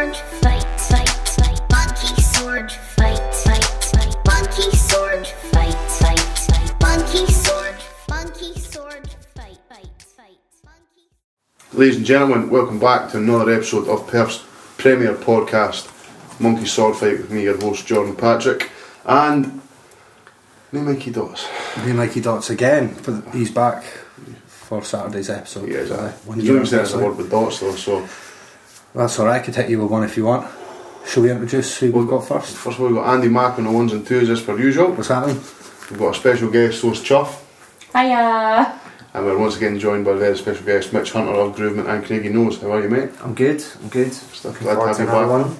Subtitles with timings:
[0.00, 1.60] sword fight, fight, fight.
[1.70, 4.16] Monkey sword fight, fight, fight.
[4.26, 6.80] Monkey sword fight, fight, fight.
[6.80, 7.74] Monkey sword,
[8.08, 10.38] monkey sword fight, fight, fight.
[10.64, 11.74] Monkey.
[11.74, 14.42] Ladies and gentlemen, welcome back to another episode of Perth's
[14.78, 15.90] premier podcast,
[16.40, 18.70] Monkey Sword Fight, with me, your host Jordan Patrick,
[19.04, 19.60] and
[20.72, 21.46] me, Mikey Dots.
[21.78, 23.82] Me and Mikey Dots again, but he's back
[24.46, 25.68] for Saturday's episode.
[25.68, 26.08] Yeah, exactly.
[26.08, 27.08] Uh, one You year don't even say it's a anniversary.
[27.08, 28.08] word with dots though, so
[28.94, 30.50] That's alright, I could hit you with one if you want.
[31.06, 32.56] Shall we introduce who we've got first?
[32.56, 34.92] first of all, we've got Andy Mack on the ones and twos as per usual.
[34.92, 35.36] What's happening?
[35.90, 37.46] We've got a special guest, host Chuff,
[37.92, 38.78] Hiya!
[39.14, 42.04] and we're once again joined by a very special guest, Mitch Hunter of Groovement and
[42.04, 42.60] Craigie Knows.
[42.60, 43.10] How are you, mate?
[43.22, 43.64] I'm good.
[43.82, 44.12] I'm good.
[44.12, 45.46] Stuff glad to have you another back.
[45.46, 45.56] one.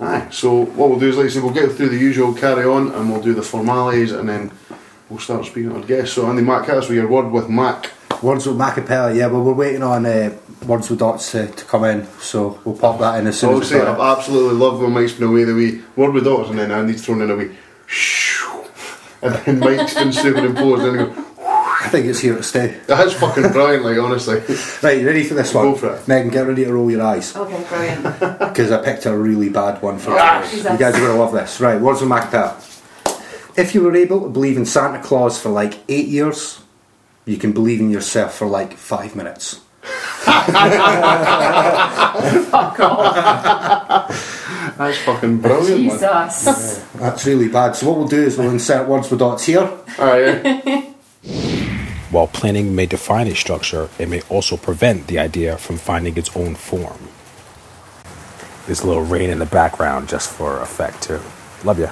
[0.00, 2.64] Aye, so what we'll do is, like I say, we'll get through the usual carry
[2.64, 4.50] on and we'll do the formalities and then
[5.08, 6.14] we'll start speaking to our guests.
[6.14, 7.90] So, Andy Mack, hit us with your word with Mac.
[8.22, 10.36] Words with Macapella, yeah, well, we're waiting on uh,
[10.66, 13.52] Words with Dots to, to come in, so we'll pop that in as soon I
[13.54, 16.24] will as say, it's I've absolutely loved when Mike's been away the wee word with
[16.24, 17.54] dots and then Andy's thrown in a wee
[17.86, 18.64] shoo,
[19.22, 22.76] and then Mike's been superimposed and I go, I think it's here to stay.
[22.86, 24.40] that's fucking brilliant, like, honestly.
[24.82, 25.70] Right, you ready for this one?
[25.72, 26.08] Go for it.
[26.08, 28.02] Megan, get ready to roll your eyes, Okay, brilliant.
[28.40, 30.50] because I picked a really bad one for Ah, you.
[30.50, 30.72] Jesus.
[30.72, 31.60] You guys are going to love this.
[31.60, 32.56] Right, Words with Macapella.
[33.56, 36.60] If you were able to believe in Santa Claus for like eight years,
[37.24, 39.60] you can believe in yourself for like five minutes.
[44.78, 46.28] That's fucking brilliant, man.
[46.28, 46.78] Jesus.
[46.94, 47.74] That's really bad.
[47.76, 49.70] So what we'll do is we'll insert words with dots here.
[49.98, 50.94] Aye,
[52.10, 56.34] While planning may define a structure, it may also prevent the idea from finding its
[56.34, 57.08] own form.
[58.66, 61.20] There's a little rain in the background just for effect, too.
[61.64, 61.90] Love ya.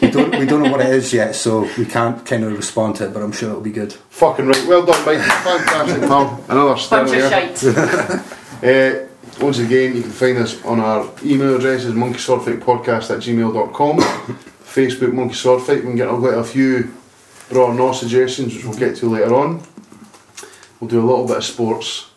[0.00, 2.96] We don't, we don't know what it is yet, so we can't kind of respond
[2.96, 3.92] to it, but I'm sure it'll be good.
[3.92, 4.66] fucking right.
[4.66, 5.20] Well done, Mike.
[5.20, 6.44] Fantastic, pal.
[6.48, 8.24] Another Bunch here.
[8.62, 9.06] Uh,
[9.40, 13.96] once again, you can find us on our email address is monkeyswordfightpodcast at gmail.com.
[13.98, 15.76] Facebook Monkey Sword Fight.
[15.76, 16.92] We can get quite a few
[17.48, 19.62] bra no suggestions, which we'll get to later on.
[20.78, 22.10] We'll do a little bit of sports.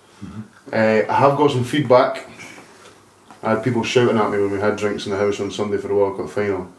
[0.72, 2.28] Uh, I have got some feedback.
[3.42, 5.78] I had people shouting at me when we had drinks in the house on Sunday
[5.78, 6.72] for the World Cup final.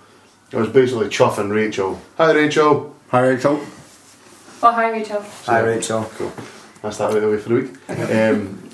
[0.54, 2.00] It was basically chuffing Rachel.
[2.16, 2.94] Hi, Rachel.
[3.08, 3.60] Hi, Rachel.
[4.62, 5.20] Oh, hi, Rachel.
[5.46, 6.04] Hi, Rachel.
[6.16, 6.32] Cool.
[6.80, 7.90] That's that out of the way for the week.
[7.90, 8.70] Um,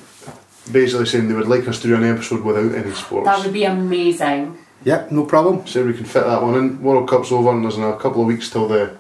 [0.71, 3.25] basically saying they would like us to do an episode without any sports.
[3.25, 4.59] That would be amazing.
[4.85, 5.67] Yep, no problem.
[5.67, 6.83] So we can fit that one in.
[6.83, 8.97] World Cup's over and there's a couple of weeks till the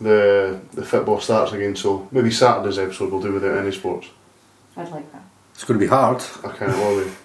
[0.00, 1.76] the the football starts again.
[1.76, 4.08] So maybe Saturday's episode we'll do without any sports.
[4.78, 5.22] I'd like that.
[5.54, 6.22] It's going to be hard.
[6.42, 7.10] I can't worry.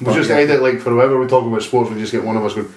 [0.00, 0.38] We'll just yeah.
[0.38, 2.74] edit like for whenever we talk about sports, we just get one of us going.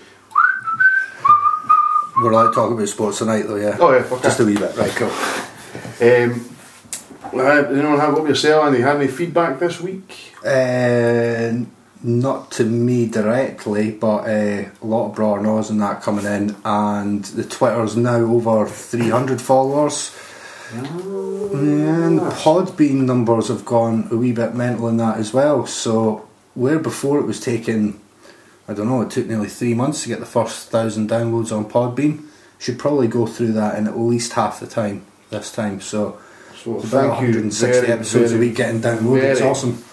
[2.21, 3.77] We're allowed talking about sports tonight, though, yeah?
[3.79, 4.75] Oh yeah, fuck Just a wee bit.
[4.75, 5.11] Right, cool.
[6.01, 6.49] Um,
[7.31, 8.65] well, did anyone have up yourself?
[8.65, 10.33] Any had any feedback this week?
[10.43, 11.65] Uh,
[12.03, 16.55] not to me directly, but uh, a lot of bra nose and that coming in,
[16.65, 20.15] and the Twitter's now over 300 followers.
[20.73, 25.65] And the Podbean numbers have gone a wee bit mental in that as well.
[25.65, 27.99] So, where before it was taking,
[28.67, 31.69] I don't know, it took nearly three months to get the first thousand downloads on
[31.69, 32.25] Podbean,
[32.59, 35.79] should probably go through that in at least half the time this time.
[35.79, 36.19] So,
[36.63, 37.27] So about thank you.
[37.27, 39.23] 160 very, episodes very, a week getting downloaded.
[39.23, 39.83] It's awesome.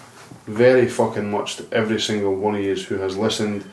[0.45, 3.63] very fucking much to every single one of you who has listened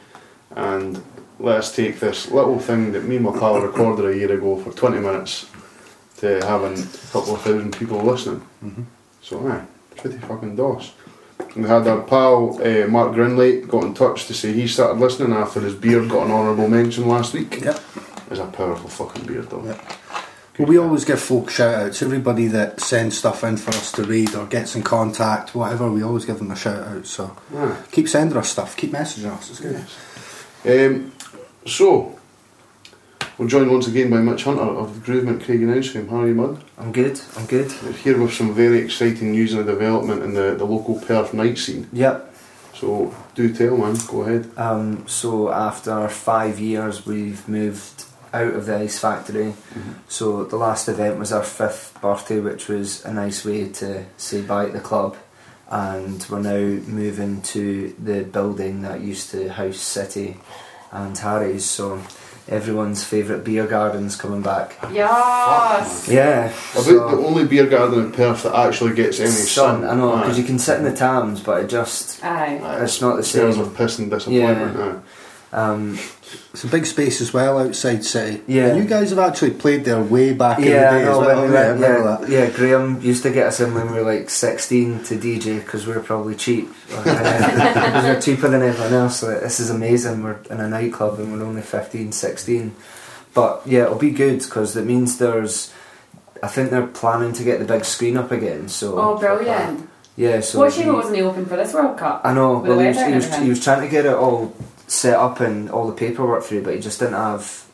[0.55, 1.03] and
[1.39, 4.57] let us take this little thing that me and my pal recorded a year ago
[4.57, 5.47] for 20 minutes
[6.19, 8.41] to having a couple of thousand people listening.
[8.65, 8.83] Mm-hmm.
[9.23, 9.65] So, aye,
[9.97, 10.93] pretty fucking doss.
[11.55, 15.33] We had our pal uh, Mark Grinley got in touch to say he started listening
[15.33, 17.61] after his beard got an honourable mention last week.
[17.61, 17.81] Yep.
[18.31, 19.65] It's a powerful fucking beard though.
[19.65, 19.93] Yep.
[20.59, 22.03] Well, we always give folk shout outs.
[22.03, 26.03] Everybody that sends stuff in for us to read or gets in contact, whatever, we
[26.03, 27.07] always give them a shout out.
[27.07, 27.77] So Aye.
[27.91, 29.51] keep sending us stuff, keep messaging us.
[29.51, 30.91] It's good.
[30.95, 31.13] Um,
[31.67, 32.19] so,
[33.39, 36.63] we're joined once again by Mitch Hunter of Groovement Craigie Knows How are you, bud?
[36.79, 37.21] I'm good.
[37.37, 37.73] I'm good.
[37.83, 41.59] We're here with some very exciting news and development in the, the local Perth night
[41.59, 41.89] scene.
[41.93, 42.35] Yep.
[42.75, 43.97] So, do tell, man.
[44.07, 44.51] Go ahead.
[44.57, 49.55] Um, so after five years, we've moved out of the ice factory.
[50.09, 54.43] So the last event was our fifth birthday, which was a nice way to say
[54.43, 55.17] bye to the club.
[55.69, 60.37] And we're now moving to the building that used to house City
[60.91, 61.65] and Harry's.
[61.65, 62.03] So
[62.49, 64.77] everyone's favourite beer garden's coming back.
[64.93, 66.09] Yes.
[66.09, 66.47] Yeah.
[66.73, 69.83] About so- the only beer garden in Perth that actually gets any sun.
[69.83, 69.85] sun.
[69.89, 72.61] I know because you can sit in the Thames, but it just Aye.
[72.63, 73.65] Aye, it's not the Smells same.
[73.65, 74.77] of piss and disappointment.
[74.77, 74.99] aye.
[75.53, 75.99] Um,
[76.55, 78.41] It's a big space as well outside City.
[78.47, 78.69] Yeah.
[78.69, 81.11] And you guys have actually played there way back in the yeah, day I know,
[81.21, 81.41] as well.
[81.43, 82.29] when we yeah, went- remember yeah, that.
[82.31, 85.87] yeah, Graham used to get us in when we were like 16 to DJ because
[85.87, 86.69] we were probably cheap.
[86.89, 89.21] Because we were cheaper than everyone else.
[89.21, 90.23] So this is amazing.
[90.23, 92.75] We're in a nightclub and we're only 15, 16.
[93.35, 95.73] But yeah, it'll be good because it means there's.
[96.43, 98.69] I think they're planning to get the big screen up again.
[98.69, 99.89] So Oh, brilliant.
[100.17, 102.23] yeah, so what it'll shame it wasn't open for this World Cup?
[102.25, 102.59] I know.
[102.59, 104.53] Well, he was, he, was, he was trying to get it all
[104.93, 107.65] set up and all the paperwork through, but he just didn't have.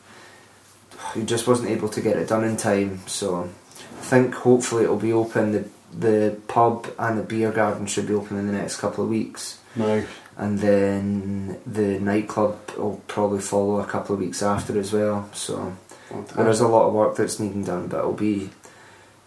[1.13, 3.01] He just wasn't able to get it done in time.
[3.07, 3.49] So
[3.99, 5.51] I think hopefully it'll be open.
[5.51, 9.09] The the pub and the beer garden should be open in the next couple of
[9.09, 10.05] weeks, Nice.
[10.37, 15.27] and then the nightclub will probably follow a couple of weeks after as well.
[15.33, 15.75] So
[16.35, 18.51] there is a lot of work that's needing done, but it'll be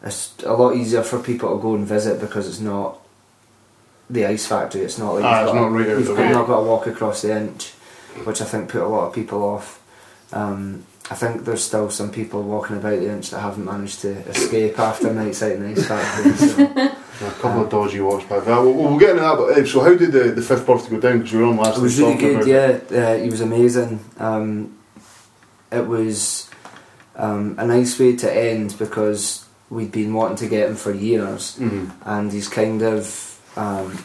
[0.05, 3.00] it's a lot easier for people to go and visit because it's not
[4.09, 4.83] the ice factory.
[4.83, 7.37] It's not like Ah, you've got- not right you've not got to walk across the
[7.37, 7.73] inch,
[8.25, 9.81] which I think put a lot of people off.
[10.32, 14.11] Um, I think there's still some people walking about the inch that haven't managed to
[14.29, 16.88] escape after nights out in the ice factory.
[17.19, 17.29] So.
[17.29, 18.41] A couple of dodgy walks back.
[18.49, 19.37] Uh, we'll, we'll get into that.
[19.37, 21.19] But so, how did the, the fifth birthday go down?
[21.19, 21.76] Because we were on last.
[21.79, 22.99] It was really good, yeah.
[22.99, 24.00] Uh, he was amazing.
[24.19, 24.76] Um,
[25.70, 26.50] it was
[27.14, 31.59] um, a nice way to end because we'd been wanting to get him for years,
[31.61, 31.93] Mhm.
[32.06, 34.03] and he's kind of um,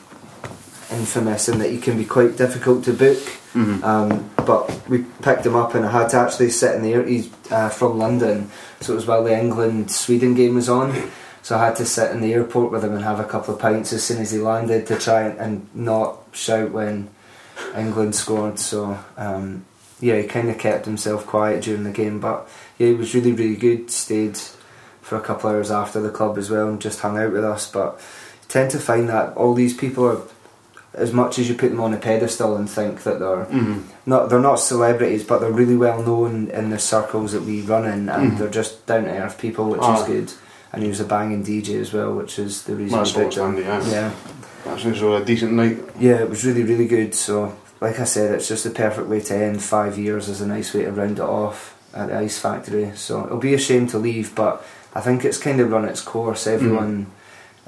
[0.91, 3.17] infamous in that he can be quite difficult to book.
[3.53, 3.83] Mhm.
[3.83, 7.03] Um, but we picked him up, and I had to actually sit in the air.
[7.03, 8.49] He's uh, from London,
[8.81, 10.93] so it was while the England Sweden game was on.
[11.41, 13.59] So I had to sit in the airport with him and have a couple of
[13.61, 17.07] pints as soon as he landed to try and, and not shout when
[17.75, 18.59] England scored.
[18.59, 19.63] So um,
[20.01, 23.31] yeah, he kind of kept himself quiet during the game, but yeah, he was really
[23.31, 23.89] really good.
[23.89, 24.37] Stayed
[25.01, 27.45] for a couple of hours after the club as well and just hung out with
[27.45, 27.71] us.
[27.71, 27.93] But
[28.41, 30.21] you tend to find that all these people are.
[30.97, 33.83] As much as you put them on a pedestal and think that they're Mhm.
[34.07, 37.85] not they're not celebrities, but they're really well known in the circles that we run
[37.85, 38.37] in, and Mhm.
[38.39, 40.01] they're just down to earth people, which Ah.
[40.01, 40.31] is good.
[40.73, 43.31] And he was a banging DJ as well, which is the reason That's him.
[43.31, 43.81] handy, yeah.
[43.89, 44.11] yeah,
[44.65, 45.77] That's so a decent night.
[45.99, 47.13] yeah, it was really really good.
[47.15, 50.27] So, like I said, it's just the perfect way to end five years.
[50.29, 52.91] as a nice way to round it off at the Ice Factory.
[52.95, 54.63] So it'll be a shame to leave, but
[54.95, 56.47] I think it's kind of run its course.
[56.47, 57.05] Everyone,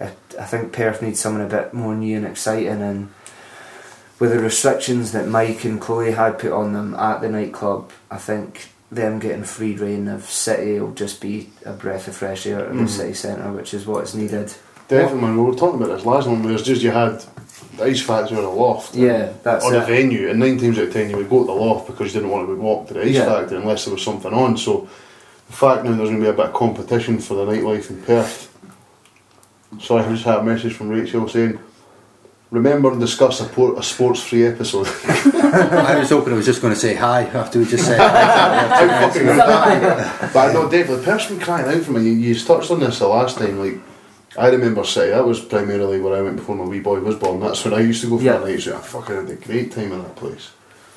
[0.01, 0.09] I,
[0.39, 3.09] I think Perth needs someone a bit more new and exciting, and
[4.19, 8.17] with the restrictions that Mike and Chloe had put on them at the nightclub, I
[8.17, 12.59] think them getting free reign of City will just be a breath of fresh air
[12.65, 12.89] at the Mhm.
[12.89, 14.53] city centre, which is what's needed.
[14.87, 15.37] Definitely, man.
[15.37, 16.41] We were talking about this last one.
[16.43, 17.23] Where it's just you had
[17.77, 18.95] the ice factory on a loft.
[18.95, 21.45] Yeah, that's on a venue, and nine times out of ten you would go to
[21.45, 23.25] the loft because you didn't want to walk to the ice Yeah.
[23.25, 24.57] factory unless there was something on.
[24.57, 24.87] So
[25.47, 27.97] the fact now there's going to be a bit of competition for the nightlife in
[28.01, 28.47] Perth.
[29.79, 31.59] Sorry, I just had a message from Rachel saying,
[32.51, 36.73] "Remember and discuss a, por- a sports-free episode." I was hoping I was just going
[36.73, 38.87] to say hi after we just said hi.
[38.87, 39.25] How fucking
[40.33, 42.03] but no, definitely, person crying out for me.
[42.03, 43.59] You, you touched on this the last time.
[43.59, 43.79] Like,
[44.37, 45.11] I remember City.
[45.11, 47.39] That was primarily where I went before my wee boy was born.
[47.39, 48.37] That's when I used to go for Yeah.
[48.37, 48.67] the nights.
[48.67, 50.51] I fucking had a great time in that place.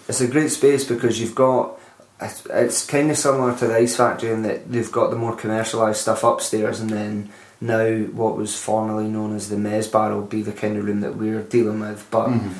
[0.09, 1.79] It's a great space because you've got.
[2.21, 5.37] It's, it's kind of similar to the Ice Factory in that they've got the more
[5.37, 7.31] commercialised stuff upstairs, and then
[7.63, 11.01] now what was formerly known as the Mez Bar will be the kind of room
[11.01, 12.05] that we're dealing with.
[12.11, 12.51] But Mhm.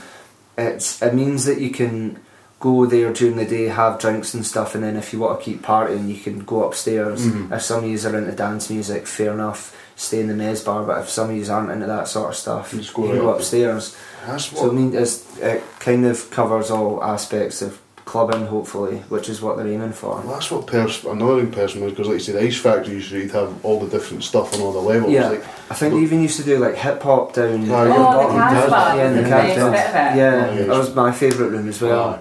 [0.57, 2.19] it's it means that you can
[2.61, 5.45] go there during the day, have drinks and stuff, and then if you want to
[5.45, 7.27] keep partying, you can go upstairs.
[7.27, 7.53] Mhm.
[7.53, 10.85] If some of you are into dance music, fair enough, stay in the Mez Bar.
[10.85, 13.29] But if some of you aren't into that sort of stuff, Just you go go
[13.31, 13.97] upstairs.
[14.27, 17.79] That's So I mean, it kind of covers all aspects of
[18.13, 20.17] clubbing, hopefully, which is what they're aiming for.
[20.21, 23.09] Well, that's what pers- another person was because, like you said, the Ice Factory used
[23.11, 25.11] to have all the different stuff on all the levels.
[25.11, 27.71] Yeah, Like, I think they even used to do like hip hop down.
[27.71, 27.89] Oh, Oh, yeah.
[27.89, 29.71] the bottom, Casbah yeah, the the nice Casbah.
[29.71, 30.17] bit of it.
[30.19, 30.65] Yeah, Oh, yeah.
[30.67, 32.05] that was my favourite room as well.
[32.11, 32.19] Aye.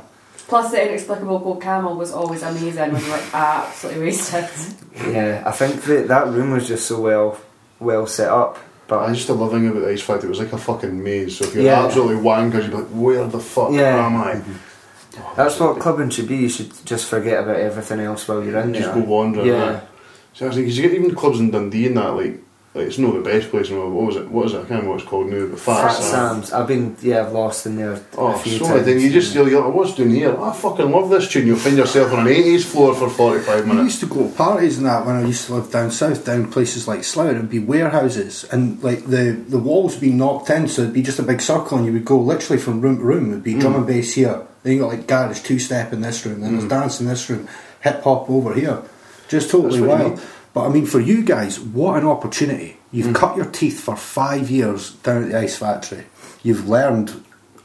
[0.48, 4.45] Plus, the inexplicable gold camel was always amazing when you were absolutely wasted.
[5.12, 7.38] Yeah, I think that that room was just so well
[7.81, 8.57] well set up.
[8.88, 10.27] But I But just love thing about the Ice Factory.
[10.27, 11.38] It was like a fucking maze.
[11.38, 11.86] So if you're Yeah.
[11.86, 14.05] absolutely wankers, you're like, where the fuck Yeah.
[14.05, 14.33] am I?
[14.36, 14.51] Mm-hmm.
[15.36, 16.38] That's what clubbing should be.
[16.38, 18.94] You should just forget about everything else while you're in Just there.
[18.96, 19.48] Just go wandering.
[19.48, 19.82] Yeah.
[19.82, 19.88] aye.
[20.34, 22.41] Seriously, because you get even clubs in Dundee and that, like,
[22.74, 23.68] like it's not the best place.
[23.70, 23.94] in the world.
[23.94, 24.30] What was it?
[24.30, 24.56] What is it?
[24.56, 25.46] I can't remember what it's called now.
[25.46, 26.12] But Fat, Fat Sam.
[26.12, 26.54] Sam's.
[26.54, 28.70] I've been yeah, I've lost in there Oh, a few so times.
[28.70, 29.04] many things.
[29.04, 30.42] You just you're like, what's doing here?
[30.42, 31.48] I fucking love this tune.
[31.48, 33.50] You'll find yourself on an 80s floor for 45 minutes.
[33.50, 33.86] I minutes.
[33.96, 36.50] used to go to parties and that when I used to live down south, down
[36.50, 37.32] places like Slough.
[37.32, 41.04] It'd be warehouses, and like the the walls would be knocked in, so it'd be
[41.04, 43.32] just a big circle, and you would go literally from room to room.
[43.32, 43.80] It'd be drum hmm.
[43.80, 46.63] and bass here, then you got like garage two step in this room, then there's
[46.63, 46.70] hmm.
[46.70, 47.50] dance in this room,
[47.82, 48.82] hip hop over here,
[49.28, 50.22] just totally That's you wild.
[50.53, 50.60] Need.
[50.60, 52.77] But I mean, for you guys, what an opportunity!
[52.91, 53.13] You've hmm.
[53.13, 56.05] cut your teeth for five years down at the Ice Factory.
[56.43, 57.24] You've learned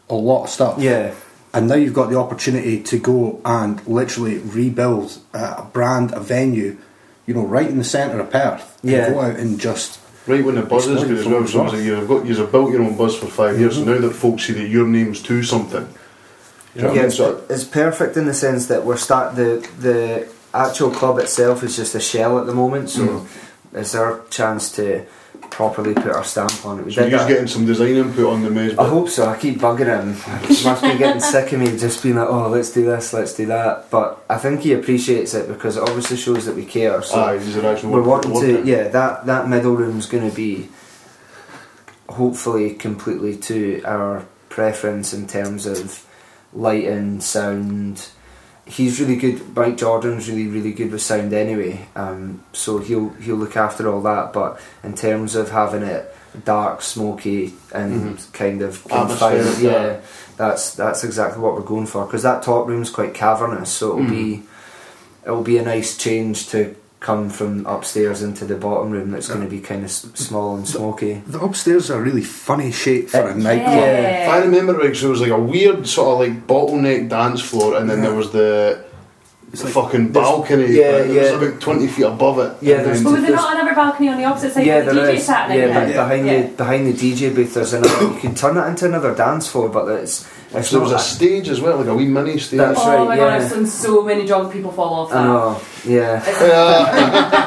[0.09, 0.78] a lot of stuff.
[0.78, 1.14] Yeah,
[1.52, 6.76] and now you've got the opportunity to go and literally rebuild a brand, a venue,
[7.26, 8.78] you know, right in the centre of Perth.
[8.83, 9.11] and Yeah.
[9.11, 11.43] go out and just Right when the buzz is good as well.
[11.43, 13.76] the So like you've got you've built your own buzz for 5 years.
[13.76, 15.88] So now that folks see that your name's to something.
[16.75, 17.07] You know what I Yeah, mean?
[17.07, 20.26] it's, So it's perfect in the sense that we're start the the
[20.57, 23.27] actual club itself is just a shell at the moment, so Mm.
[23.75, 25.03] it's our chance to
[25.51, 26.85] properly put our stamp on it.
[26.87, 28.77] We so you're that- getting some design input on the maze.
[28.79, 29.27] I hope so.
[29.29, 30.15] I keep bugging him.
[30.49, 33.35] He must be getting sick of me just being like, oh, let's do this, let's
[33.35, 33.91] do that.
[33.91, 37.01] But I think he appreciates it because it obviously shows that we care.
[37.03, 38.67] So Aye, these are actually we're wanting to, working.
[38.67, 40.69] yeah, that, that middle room's going to be
[42.09, 46.05] hopefully completely to our preference in terms of
[46.53, 48.09] lighting, sound.
[48.67, 49.55] He's really good.
[49.55, 51.89] Mike Jordan's really, really good with sound anyway.
[51.95, 54.33] Um, so he'll he'll look after all that.
[54.33, 56.13] But in terms of having it
[56.45, 60.01] dark, smoky, and kind of confined, yeah, yeah.
[60.37, 62.07] that's that's exactly what we're going for.
[62.07, 64.43] Because that top room's quite cavernous, so it'll be
[65.23, 69.11] it'll be a nice change to come from upstairs into the bottom room.
[69.11, 71.23] That's going to be kind of s- small and smoky.
[71.26, 73.76] the upstairs are a really funny shape for a nightclub.
[73.85, 77.43] If I remember right, so it was like a weird sort of like bottleneck dance
[77.43, 78.85] floor, and then there was the,
[79.53, 80.73] the like- fucking balcony.
[80.75, 81.23] yeah, like, it was yeah.
[81.49, 82.57] about twenty feet above it.
[82.61, 84.85] Yeah, there's- then- But was there not another balcony on the opposite side yeah, where
[84.87, 85.25] the there DJ is.
[85.26, 85.87] sat Yeah, now?
[85.87, 86.43] be- behind Yeah.
[86.43, 88.03] the behind the DJ booth, there's another.
[88.05, 90.99] you can turn it into another dance floor, but it's it's so there was a
[90.99, 92.59] stage as well, like a wee mini stage.
[92.59, 93.43] That's Oh right, my god.
[93.43, 95.19] I've seen so many drunk people fall off that.
[95.19, 95.61] I know.
[95.85, 96.21] Yeah.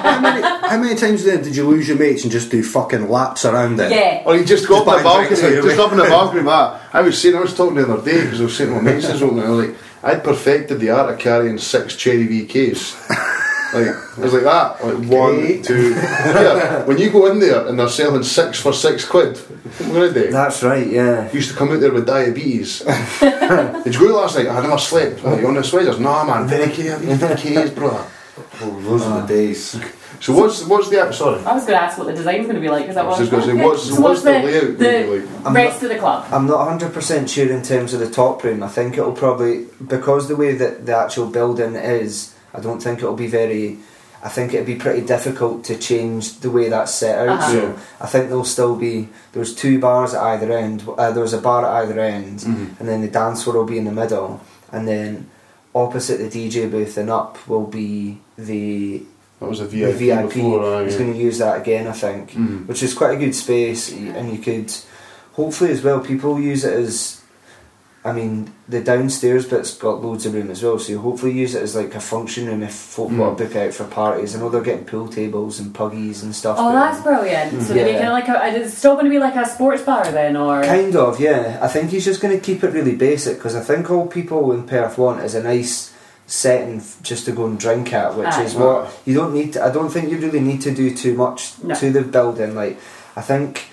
[0.09, 3.09] How many, how many times then did you lose your mates and just do fucking
[3.09, 3.91] laps around it?
[3.91, 4.23] Yeah.
[4.25, 6.81] Or you just go Just up the balcony, just up in the balcony, Matt.
[6.93, 8.81] I was saying, I was talking the other day because I was saying to my
[8.81, 13.35] mates this open, I was like, I'd perfected the art of carrying six cherry VKs.
[13.71, 15.91] Like, I was like that, like one, two.
[15.91, 19.91] Yeah, when you go in there and they're selling six for six quid, what am
[19.91, 20.31] I going to do?
[20.31, 20.87] That's right.
[20.87, 21.31] Yeah.
[21.31, 22.79] used to come out there with diabetes.
[23.19, 24.47] Did you go last night?
[24.47, 25.23] I never slept.
[25.23, 25.99] Like, you on the sweaters?
[25.99, 28.09] No, man, very K, very brother.
[28.61, 29.79] Oh, those are the days.
[30.21, 31.39] So what's what's the sorry?
[31.45, 33.07] I was going to ask what the design's going to be like because I I
[33.07, 35.55] was was just gonna say, what's- so what's the layout the, gonna be the I'm
[35.55, 36.25] rest of the club?
[36.31, 38.61] I'm not 100% sure in terms of the top room.
[38.63, 42.99] I think it'll probably, because the way that the actual building is, I don't think
[42.99, 43.77] it'll be very.
[44.21, 47.39] I think it'd be pretty difficult to change the way that's set out.
[47.39, 47.51] Uh-huh.
[47.53, 49.07] So I think there'll still be.
[49.31, 50.83] There's two bars at either end.
[50.97, 52.77] Uh, there's a bar at either end, Mhm.
[52.79, 54.41] and then the dance floor will be in the middle,
[54.73, 55.29] and then
[55.73, 59.03] opposite the DJ booth and up will be the
[59.39, 60.33] That was a the VIP, VIP.
[60.33, 60.65] before.
[60.75, 60.99] aye, He's yeah.
[60.99, 62.67] going to use that again, I think, Mhm.
[62.67, 64.71] which is quite a good space, and you could
[65.33, 65.99] hopefully as well.
[66.01, 67.21] People use it as,
[68.03, 71.55] I mean, the downstairs bit's got loads of room as well, so you hopefully use
[71.55, 73.17] it as like a function room if folk Mm.
[73.17, 74.35] want to book out for parties.
[74.35, 76.57] I know they're getting pool tables and puggies and stuff.
[76.59, 77.61] Oh, but- that's brilliant.
[77.63, 77.83] So Yeah.
[77.83, 78.45] they're making it like a.
[78.57, 80.63] Is it still going to be like a sports bar then, or?
[80.63, 81.59] Kind of, yeah.
[81.61, 84.51] I think he's just going to keep it really basic because I think all people
[84.51, 85.91] in Perth want is a nice
[86.29, 88.43] setting f- just to go and drink at, which Aye.
[88.43, 89.53] is what you don't need.
[89.53, 91.73] To, I don't think you really need to do too much No.
[91.75, 92.53] to the building.
[92.55, 92.77] Like
[93.15, 93.65] I think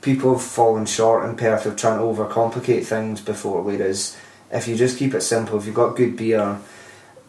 [0.00, 3.62] people have fallen short in Perth of trying to overcomplicate things before.
[3.62, 4.16] Whereas
[4.50, 6.58] if you just keep it simple, if you've got good beer,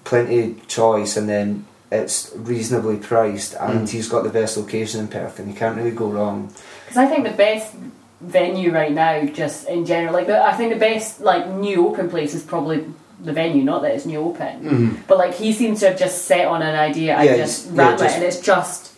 [0.05, 3.89] plenty of choice, and then it's reasonably priced, and Mm.
[3.91, 6.49] he's got the best location in Perth, and you can't really go wrong.
[6.85, 7.73] Because I think the best
[8.21, 12.09] venue right now, just in general, like the, I think the best like new open
[12.09, 12.83] place is probably
[13.23, 13.63] the venue.
[13.63, 14.97] Not that it's new open, Mhm.
[15.07, 17.75] but like he seems to have just set on an idea and Yeah, just he's-
[17.77, 18.91] ran yeah, with it, and it's just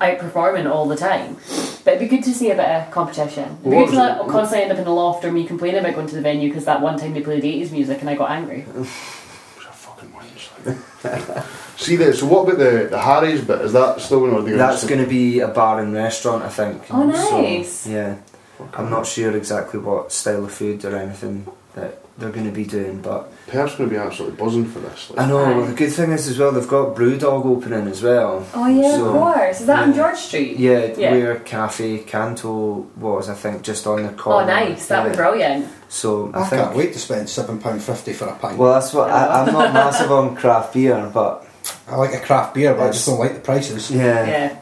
[0.00, 1.36] outperforming all the time.
[1.84, 3.44] But it'd be good to see a bit of competition.
[3.60, 4.28] It'd be What good to like, it?
[4.28, 6.64] constantly end up in the loft or me complaining about going to the venue because
[6.66, 8.64] that one time they played 80s music and I got angry.
[8.74, 8.88] It was
[9.68, 11.42] a fucking wench.
[11.80, 12.14] See that?
[12.16, 13.62] So what about the, the Harry's bit?
[13.62, 14.56] Is that still going on?
[14.56, 16.82] That's going to be a bar and restaurant, I think.
[16.90, 17.70] Oh, nice.
[17.72, 18.14] So, yeah,
[18.74, 22.64] I'm not sure exactly what style of food or anything that they're going to be
[22.64, 25.08] doing, but Perth's going to be absolutely buzzing for this.
[25.10, 25.20] Like.
[25.20, 25.66] I know Aye.
[25.68, 28.46] the good thing is as well they've got Brewdog opening as well.
[28.52, 29.60] Oh yeah, So, of course.
[29.60, 29.94] Is that on.
[29.94, 30.58] George Street?
[30.58, 31.12] Yeah, Yeah.
[31.12, 34.42] where Cafe Canto was, I think, just on the corner.
[34.50, 34.88] Oh, nice.
[34.88, 35.66] That would be brilliant.
[35.88, 36.62] So I, I think.
[36.62, 38.58] can't wait to spend £7.50 for a pint.
[38.58, 41.46] Well, that's what I, I'm not massive on craft beer, but
[41.88, 43.90] I like a craft beer, but I just don't like the prices.
[43.90, 44.60] yeah, Yeah.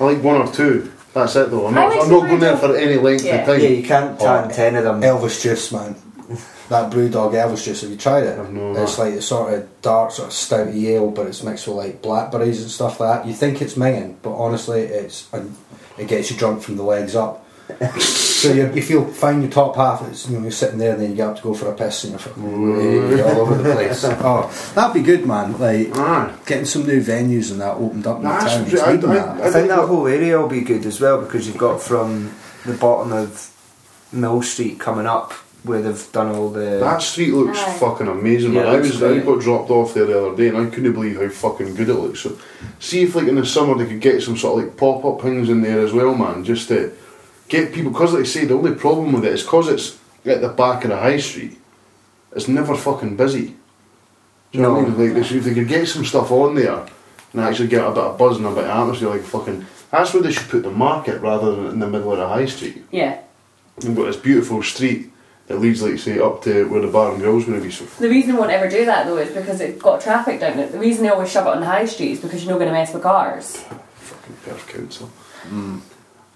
[0.00, 0.90] I like one or two.
[1.18, 1.66] That's it though.
[1.66, 3.36] I'm not, I'm not going there for any length Yeah.
[3.36, 3.60] of time.
[3.60, 4.24] yeah, you can't oh.
[4.24, 5.00] tan ten of them.
[5.00, 5.96] Elvis juice, man.
[6.68, 8.38] That Brewdog Elvis juice, have you tried it?
[8.38, 11.66] I've no- It's like the sort of dark, sort of stout ale, but it's mixed
[11.66, 13.26] with like blackberries and stuff like that.
[13.28, 15.56] You think it's minging, but honestly, it's and
[15.96, 17.46] it gets you drunk from the legs up.
[17.98, 19.42] So you, if you feel fine.
[19.42, 21.42] Your top half is you know you're sitting there, and then you get up to
[21.42, 22.50] go for a piss, and you're, fucking-
[23.18, 24.04] you're all over the place.
[24.20, 25.52] Oh, that'd be good, man.
[25.58, 26.34] Like Aye.
[26.46, 28.46] getting some new venues and that opened up in the town.
[28.66, 29.40] it's- It's I- I- that.
[29.42, 32.32] I think that whole area will be good as well because you've got from
[32.64, 33.50] the bottom of
[34.12, 35.32] Mill Street coming up
[35.64, 36.78] where they've done all the.
[36.80, 37.72] That street looks Aye.
[37.78, 38.70] fucking amazing, Yeah, man.
[38.70, 41.20] I looks was I got dropped off there the other day, and I couldn't believe
[41.20, 42.20] how fucking good it looks.
[42.20, 42.38] So,
[42.78, 45.20] see if like in the summer they could get some sort of like pop up
[45.20, 46.92] things in there as well, man, just to
[47.48, 47.90] get people.
[47.92, 50.84] Because like I say, the only problem with it is because it's at the back
[50.84, 51.58] of the high street.
[52.34, 53.46] It's never fucking busy.
[54.52, 54.98] Do you know what I mean?
[54.98, 56.86] Like they should- if they could get some stuff on there
[57.32, 59.66] and actually get a bit of buzz and a bit of atmosphere, like fucking.
[59.90, 62.44] That's where they should put the market rather than in the middle of the high
[62.46, 62.84] street.
[62.90, 63.20] Yeah.
[63.82, 65.10] You've got this beautiful street
[65.46, 67.70] that leads, like you say, up to where the bar and grill's going to be.
[67.72, 70.58] So The reason they won't ever do that though is because it's got traffic down
[70.58, 70.72] it.
[70.72, 72.68] The reason they always shove it on the high street is because you're not going
[72.68, 73.56] to mess with cars.
[73.56, 75.06] fucking Perth Council.
[75.48, 75.78] Hmm.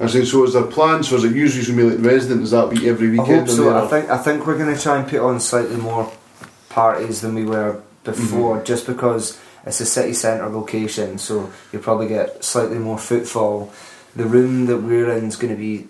[0.03, 1.09] I said, so is there plans?
[1.09, 2.41] So is it usually going to be like resident?
[2.41, 3.31] Does that be every weekend?
[3.31, 3.85] I hope so.
[3.85, 6.11] I think I think we're going to try and put on slightly more
[6.69, 8.65] parties than we were before, Mm-hmm.
[8.65, 11.19] just because it's a city centre location.
[11.19, 13.73] So you'll probably get slightly more footfall.
[14.17, 15.87] The room that we're in is going to be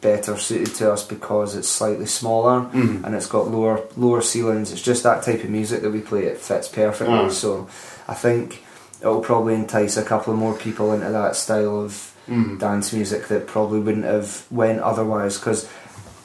[0.00, 3.02] better suited to us because it's slightly smaller Mhm.
[3.04, 4.70] and it's got lower lower ceilings.
[4.72, 6.24] It's just that type of music that we play.
[6.24, 7.14] It fits perfectly.
[7.14, 7.28] Ah.
[7.30, 7.66] So
[8.06, 8.62] I think
[9.00, 12.58] it'll probably entice a couple of more people into that style of Mhm.
[12.58, 15.68] dance music that probably wouldn't have went otherwise because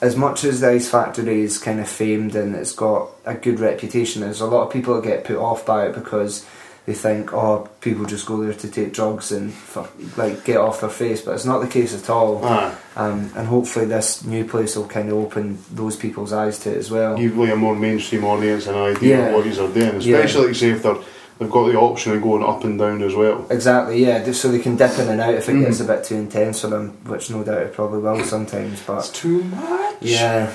[0.02, 3.60] as much as the Ice Factory is kind of famed and it's got a good
[3.60, 6.44] reputation, there's a lot of people that get put off by it because
[6.88, 10.82] they think, oh, people just go there to take drugs and fuck, like get off
[10.82, 12.44] their face, but it's not the case at all.
[12.44, 12.74] Aye.
[12.96, 16.78] Um, and hopefully this new place will kind of open those people's eyes to it
[16.78, 17.16] as well.
[17.16, 19.26] Give like a more mainstream audience an idea Yeah.
[19.28, 20.18] of what you are doing, Yeah.
[20.18, 20.96] especially like say if they're
[21.42, 23.48] they've got the option of going up and down as well.
[23.50, 25.66] Exactly, yeah, just so they can dip in and out if it Mhm.
[25.66, 28.80] gets a bit too intense for them, which no doubt it probably will sometimes.
[28.86, 29.96] But It's too much.
[30.02, 30.52] yeah,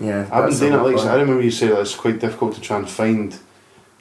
[0.00, 0.26] yeah.
[0.30, 2.76] I've been doing it like I remember you said that it's quite difficult to try
[2.76, 3.34] and find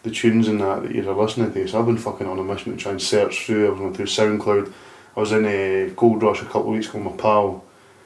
[0.03, 1.67] the tunes in that that you're listening to.
[1.67, 3.65] So I've been fucking on a mission to try and search through.
[3.65, 4.71] I was going through SoundCloud.
[5.15, 7.63] I was in a Gold Rush a couple of weeks ago with my pal,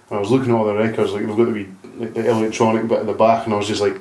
[0.09, 1.11] and I was looking at all the records.
[1.11, 1.67] Like they've got the wee,
[1.99, 3.99] like the electronic bit at the back, and I was just like,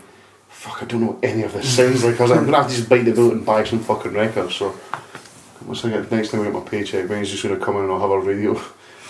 [0.62, 2.62] "Fuck, I don't know what any of this sounds like." I was like, "I'm gonna
[2.62, 4.74] have to just bite the bullet and buy some fucking records." So
[5.66, 7.76] once I get next time I get my paycheck, then he's just going to come
[7.76, 8.60] in and I'll have a radio,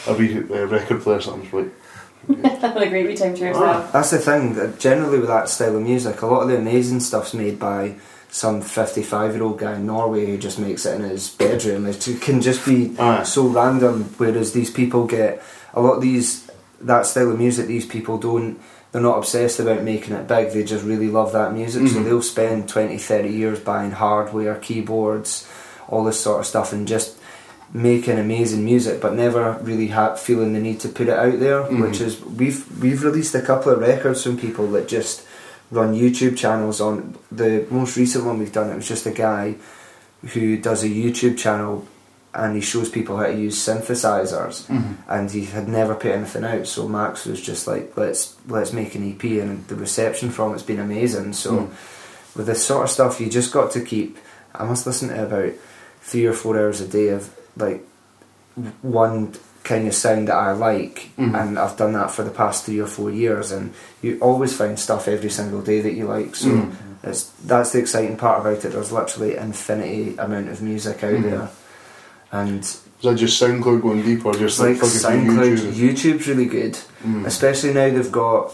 [0.06, 1.20] a wee uh, record player.
[1.20, 1.70] So I'm just like,
[2.60, 3.92] Have a great wee time to yourself.
[3.92, 4.54] That's the thing.
[4.54, 7.94] That generally, with that style of music, a lot of the amazing stuff's made by
[8.30, 11.86] some fifty-five-year-old guy in Norway who just makes it in his bedroom.
[11.86, 13.24] It can just be Aye.
[13.24, 14.04] so random.
[14.18, 15.42] Whereas these people get
[15.74, 16.48] a lot of these
[16.82, 17.66] that style of music.
[17.66, 18.60] These people don't.
[18.92, 20.50] They're not obsessed about making it big.
[20.52, 21.86] They just really love that music.
[21.88, 22.04] So Mhm.
[22.04, 25.46] they'll spend 20, 30 years buying hardware, keyboards,
[25.88, 27.16] all this sort of stuff, and just
[27.72, 31.62] making amazing music, but never really ha- feeling the need to put it out there.
[31.62, 31.82] Mhm.
[31.82, 35.22] Which is we've we've released a couple of records from people that just
[35.70, 36.80] run YouTube channels.
[36.80, 39.54] On the most recent one we've done, it was just a guy
[40.34, 41.86] who does a YouTube channel
[42.32, 44.64] and he shows people how to use synthesizers
[45.08, 48.94] and he had never put anything out so Max was just like let's let's make
[48.94, 51.68] an EP and the reception from it's been amazing so Mm.
[52.36, 54.16] with this sort of stuff you just got to keep
[54.54, 55.52] I must listen to about
[56.02, 57.84] three or four hours a day of like
[58.82, 61.34] one kind of sound that I like Mhm.
[61.40, 64.78] and I've done that for the past three or four years and you always find
[64.78, 66.72] stuff every single day that you like so Mhm.
[67.02, 71.22] it's that's the exciting part about it there's literally infinity amount of music out Mhm.
[71.22, 71.48] there
[72.32, 74.76] and is that just SoundCloud going deep or just it's like
[75.14, 75.72] SoundCloud, YouTube?
[75.72, 77.24] YouTube's really good, Mm.
[77.26, 78.52] especially now they've got.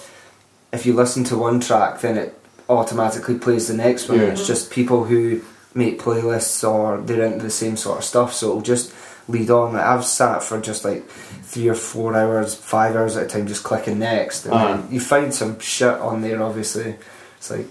[0.72, 4.18] If you listen to one track, then it automatically plays the next one.
[4.18, 4.26] Yeah.
[4.26, 5.40] It's just people who
[5.74, 8.92] make playlists or they're into the same sort of stuff, so it'll just
[9.28, 9.72] lead on.
[9.74, 13.46] Like I've sat for just like three or four hours, five hours at a time,
[13.46, 16.42] just clicking next, and then you find some shit on there.
[16.42, 16.96] Obviously,
[17.38, 17.66] it's like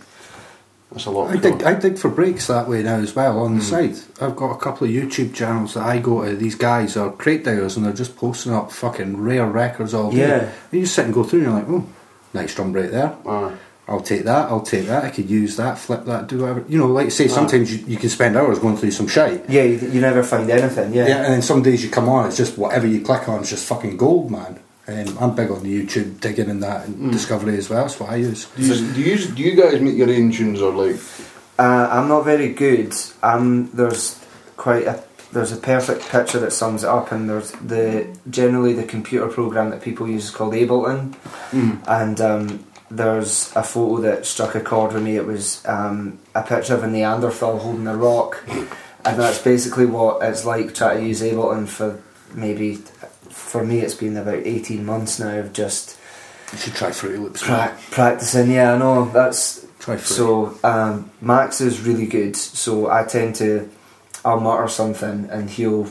[0.95, 1.29] That's a lot.
[1.29, 1.61] I dig.
[1.63, 3.69] I dig for breaks that way now as well on the Mm.
[3.69, 3.95] side.
[4.21, 6.35] I've got a couple of YouTube channels that I go to.
[6.35, 10.19] These guys are crate diggers and they're just posting up fucking rare records all day.
[10.19, 10.49] Yeah.
[10.71, 11.85] You just sit and go through and you're like, oh,
[12.33, 13.13] nice drum break there.
[13.27, 13.51] Aye.
[13.87, 16.63] I'll take that, I'll take that, I could use that, flip that, do whatever.
[16.67, 19.47] You know, like you say, sometimes you, you can spend hours going through some shite.
[19.47, 20.91] yeah, you, you never find anything.
[20.91, 23.41] Yeah, Yeah, and then some days you come on, it's just whatever you click on,
[23.41, 24.59] it's just fucking gold, man.
[24.87, 27.81] Um, I'm big on the YouTube digging and that and discovery as well.
[27.81, 28.45] That's what I use.
[28.55, 30.99] Do you, do you do you guys make your own tunes or like?
[31.57, 32.93] Uh, I'm not very good.
[33.23, 34.19] Um, there's
[34.57, 38.83] quite a there's a perfect picture that sums it up, and there's the generally the
[38.83, 41.15] computer program that people use is called Ableton,
[41.51, 41.79] Mm.
[41.87, 45.15] and um, there's a photo that struck a chord with me.
[45.15, 50.21] It was um, a picture of a Neanderthal holding a rock, and that's basically what
[50.21, 51.99] it's like trying to use Ableton for
[52.35, 52.83] maybe.
[53.35, 55.97] For me, it's been about 18 months now of just
[56.51, 57.43] You should try Fruity Loops.
[57.43, 58.49] pra- practicing.
[58.51, 60.13] Yeah, I know that's Try Fruity.
[60.13, 62.35] so um, Max is really good.
[62.35, 63.69] So I tend to,
[64.23, 65.87] I'll mutter something, and he'll,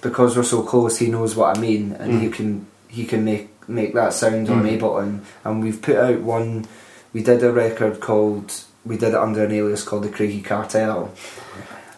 [0.00, 2.32] because we're so close, he knows what I mean, and he Mm.
[2.34, 4.78] can he can make make that sound on Mm.
[4.78, 5.20] Ableton.
[5.44, 6.66] And we've put out one
[7.14, 8.52] we did a record called
[8.84, 11.10] we did it under an alias called the Craigie Cartel,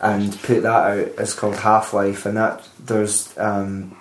[0.00, 1.08] and put that out.
[1.18, 3.96] It's called Half Life, and that there's um,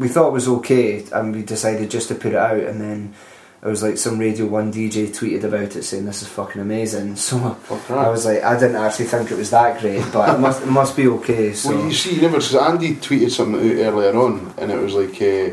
[0.00, 3.14] we thought it was okay, and we decided just to put it out, and then.
[3.62, 7.16] It was like some Radio 1 DJ tweeted about it saying this is fucking amazing.
[7.16, 10.40] So Fuck I was like, I didn't actually think it was that great, but it
[10.40, 11.52] must, it must be okay.
[11.52, 12.38] So Well, you see, you never.
[12.38, 15.52] Because Andy tweeted something out earlier on, and it was like, uh,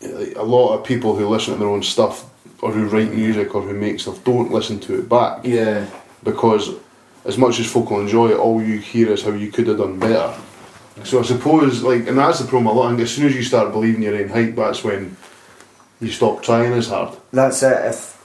[0.00, 2.24] like a lot of people who listen to their own stuff
[2.62, 5.86] or who write music or who make stuff don't listen to it back yeah,
[6.22, 6.70] because
[7.26, 9.76] as much as folk will enjoy it, all you hear is how you could have
[9.76, 10.34] done better.
[11.04, 12.90] So I suppose, like, and that's the problem a lot.
[12.90, 15.16] And as soon as you start believing your own hype, that's when
[16.00, 17.16] you stop trying as hard.
[17.32, 17.86] that's it.
[17.86, 18.20] If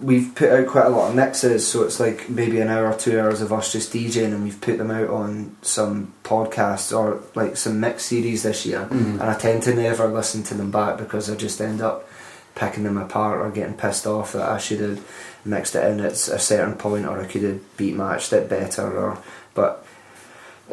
[0.00, 2.96] we've put out quite a lot of mixes, so it's like maybe an hour, or
[2.96, 7.22] two hours of us just DJing, and we've put them out on some podcasts or
[7.34, 8.80] like some mix series this year.
[8.80, 9.20] Mm-hmm.
[9.20, 12.08] And I tend to never listen to them back because I just end up
[12.54, 16.12] picking them apart or getting pissed off that I should have mixed it in at
[16.12, 19.18] a certain point or I could have beat matched it better or
[19.54, 19.81] but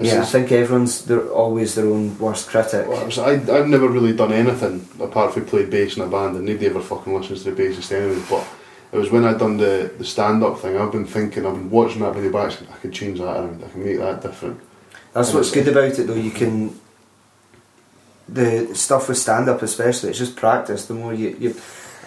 [0.01, 2.87] Yeah, I think everyone's they're always their own worst critic.
[2.87, 6.45] Well, I I've never really done anything apart from play bass in a band, and
[6.45, 8.21] nobody ever fucking listens to the bassist anyway.
[8.29, 8.45] But
[8.91, 10.77] it was when I done the, the stand up thing.
[10.77, 12.53] I've been thinking, I've been watching that video back.
[12.71, 13.63] I could change that around.
[13.63, 14.59] I can make that different.
[15.13, 16.13] That's what's good about it though.
[16.13, 16.79] You can
[18.27, 20.09] the stuff with stand up especially.
[20.09, 20.85] It's just practice.
[20.85, 21.55] The more you you.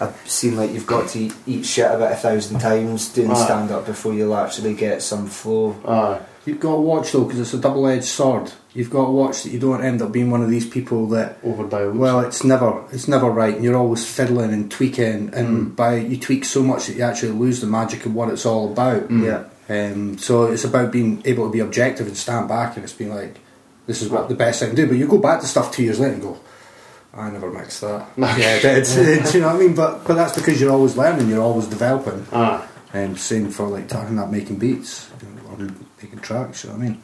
[0.01, 3.85] I've seen like you've got to eat, shit about a thousand times doing stand up
[3.85, 5.79] before you'll actually get some flow.
[5.87, 8.51] Aye, You've got to watch though, because it's a double-edged sword.
[8.73, 11.37] You've got to watch that you don't end up being one of these people that
[11.43, 11.95] over dialed.
[11.95, 15.69] Well, it's never it's never right, and you're always fiddling and tweaking, and hmm.
[15.69, 18.71] by you tweak so much that you actually lose the magic of what it's all
[18.71, 19.03] about.
[19.03, 19.23] Hmm.
[19.23, 19.45] Yeah.
[19.69, 23.13] Um, so it's about being able to be objective and stand back, and it's being
[23.13, 23.37] like,
[23.85, 24.87] this is what the best I can do.
[24.87, 26.39] But you go back to stuff two years later and go,
[27.13, 28.09] I never mixed that.
[28.17, 29.75] yeah, it's, it's, you know what I mean.
[29.75, 32.25] But but that's because you're always learning, you're always developing.
[32.31, 32.67] Aye.
[32.91, 35.09] And same for like talking about making beats
[35.49, 35.67] or
[36.03, 36.63] making tracks.
[36.63, 37.03] You know what I mean?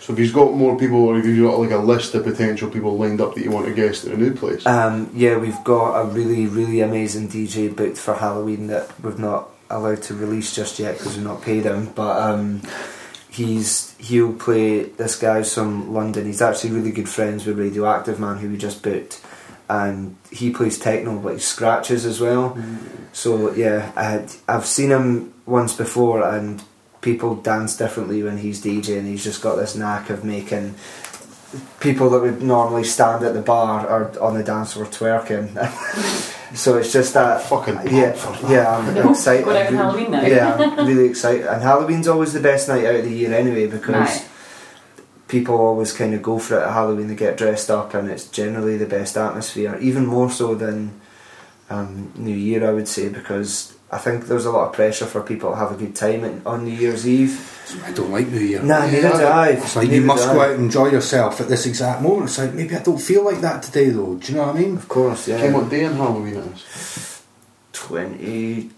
[0.00, 2.68] So if he's got more people, or if you've got like a list of potential
[2.70, 5.64] people lined up that you want to guest at a new place, Um, yeah, we've
[5.64, 10.54] got a really really amazing DJ booked for Halloween that we've not allowed to release
[10.54, 11.90] just yet because we've not paid him.
[11.94, 12.60] But um,
[13.30, 16.26] he's he'll play this guy's from London.
[16.26, 19.22] He's actually really good friends with Radioactive Man who we just booked,
[19.70, 22.58] and he plays techno but he scratches as well.
[23.14, 26.62] So yeah, I had, I've seen him once before, and
[27.04, 29.06] people dance differently when he's DJing.
[29.06, 30.74] He's just got this knack of making
[31.78, 35.46] people that would normally stand at the bar or on the dance floor twerking.
[36.56, 38.50] so it's just that fucking yeah, for that.
[38.50, 38.76] yeah.
[38.76, 39.44] I'm No, excited.
[39.44, 40.22] going out on Halloween now.
[40.26, 41.46] Yeah, I'm really excited.
[41.46, 44.28] And Halloween's always the best night out of the year anyway because Right.
[45.28, 47.08] people always kind of go for it at Halloween.
[47.08, 50.98] They get dressed up, and it's generally the best atmosphere, even more so than
[51.70, 55.22] um, New Year, I would say, because I think there's a lot of pressure for
[55.22, 57.50] people to have a good time on New Year's Eve.
[57.84, 58.62] I don't like New Year.
[58.62, 59.50] Nah, neither do I.
[59.50, 60.46] It's like Neither you must go I.
[60.46, 62.24] out and enjoy yourself at this exact moment.
[62.24, 64.16] It's like maybe I don't feel like that today though.
[64.16, 64.76] Do you know what I mean?
[64.76, 65.44] Of course, yeah.
[65.44, 65.52] yeah.
[65.52, 67.22] what day on Halloween it is?
[67.72, 68.70] Twenty.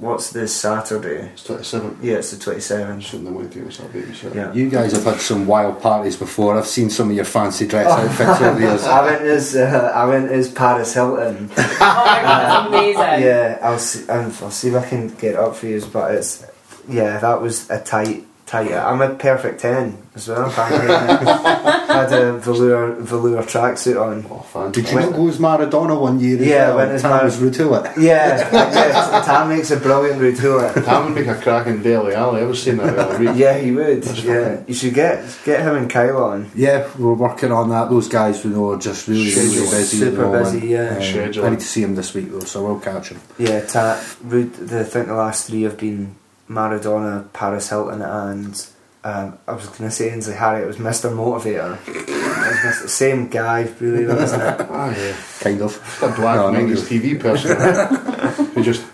[0.00, 1.30] What's this Saturday?
[1.32, 2.04] It's twenty seventh.
[2.04, 3.02] Yeah, it's the twenty seventh.
[3.02, 4.32] Shouldn't have went to us baby shit.
[4.32, 4.52] Yeah.
[4.52, 6.56] You guys have had some wild parties before.
[6.56, 8.84] I've seen some of your fancy dress outfits over the years.
[8.86, 11.50] I went as uh, I went as Paris Hilton.
[11.80, 13.26] Oh my god, that's amazing.
[13.26, 14.08] yeah, I'll see.
[14.08, 15.84] I'll see if I can get it up for you.
[15.92, 16.44] But it's
[16.88, 18.72] yeah, that was a tight, tight.
[18.72, 20.48] I'm a perfect ten as well.
[20.50, 24.26] Had a velour velour tracksuit on.
[24.30, 24.72] Oh, fan.
[24.72, 26.38] Did you not go as Maradona one year?
[26.40, 26.76] as Yeah, well?
[26.78, 27.98] went as Tam Mar- was Ruud Gullit.
[27.98, 29.22] Yeah, yeah.
[29.24, 30.84] Tam makes a brilliant Ruud Gullit.
[30.84, 32.40] Tam would make a cracking Dele Alli.
[32.42, 33.32] I was saying that the other.
[33.34, 34.04] Yeah, he would.
[34.24, 36.50] Yeah, you should get get him and Kyle on.
[36.54, 37.90] Yeah, we're working on that.
[37.90, 39.98] Those guys we know are just really, really busy.
[39.98, 40.96] Super busy, yeah.
[41.38, 43.20] Um, I need to see him this week though, so we'll catch him.
[43.38, 46.14] Yeah, ta- Rude, the, I think the last three have been
[46.48, 48.66] Maradona, Paris Hilton, and
[49.04, 51.10] um, I was going to say Ainsley Harriott was Mr.
[51.10, 51.78] Motivator.
[51.86, 52.88] It was Mr.
[52.88, 54.60] Same guy, really, though, isn't it?
[54.70, 55.16] Ah, yeah.
[55.40, 55.76] Kind of.
[56.02, 58.84] A black No, no, 90s you- TV person who just.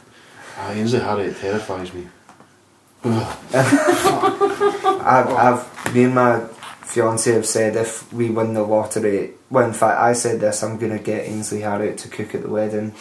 [0.58, 2.06] Ah, Ainsley Harriott terrifies me.
[3.04, 6.40] I've, I've, me and my
[6.82, 10.78] fiance have said if we win the lottery, well, in fact, I said this, I'm
[10.78, 12.92] going to get Ainsley Harriott to cook at the wedding.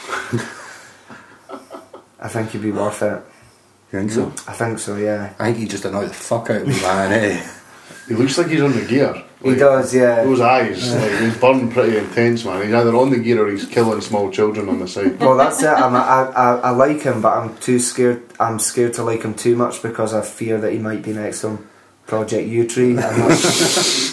[2.19, 3.21] I think he'd be worth it.
[3.93, 4.33] You think so?
[4.47, 5.33] I think so, yeah.
[5.37, 7.11] I think he just annoyed the fuck out of me, man.
[7.13, 7.49] Eh?
[8.05, 9.23] He looks like he's on the gear.
[9.41, 10.25] He does, yeah.
[10.25, 12.65] Those eyes, like, he's burned pretty intense, man.
[12.65, 15.17] He's either on the gear or he's killing small children on the side.
[15.21, 15.69] Well, that's it.
[15.69, 18.21] I'm, I, I, I like him, but I'm too scared.
[18.41, 21.45] I'm scared to like him too much because I fear that he might be next
[21.45, 21.65] on
[22.05, 22.97] Project Yewtree.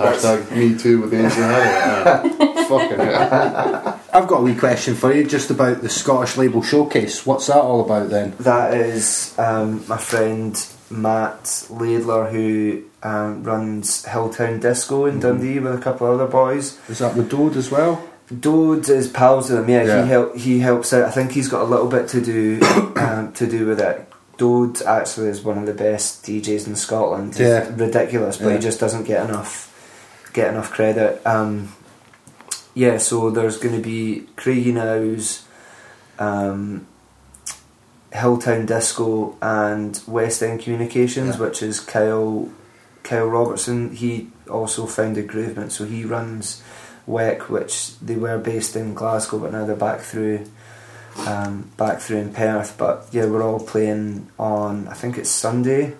[0.00, 2.38] I'm not- Hashtag me too with the NC Harry.
[2.58, 4.00] Uh, fucking hell.
[4.12, 7.24] I've got a wee question for you just about the Scottish Label Showcase.
[7.26, 8.34] What's that all about then?
[8.40, 10.54] That is um, my friend
[10.90, 16.78] Matt Laidler who um, runs Hilltown Disco in Dundee with a couple of other boys.
[16.88, 18.02] Is that with Dode as well?
[18.40, 19.68] Dode is pals with him.
[19.68, 20.02] Yeah, Yeah.
[20.02, 21.04] he help, he helps out.
[21.04, 22.58] I think he's got a little bit to do
[22.96, 24.06] um, to do with it.
[24.38, 27.34] Dode actually is one of the best DJs in Scotland.
[27.36, 27.68] He's Yeah.
[27.76, 28.54] ridiculous, but Yeah.
[28.54, 29.69] he just doesn't get enough
[30.32, 31.24] get enough credit.
[31.26, 31.74] Um,
[32.74, 35.44] yeah, so there's going to be Craigie Knows,
[36.18, 36.86] um,
[38.12, 41.40] Hilltown Disco, and West End Communications, Yeah.
[41.42, 42.48] which is Kyle
[43.02, 43.94] Kyle Robertson.
[43.94, 46.62] He also founded Groovement, so he runs
[47.08, 50.44] WEC, which they were based in Glasgow, but now they're back through
[51.26, 52.76] um, back through in Perth.
[52.78, 54.86] But yeah, we're all playing on.
[54.88, 55.94] I think it's Sunday,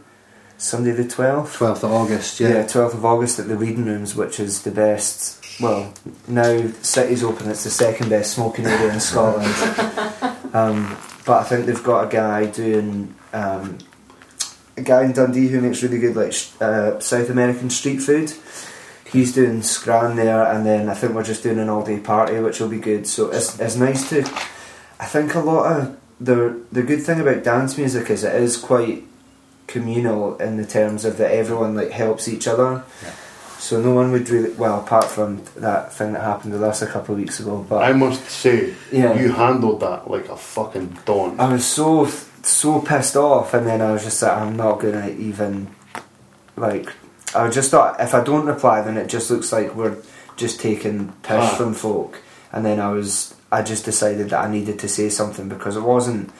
[0.60, 1.58] Sunday the twelfth.
[1.58, 2.66] 12th of August, Yeah, yeah.
[2.66, 5.38] twelfth of August at the Reading Rooms, which is the best.
[5.60, 5.92] Well,
[6.28, 7.48] now City's open.
[7.50, 9.46] It's the second best smoking area in Scotland.
[10.54, 13.78] um, but I think they've got a guy doing um,
[14.76, 18.32] a guy in Dundee who makes really good like uh, South American street food.
[19.06, 22.38] He's doing Scran there, and then I think we're just doing an all day party,
[22.38, 23.06] which will be good.
[23.06, 24.20] So it's it's nice to.
[25.00, 28.56] I think a lot of the the good thing about dance music is it is
[28.58, 29.04] quite
[29.70, 32.82] communal in the terms of that everyone like helps each other.
[33.02, 33.12] Yeah.
[33.58, 36.86] So no one would really well apart from that thing that happened with us a
[36.86, 37.64] couple of weeks ago.
[37.68, 39.12] But I must say, Yeah.
[39.20, 41.38] you handled that like a fucking don.
[41.38, 42.08] I was so
[42.42, 45.68] so pissed off, and then I was just like, I'm not gonna even
[46.56, 46.88] like.
[47.34, 49.96] I just thought if I don't reply, then it just looks like we're
[50.36, 51.54] just taking piss Ah.
[51.56, 52.18] from folk.
[52.52, 55.82] And then I was, I just decided that I needed to say something because it
[55.82, 56.30] wasn't.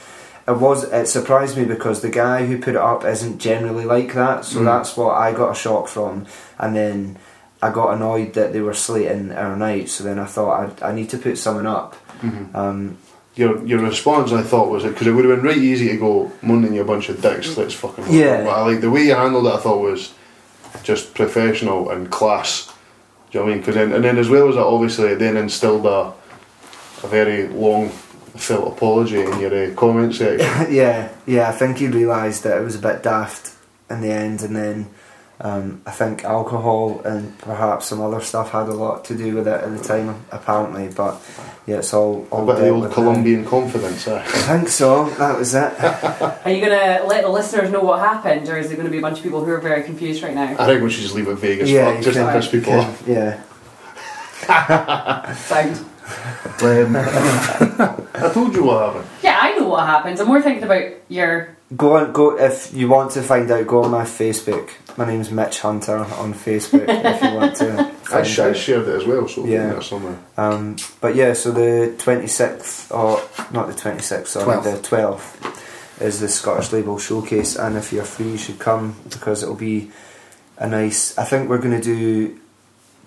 [0.51, 0.85] It was.
[0.85, 4.45] It surprised me because the guy who put it up isn't generally like that.
[4.45, 4.65] So Mm.
[4.65, 6.27] that's what I got a shock from,
[6.59, 7.17] and then.
[7.63, 10.93] I got annoyed that they were slating our night, so then I thought I, I
[10.93, 11.95] need to put something up.
[12.23, 12.55] Mhm.
[12.55, 12.97] Um,
[13.35, 15.97] Your your response, I thought, was it because it would have been right easy to
[15.99, 18.05] go, Monday, you're a bunch of dicks, let's fucking.
[18.05, 18.45] work." Yeah.
[18.45, 19.53] But I like the way you handled it.
[19.53, 20.13] I thought was
[20.83, 22.73] just professional and class.
[23.31, 23.63] Do you know what I mean?
[23.65, 26.13] Cause then, and then as well as that, obviously, it then instilled a
[27.05, 27.91] a very long
[28.37, 30.47] felt apology in your uh, comment section.
[30.73, 31.49] yeah, yeah.
[31.49, 33.55] I think he realised that it was a bit daft
[33.89, 34.91] in the end, and then
[35.43, 39.49] um, I think alcohol and perhaps some other stuff had a lot to do with
[39.49, 40.89] it at the time, apparently.
[40.89, 41.21] But
[41.67, 42.95] yeah, it's all a all bit of the old with now.
[42.95, 44.07] Colombian confidence.
[44.07, 44.19] Eh?
[44.19, 45.09] I think so.
[45.11, 45.73] That was it.
[46.45, 48.93] Are you going to let the listeners know what happened, or is there going to
[48.93, 50.57] be a bunch of people who are very confused right now?
[50.59, 52.75] I think we should just leave it vague as yeah, fuck, just to piss people
[52.75, 53.03] off.
[53.07, 53.43] Yeah.
[55.35, 55.90] Sound.
[56.63, 59.09] Um, I told you what happened.
[59.23, 60.21] Yeah, I know what happens.
[60.21, 61.57] I'm more thinking about your.
[61.77, 63.67] go on, go if you want to find out.
[63.67, 64.71] Go on my Facebook.
[64.97, 66.85] My name's Mitch Hunter on Facebook.
[66.89, 67.73] if you want to
[68.11, 69.75] I, find sh- I shared it as well, so Yeah.
[69.75, 69.81] yeah.
[69.81, 70.19] somewhere.
[70.37, 73.23] Um, but yeah, so the 26th, or
[73.55, 74.65] not the 26th, sorry, 12th.
[74.83, 79.43] the 12th is the Scottish Label Showcase, and if you're free, you should come because
[79.43, 79.91] it'll be
[80.59, 81.17] a nice.
[81.17, 82.40] I think we're going to do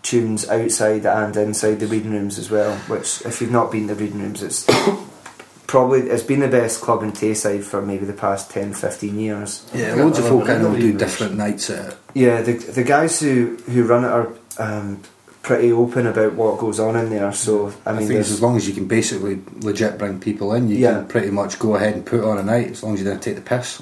[0.04, 2.76] tunes outside and inside the reading rooms as well.
[2.88, 4.66] Which, if you've not been to the reading rooms, it's
[5.68, 9.68] probably it's been the best club in Tayside for maybe the past 10, 15 years.
[9.74, 11.98] Yeah, Yeah, loads of folk I remember know do different nights at it.
[12.14, 15.02] Yeah, the the guys who who run it are um,
[15.42, 17.32] pretty open about what goes on in there.
[17.34, 20.70] So I I, mean, think as long as you can basically legit bring people in,
[20.70, 20.94] you Yeah.
[21.00, 23.22] can pretty much go ahead and put on a night as long as you don't
[23.22, 23.82] take the piss.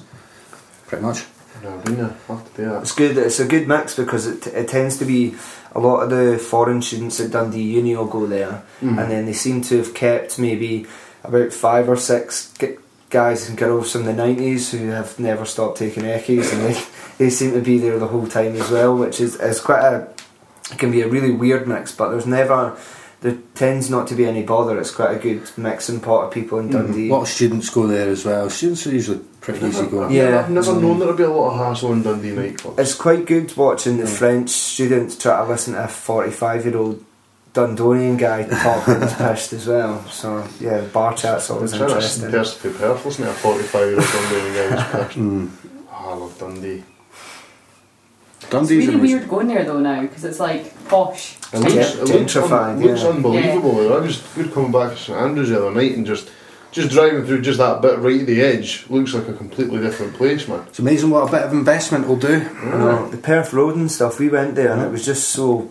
[0.87, 1.25] Pretty much.
[1.63, 2.15] No, I've been there.
[2.27, 2.81] I'll have to do that.
[2.81, 3.17] It's good.
[3.17, 5.35] It's a good mix because it, it tends to be
[5.73, 9.01] a lot of the foreign students at Dundee Uni will go there, Mhm.
[9.01, 10.85] and then they seem to have kept maybe
[11.23, 12.77] about five or six g-
[13.09, 16.81] guys and girls from the nineties who have never stopped taking eckies, and they
[17.17, 20.07] they seem to be there the whole time as well, which is is quite a
[20.71, 21.91] it can be a really weird mix.
[21.91, 22.73] But there's never
[23.21, 24.79] there tends not to be any bother.
[24.79, 26.71] It's quite a good mixing pot of people in Mhm.
[26.73, 27.09] Dundee.
[27.09, 28.49] A lot of students go there as well.
[28.49, 30.11] Students are usually pretty easy going.
[30.11, 30.39] Yeah.
[30.39, 32.79] I've never known there'd be a lot of hassle in Dundee nightclubs.
[32.79, 34.09] It's quite good watching the Yeah.
[34.17, 37.03] French students try to listen to a 45 year old
[37.53, 40.03] Dundonian guy talking his pissed as well.
[40.09, 42.31] So, yeah, bar chat's always I'm trying to interesting.
[42.31, 45.19] person to Perth, listening to a 45 year old Dundonian guy who's pissed.
[45.19, 45.49] Mm.
[45.91, 46.83] Oh, I love Dundee.
[48.51, 51.37] It's Dundee's really weird going there though now because it's like posh.
[51.53, 53.07] It looks, Yeah, it looks, gentrified, un- looks yeah.
[53.07, 53.93] unbelievable.
[53.93, 56.29] I was good coming back to St Andrews the other night and just
[56.71, 60.15] just driving through just that bit right at the edge looks like a completely different
[60.15, 60.65] place, man.
[60.67, 62.39] It's amazing what a bit of investment will do.
[62.39, 65.69] You know, the Perth Road and stuff, we went there and it was just so.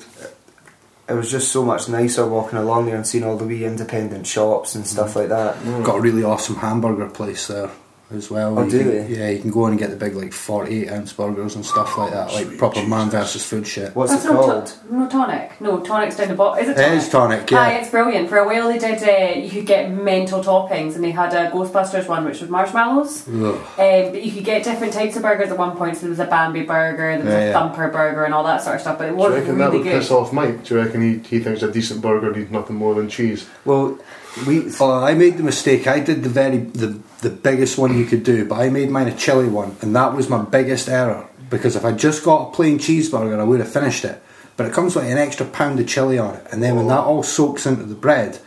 [1.06, 4.28] It was just so much nicer walking along there and seeing all the wee independent
[4.28, 5.16] shops and stuff mm.
[5.16, 5.84] like that.
[5.84, 7.68] Got a really awesome hamburger place there.
[8.12, 8.58] As well.
[8.58, 9.18] Oh, You do can- they?
[9.18, 11.96] Yeah, you can go in and get the big like 48 ounce burgers and stuff
[11.96, 13.94] like that, like Sweet proper man versus food shit.
[13.94, 14.66] What's That's it not called?
[14.66, 15.60] To- no tonic.
[15.60, 16.62] No tonic's down the bottom.
[16.64, 16.78] Is it?
[16.78, 16.98] It Tonic?
[17.02, 17.78] is tonic, Aye, yeah.
[17.78, 18.28] it's brilliant.
[18.28, 19.02] For a while they did.
[19.02, 23.28] Uh, you could get mental toppings, and they had a Ghostbusters one, which was marshmallows.
[23.28, 23.34] Ugh.
[23.54, 25.96] Um, but you could get different types of burgers at one point.
[25.96, 27.52] So there was a Bambi burger, there was Yeah, a yeah.
[27.52, 28.98] Thumper burger, and all that sort of stuff.
[28.98, 30.00] But it Do you was reckon that really would good.
[30.00, 30.64] piss off Mike?
[30.64, 33.46] Do you reckon he, he thinks a decent burger needs nothing more than cheese?
[33.64, 33.98] Well,
[34.46, 34.70] we.
[34.80, 35.86] Oh, I made the mistake.
[35.86, 39.08] I did the very the the biggest one you could do, but I made mine
[39.08, 42.52] a chili one, and that was my biggest error because if I just got a
[42.52, 44.22] plain cheeseburger, I would have finished it.
[44.56, 47.00] But it comes with an extra pound of chili on it, and then when that
[47.00, 48.38] all soaks into the bread,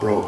[0.00, 0.22] bro,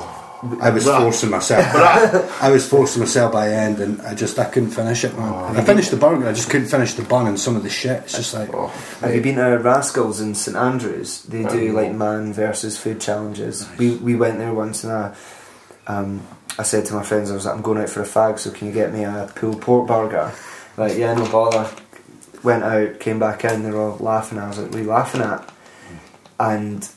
[0.61, 1.65] I was forcing myself.
[2.43, 5.57] I was forcing myself by the end, and I just I couldn't finish it, man.
[5.57, 8.03] I finished the burger, I just couldn't finish the bun and some of the shit.
[8.05, 8.67] It's just like, Oh,
[9.01, 11.23] Have you been to Rascals in St Andrews?
[11.25, 13.69] They do like man versus food challenges.
[13.79, 15.15] We we went there once and I,
[15.87, 16.27] um,
[16.59, 18.51] I said to my friends, I was like, I'm going out for a fag, so
[18.51, 20.33] can you get me a pulled pork burger?
[20.77, 21.71] Like, yeah, no bother.
[22.43, 24.39] Went out, came back in, they were all laughing.
[24.39, 25.53] I was like, what are you laughing at?
[26.39, 26.89] And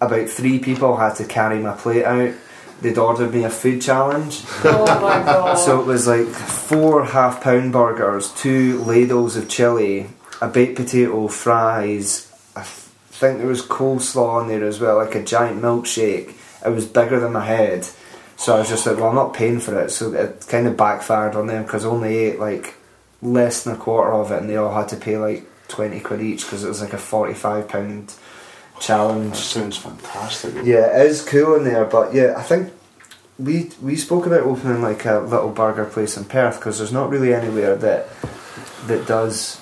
[0.00, 2.34] about three people had to carry my plate out.
[2.80, 4.42] They'd ordered me a food challenge.
[4.64, 5.54] oh my god!
[5.56, 10.06] So it was like four half pound burgers, two ladles of chili,
[10.40, 12.32] a baked potato, fries.
[12.56, 16.32] I th- think there was coleslaw in there as well, like a giant milkshake.
[16.64, 17.86] It was bigger than my head.
[18.40, 19.90] So I was just like, well, I'm not paying for it.
[19.90, 22.74] So it kind of backfired on them because only ate like
[23.20, 26.22] less than a quarter of it and they all had to pay like 20 quid
[26.22, 28.14] each because it was like a 45 pound
[28.80, 29.32] challenge.
[29.32, 29.36] that challenge.
[29.36, 30.54] sounds fantastic.
[30.64, 32.72] Yeah, it is cool in there, but yeah, I think
[33.38, 37.10] we we spoke about opening like a little burger place in Perth because there's not
[37.10, 38.08] really anywhere that
[38.86, 39.60] that does.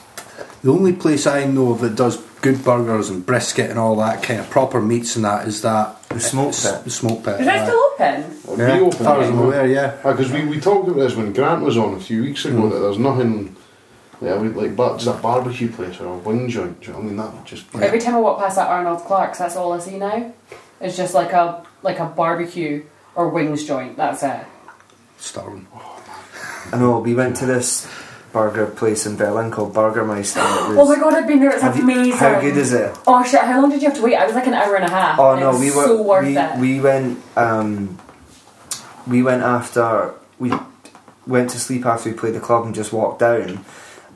[0.62, 4.22] The only place I know of that does good burgers and brisket and all that
[4.22, 6.85] kind of proper meats and that is that The smoke pit.
[6.85, 7.40] The smoke pit.
[7.40, 8.24] Is that still open?
[8.44, 8.98] It'll Yeah, be open.
[8.98, 9.90] as far as I'm aware, yeah.
[10.03, 12.70] Because we, we talked about this when Grant was on a few weeks ago Mm.
[12.72, 13.57] that there's nothing
[14.20, 16.81] like, I would- like but it's a barbecue place or a wing joint.
[16.81, 18.68] Do you know what I mean that just be Every time I walk past that
[18.68, 20.33] Arnold Clark's, that's all I see now.
[20.81, 22.85] It's just like a like a barbecue
[23.16, 23.96] or wings joint.
[23.96, 24.40] That's it.
[25.18, 25.66] Starving.
[26.72, 27.87] I know we went to this
[28.33, 30.41] burger place in Berlin called Burgermeister.
[30.43, 31.51] Oh my god, I've been there.
[31.53, 32.12] It's Have you- amazing.
[32.12, 32.97] how good is it?
[33.07, 33.41] Oh shit!
[33.41, 34.17] How long did you have to wait?
[34.17, 35.19] I was like an hour and a half.
[35.19, 36.59] Oh no, was we were so worth we, it.
[36.59, 37.99] we went um,
[39.07, 40.53] we went after we
[41.27, 43.64] went to sleep after we played the club and just walked down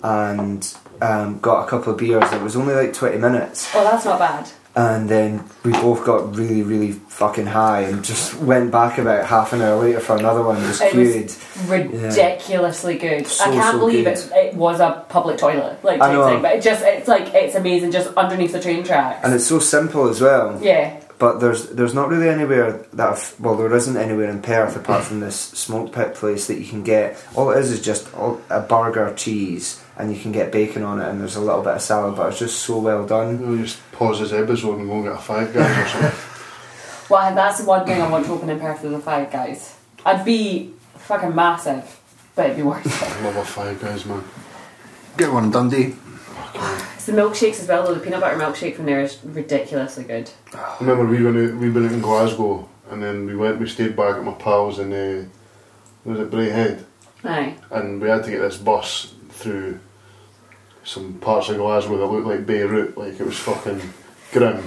[0.02, 2.30] and um, got a couple of beers.
[2.32, 3.70] It was only like twenty minutes.
[3.74, 4.50] oh, that's not bad.
[4.74, 9.52] And then we both got really, really fucking high and just went back about half
[9.52, 10.56] an hour later for another one.
[10.60, 11.70] Just It was queued.
[11.70, 13.26] ridiculously good.
[13.26, 14.18] So, I can't so believe good.
[14.18, 14.32] it.
[14.34, 16.26] It was a public toilet, like I know.
[16.26, 16.42] thing.
[16.42, 19.20] But it just it's like it's amazing, just underneath the train tracks.
[19.24, 20.58] and it's so simple as well.
[20.62, 24.76] yeah, But there's there's not really anywhere that I've, well there isn't anywhere in Perth
[24.76, 27.22] apart from this smoke pit place that you can get.
[27.34, 28.08] All it is is just
[28.50, 31.74] a burger, cheese, and you can get bacon on it, and there's a little bit
[31.74, 32.16] of salad.
[32.16, 33.40] But it's just so well done.
[33.40, 37.08] We'll just pause this episode and go and get a five guys or something.
[37.10, 39.76] well, that's the one thing I want to open in Perth is the Five Guys.
[40.04, 42.00] I'd be fucking massive,
[42.34, 43.02] but it'd be worth it.
[43.02, 44.24] I love a five guys man.
[45.16, 45.94] Get one, in Dundee.
[46.94, 47.94] It's the milkshakes as well, though.
[47.94, 50.30] The peanut butter milkshake from there is ridiculously good.
[50.54, 53.66] I remember we went out, we went out in Glasgow and then we went we
[53.66, 55.24] stayed back at my pals in uh,
[56.04, 56.84] was it Braehead
[57.24, 57.56] Aye.
[57.70, 59.80] and we had to get this bus through
[60.84, 63.80] some parts of Glasgow that looked like Beirut, like it was fucking
[64.32, 64.62] grim.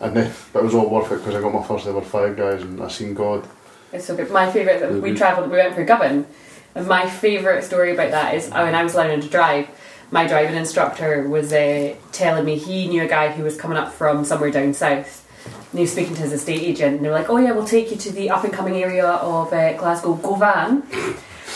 [0.00, 2.36] And then, but it was all worth it because I got my first ever five
[2.36, 3.46] guys and I seen God.
[3.92, 4.30] It's so good.
[4.30, 5.16] My favourite, we Mhm.
[5.16, 6.26] travelled, we went for Govan,
[6.74, 9.66] and my favourite story about that is when I was learning to drive,
[10.10, 13.92] my driving instructor was uh, telling me he knew a guy who was coming up
[13.92, 15.24] from somewhere down south.
[15.70, 17.66] And he was speaking to his estate agent, and they were like, "Oh yeah, we'll
[17.66, 20.82] take you to the up and coming area of uh, Glasgow, Govan."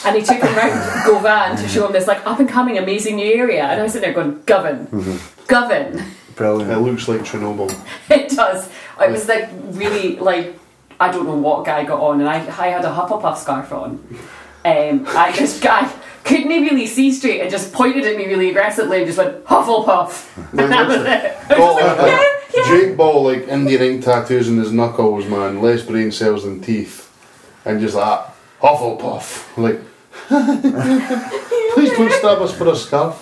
[0.05, 3.17] And he took him round Govan to show him this like up and coming amazing
[3.17, 3.65] new area.
[3.65, 5.47] And I was sitting there going, "Govan, mm-hmm.
[5.47, 6.73] Govan." Brilliant.
[6.73, 7.75] It looks like Chernobyl.
[8.11, 8.69] It does.
[9.01, 10.59] It was like really like
[10.99, 14.05] I don't know what guy got on, and I, I had a Hufflepuff scarf on.
[14.65, 15.93] Um, I just guy
[16.25, 20.53] couldn't really see straight and just pointed at me really aggressively and just went Hufflepuff.
[20.53, 21.07] And that was it.
[21.07, 22.69] I was Ball, just like, oh, uh, uh, yeah, yeah.
[22.69, 25.61] Drake Ball like Indian ink tattoos in his knuckles, man.
[25.61, 27.11] Less brain cells than teeth,
[27.65, 28.25] and just like
[28.61, 29.57] Hufflepuff.
[29.57, 29.81] Like,
[31.75, 33.17] please don't stab us for a scarf.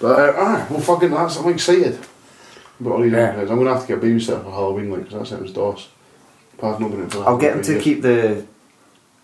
[0.00, 1.36] but uh, ah, well, fucking that's.
[1.36, 1.98] I'm excited.
[2.80, 3.34] But all these Yeah.
[3.36, 3.40] yeah.
[3.42, 5.88] I'm gonna have to get a babysitter for Halloween, like like, 'cause that sounds DOS.
[6.58, 7.82] But I've not been into I'll get him to yet.
[7.82, 8.44] keep the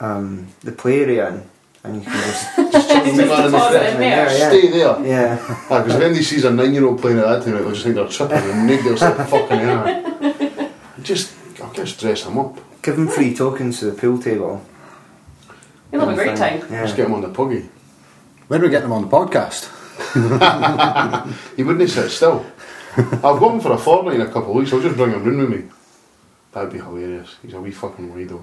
[0.00, 1.42] um, the play area in,
[1.84, 3.94] and you can just Just Just in the deposit fridge.
[3.94, 4.38] in there.
[4.38, 4.48] Yeah.
[4.48, 5.06] Stay there.
[5.06, 5.36] yeah.
[5.68, 7.94] Because if anybody sees a nine year old playing at that time, they'll just think
[7.96, 10.70] they're tripping and maybe they'll start fucking air.
[11.02, 11.32] Just,
[11.62, 12.58] I'll just dress him up.
[12.82, 14.62] Give him free tokens to the pool table.
[15.92, 16.60] You'll have a great time.
[16.70, 16.82] Yeah.
[16.82, 17.68] Let's get him on the puggy.
[18.48, 19.72] When are we getting them on the podcast?
[21.56, 22.44] He wouldn't sit still.
[22.96, 24.72] I've got him for a fortnight in a couple of weeks.
[24.72, 25.68] I'll just bring him round with me.
[26.52, 27.36] That'd be hilarious.
[27.42, 28.42] He's a wee fucking weirdo.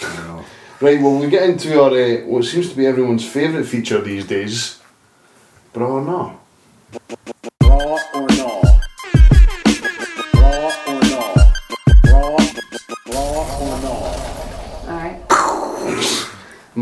[0.80, 4.26] Right, well, we get into our uh, what seems to be everyone's favourite feature these
[4.26, 4.80] days.
[5.72, 6.40] Bra or no?
[7.62, 8.31] Raw or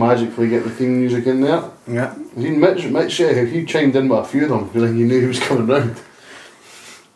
[0.01, 1.63] Magically get the theme music in there.
[1.87, 2.15] Yeah.
[2.37, 5.27] He, Mitch, Mitch, he chimed in with a few of them because he knew he
[5.27, 6.01] was coming round.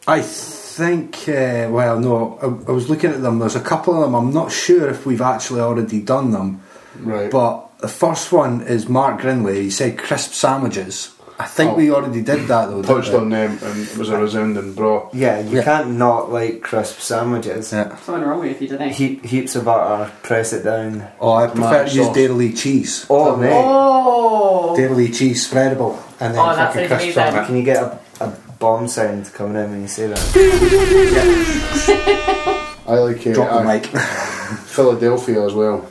[0.06, 3.38] I think, uh, well, no, I, I was looking at them.
[3.38, 4.14] There's a couple of them.
[4.14, 6.62] I'm not sure if we've actually already done them.
[6.98, 7.30] Right.
[7.30, 9.62] But the first one is Mark Grinley.
[9.62, 11.13] He said crisp sandwiches.
[11.36, 11.74] I think Oh.
[11.74, 12.80] we already did that though.
[12.80, 15.08] didn't touched on them and it was a resounding bra.
[15.12, 15.64] Yeah, you Yeah.
[15.64, 17.72] can't not like crisp sandwiches.
[17.72, 17.96] Yeah.
[17.96, 18.90] Something wrong with you if you didn't.
[18.92, 21.02] Heap, heaps of butter, press it down.
[21.20, 22.14] Oh, I prefer to use sauce.
[22.14, 23.04] Dairy cheese.
[23.10, 23.50] Oh, mate.
[23.52, 24.76] Oh!
[24.76, 27.46] Dairy cheese spreadable, and then Oh, that fucking sounds crisps on it.
[27.46, 28.28] Can you get a, a
[28.60, 30.20] bomb sound coming in when you say that?
[32.86, 33.86] I like uh, Drop the I- mic.
[33.86, 35.84] Philadelphia as well.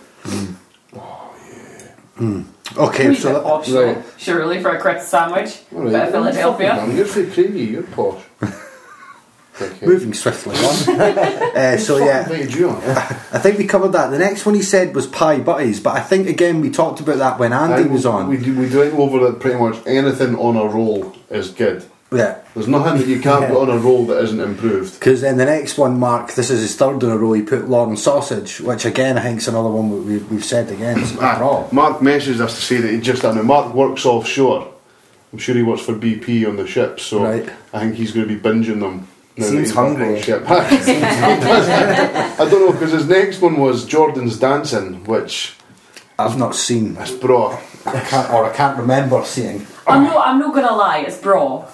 [2.77, 4.03] Okay, Wee so bit that, posh, right.
[4.17, 5.59] Surely for a crisp sandwich.
[5.75, 6.75] All Bit of Philadelphia.
[6.75, 8.23] Man, you're for creamy, you're posh.
[9.61, 9.85] Okay.
[9.85, 10.99] moving swiftly on.
[11.55, 12.81] uh, so yeah, invited you on.
[12.81, 14.09] I think we covered that.
[14.09, 17.17] The next one he said was pie butties, but I think again we talked about
[17.19, 18.29] that when Andy I- was on.
[18.29, 21.85] We, do, we went over that pretty much anything on a roll is good.
[22.13, 22.39] Yeah.
[22.53, 24.93] There's nothing that you can't put on a roll that isn't improved.
[24.99, 27.67] Because then the next one, Mark, this is his third in a row, he put
[27.69, 30.99] Lorne Sausage, which again I think is another one that we, we've said again.
[30.99, 31.67] It's Ah.
[31.71, 33.43] Mark messaged us to say that he just done it.
[33.43, 34.71] Mark works offshore.
[35.31, 37.49] I'm sure he works for BP on the ship, so Right.
[37.73, 39.07] I think he's going to be binging them.
[39.35, 40.21] He seems he's hungry.
[40.21, 40.43] ship.
[40.47, 45.55] I don't know because his next one was Jordan's dancing, which
[46.19, 47.59] I've not seen, is bra.
[47.85, 49.65] I can't, or I can't remember seeing.
[49.87, 51.65] I'm not, I'm not gonna lie, it's bra.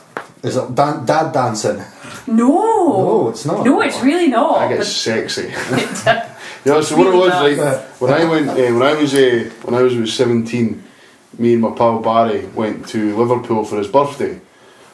[0.44, 1.82] Is it dan- dad dancing?
[2.28, 2.48] No!
[2.48, 3.66] No, it's not.
[3.66, 4.58] No, it's really not.
[4.60, 5.54] I get But- sexy.
[6.66, 7.58] Yeah, so what it was does.
[7.58, 10.84] right when I went uh, when I was uh, when I was about seventeen,
[11.38, 14.42] me and my pal Barry went to Liverpool for his birthday.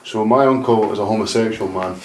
[0.03, 1.95] So my uncle is a homosexual man.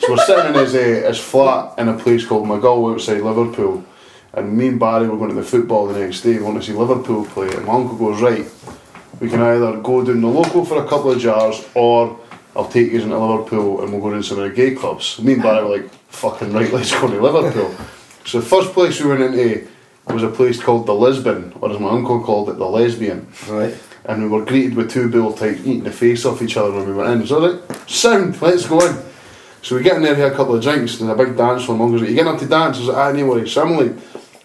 [0.00, 3.84] So we're sitting in his uh, his flat in a place called Maghull outside Liverpool,
[4.32, 6.38] and me and Barry were going to the football the next day.
[6.38, 8.46] We want to see Liverpool play, and my uncle goes right.
[9.20, 12.18] We can either go down the local for a couple of jars, or
[12.56, 15.20] I'll take you into Liverpool and we'll go down some of the gay clubs.
[15.20, 17.74] Me and Barry were like, fucking right, let's go to Liverpool.
[18.24, 19.66] So the first place we went into
[20.06, 23.26] was a place called the Lisbon, or as my uncle called it, the Lesbian.
[23.48, 23.76] Right.
[24.04, 26.86] And we were greeted with two bull types eating the face off each other when
[26.86, 27.26] we went in.
[27.26, 29.02] So I was like, sound, let's go in.
[29.62, 31.78] So we get in there, have a couple of drinks, and a big dance floor.
[31.78, 32.76] My uncle's like, you getting up to dance?
[32.76, 33.52] I was like, ah, no worries.
[33.52, 33.92] So I'm like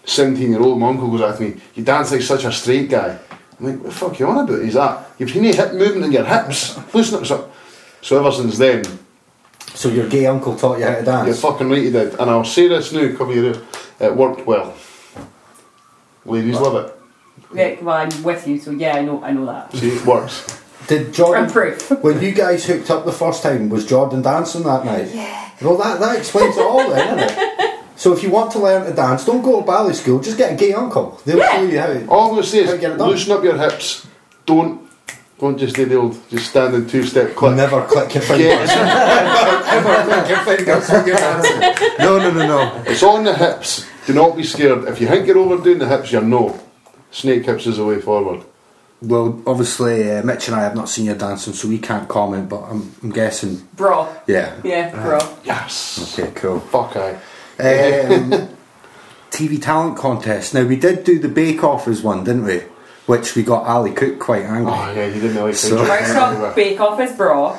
[0.04, 3.18] 17 year old, my uncle goes after me, you dance like such a straight guy.
[3.58, 4.62] I'm like, what the fuck are you on about?
[4.62, 5.10] He's that.
[5.18, 6.78] You've seen any hip movement in your hips?
[6.94, 7.54] Loosen up.
[8.02, 8.82] So, so ever since then,
[9.74, 11.26] So your gay uncle taught you how to dance?
[11.26, 12.14] you're fucking right he did.
[12.18, 13.54] And I'll say this now, cover here,
[14.00, 14.74] it worked well.
[16.24, 16.96] Ladies love it.
[17.54, 19.72] Yeah, well, I'm with you, so yeah, I know, I know that.
[19.72, 20.60] See, it works.
[20.86, 21.44] Did Jordan...
[21.44, 21.90] I'm proof.
[22.02, 25.08] When you guys hooked up the first time, was Jordan dancing that night?
[25.12, 25.50] Yeah.
[25.62, 27.66] Well, that, that explains it all then, doesn't it?
[27.96, 30.54] So if you want to learn to dance, don't go to ballet school, just get
[30.54, 31.20] a gay uncle.
[31.26, 31.52] They'll Yeah.
[31.56, 32.06] show you how.
[32.08, 33.08] All I'm going to say How to get it is done.
[33.10, 34.06] loosen up your hips.
[34.46, 34.79] Don't
[35.40, 37.56] don't just do the old just stand in two step click.
[37.56, 38.68] Never click your fingers.
[38.68, 41.60] Never click your fingers when you're dancing.
[41.98, 42.82] No, no, no, no.
[42.86, 43.86] It's on the hips.
[44.06, 44.84] Do not be scared.
[44.84, 46.60] If you think you're overdoing the hips, you're no.
[47.10, 48.44] Snake hips is the way forward.
[49.02, 52.50] Well, obviously, uh, Mitch and I have not seen you dancing, so we can't comment,
[52.50, 53.66] but I'm, I'm guessing.
[53.74, 54.14] Bra.
[54.26, 54.60] Yeah.
[54.62, 55.36] Yeah, bra.
[55.42, 56.18] Yes.
[56.18, 56.60] Okay, cool.
[56.60, 57.12] Fuck I.
[57.58, 58.50] Um,
[59.30, 60.52] TV talent contest.
[60.52, 62.62] Now, we did do the Bake Off as one, didn't we?
[63.10, 64.72] Which we got Ali Cook quite angry.
[64.72, 65.88] Oh yeah, you didn't like So- it.
[65.88, 67.58] Right, so bake off is bra.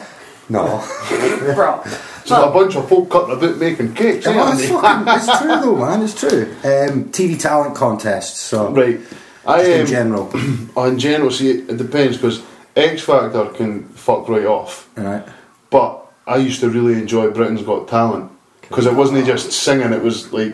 [0.49, 0.63] No.
[1.55, 1.81] Bra.
[2.25, 5.75] So a bunch of folk cutting about making cakes, Oh, it's, fucking, it's true though,
[5.77, 6.01] man.
[6.01, 6.43] It's true.
[6.63, 8.37] Um, TV talent contests.
[8.39, 8.99] So Right.
[9.45, 10.31] I just in um, general,
[10.75, 12.43] oh, in general, see, it, it depends because
[12.75, 14.89] X Factor can fuck right off.
[14.97, 15.25] right?
[15.69, 18.29] But I used to really enjoy Britain's Got Talent
[18.61, 20.53] because it wasn't just singing; it was like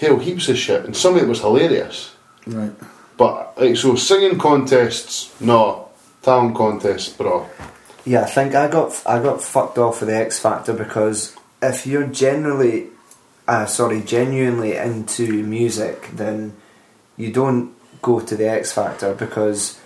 [0.00, 2.14] hell heaps of shit, and some of it was hilarious.
[2.46, 2.72] Right.
[3.16, 5.88] But like so, singing contests, no.
[6.22, 7.48] Talent contests, bro.
[8.06, 11.86] Yeah, I think I got I got fucked off with the X Factor because if
[11.86, 12.88] you're generally,
[13.46, 16.56] uh, sorry, genuinely into music, then
[17.16, 19.78] you don't go to the X Factor because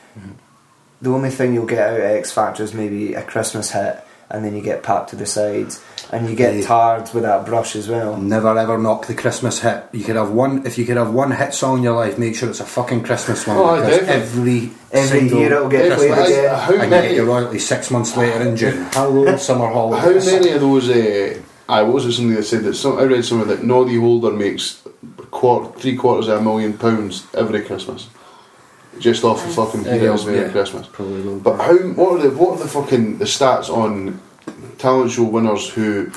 [1.01, 4.45] the only thing you'll get out of X Factor is maybe a Christmas hit, and
[4.45, 5.81] then you get packed to the sides,
[6.12, 6.66] and you get Yeah.
[6.66, 8.16] tarred with that brush as well.
[8.16, 9.85] Never ever knock the Christmas hit.
[9.93, 12.18] You could have one if you could have one hit song in your life.
[12.18, 13.57] Make sure it's a fucking Christmas one.
[13.57, 14.20] Oh, because definitely.
[14.22, 16.55] every Every single year it'll get Christmas, played again.
[16.55, 18.87] How I can many- get your royalty six months later in June.
[18.93, 20.26] Hello, summer How holidays.
[20.26, 20.89] many of those?
[20.89, 21.35] Uh,
[21.68, 24.31] I what was it something that said that some, I read somewhere that Noddy Holder
[24.31, 24.83] makes
[25.31, 28.09] quarter, three quarters of a million pounds every Christmas,
[29.01, 30.49] just off the fucking Yeah, Peter's yeah, yeah.
[30.51, 30.86] Christmas.
[30.86, 31.38] Probably will.
[31.40, 31.76] But how?
[31.76, 34.20] What are the what are the fucking the stats on
[34.78, 36.11] talent show winners who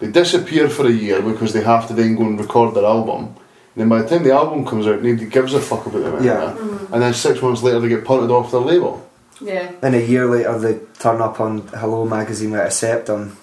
[0.00, 3.34] they disappear for a year because they have to then go and record their album.
[3.74, 6.24] And then by the time the album comes out, nobody gives a fuck about them
[6.24, 6.32] Yeah.
[6.50, 6.54] anymore.
[6.78, 6.94] Mm-hmm.
[6.94, 9.08] And then six months later, they get punted off their label.
[9.40, 9.70] Yeah.
[9.80, 13.36] And a year later, they turn up on Hello magazine with a septum.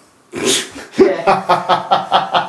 [0.98, 2.46] Yeah.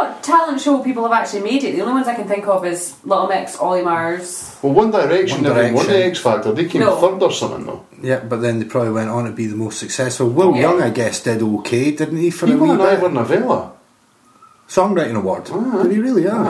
[0.00, 1.72] but what what talent show people have actually made it?
[1.76, 4.56] The only ones I can think of is Little Mix, Olly Murs.
[4.62, 6.10] Well, One Direction One never won the Direction.
[6.10, 6.52] X Factor.
[6.52, 6.96] They came No.
[6.96, 7.84] third or something though.
[8.02, 10.28] Yeah, but then they probably went on to be the most successful.
[10.28, 10.60] Will Yeah.
[10.62, 12.98] Young, I guess, did okay, didn't he, for He a wee won an bit?
[12.98, 13.72] Ivor Novello.
[14.68, 15.50] Songwriting award.
[15.52, 15.82] Aye.
[15.84, 16.24] Did he really?
[16.24, 16.36] Yeah.
[16.38, 16.46] Aye.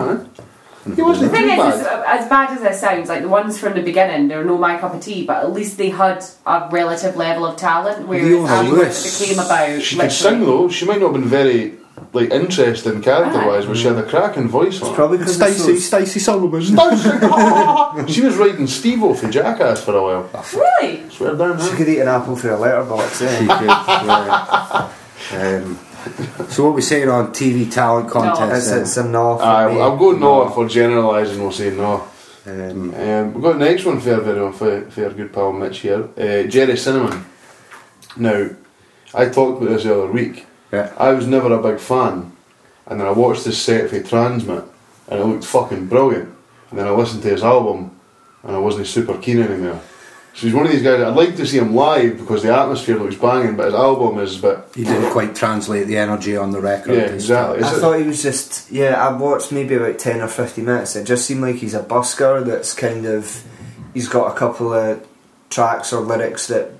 [0.84, 0.90] Mm-hmm.
[0.90, 2.20] He The wasn't too thing is, is, bad.
[2.20, 4.94] as bad as this sounds, like the ones from the beginning, they're no my cup
[4.94, 8.08] of tea, but at least they had a relative level of talent.
[8.08, 9.20] Whereas Leona afterwards Lewis.
[9.20, 9.82] it became about.
[9.82, 10.68] She could literally- sing though.
[10.70, 11.74] She might not have been very
[12.12, 14.82] like interesting character wise, but she had a cracking voice.
[14.82, 14.94] on.
[14.94, 16.62] Probably because Stacey, Stacey Sullivan.
[18.08, 20.44] she was riding Steve off the Jackass for a while.
[20.54, 21.08] Really?
[21.10, 23.18] Swear down, she could eat an apple through a letterbox.
[23.18, 23.38] She Eh?
[23.38, 24.92] could, yeah.
[25.32, 25.78] Um,
[26.48, 28.72] so what we saying on TV talent it's, contest?
[28.72, 31.40] it's a no for I'll go no for generalising.
[31.40, 32.08] We'll say no.
[32.46, 35.52] Um, Um, we've got the next one for our video for, for our good pal
[35.52, 36.08] Mitch here.
[36.18, 37.24] Uh, Gerry Cinnamon.
[38.16, 38.48] Now,
[39.14, 40.46] I talked about this the other week.
[40.72, 40.92] Yeah.
[40.98, 42.32] I was never a big fan,
[42.86, 44.68] and then I watched this set for TRNSMT,
[45.08, 46.34] and it looked fucking brilliant.
[46.70, 47.90] And then I listened to his album,
[48.44, 49.80] and I wasn't super keen anymore.
[50.32, 51.00] So he's one of these guys.
[51.02, 54.38] I'd like to see him live because the atmosphere looks banging, but his album is
[54.38, 54.58] a bit.
[54.76, 56.94] He didn't quite translate the energy on the record.
[56.94, 57.58] Yeah, exactly.
[57.58, 57.72] stuff.
[57.72, 59.04] I it- thought he was just yeah.
[59.04, 60.94] I watched maybe about ten or fifteen minutes.
[60.94, 62.46] It just seemed like he's a busker.
[62.46, 63.42] That's kind of
[63.92, 65.04] he's got a couple of
[65.50, 66.70] tracks or lyrics that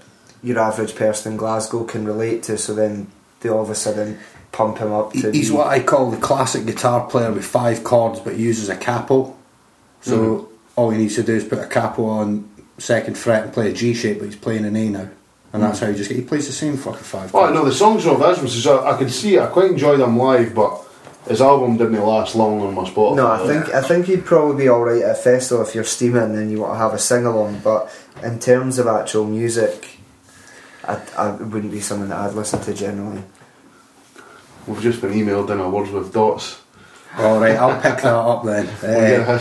[0.45, 2.57] your average person in Glasgow can relate to.
[2.57, 3.09] So then
[3.41, 4.19] they all of a sudden
[4.53, 5.31] pump him up to.
[5.33, 8.43] He- He's be- what I call the classic guitar player with five chords, but he
[8.43, 9.35] uses a capo.
[10.03, 10.47] So Mm-hmm.
[10.77, 13.73] all he needs to do is put a capo on second fret and play a
[13.75, 15.09] G shape, but he's playing an A now,
[15.53, 17.29] and that's how he just get, he plays the same fucking five.
[17.35, 17.55] Oh chords.
[17.55, 18.63] no, the songs are of his.
[18.65, 19.39] So I can see.
[19.39, 20.81] I quite enjoy them live, but
[21.29, 23.17] his album didn't last long on my spot.
[23.17, 25.85] No, I think I think he'd probably be all right at a festival if you're
[25.85, 27.61] steaming and you want to have a sing along.
[27.63, 27.91] But
[28.23, 29.99] in terms of actual music,
[30.91, 33.23] I, I it wouldn't be something that I'd listen to generally.
[34.67, 36.61] we've just been emailed in our words with dots.
[37.19, 38.69] All right, I'll pick that up then.
[38.83, 39.39] Uh,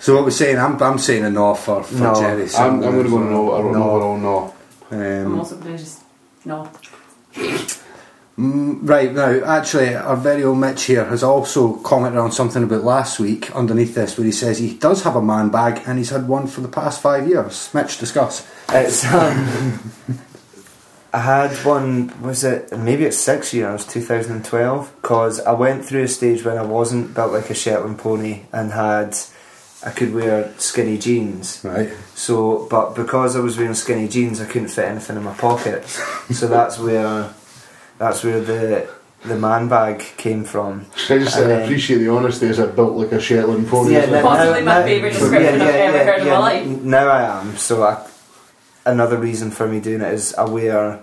[0.00, 2.48] So what we're saying, I'm, I'm saying a no for, for No, Gerry.
[2.56, 3.52] I'm, I'm going to go no.
[3.52, 3.78] I wrote No.
[3.78, 3.90] no.
[3.90, 4.54] overall no.
[4.92, 6.02] I'm Um, also going to just.
[6.44, 6.70] No.
[8.38, 12.84] mm, right now, actually, our very old Mitch here has also commented on something about
[12.84, 16.10] last week underneath this, where he says he does have a man bag and he's
[16.10, 17.68] had one for the past five years.
[17.74, 18.46] Mitch, discuss.
[18.70, 19.92] It's um,
[21.12, 22.12] I had one.
[22.20, 24.92] Was it maybe it's six years, 2012?
[25.00, 28.72] Because I went through a stage when I wasn't built like a Shetland pony and
[28.72, 29.16] had
[29.84, 31.60] I could wear skinny jeans.
[31.64, 31.90] Right.
[32.14, 35.92] So, but because I was wearing skinny jeans, I couldn't fit anything in my pockets.
[36.36, 37.32] so that's where
[37.98, 38.88] that's where the
[39.24, 40.86] the man bag came from.
[41.08, 43.94] I just And I then- appreciate the honesty as I built like a Shetland pony.
[43.94, 46.66] Yeah, It's no- like- Possibly my favourite description I've ever heard in my life.
[46.66, 47.56] Now I am.
[47.56, 48.06] So I,
[48.88, 51.02] another reason for me doing it is I wear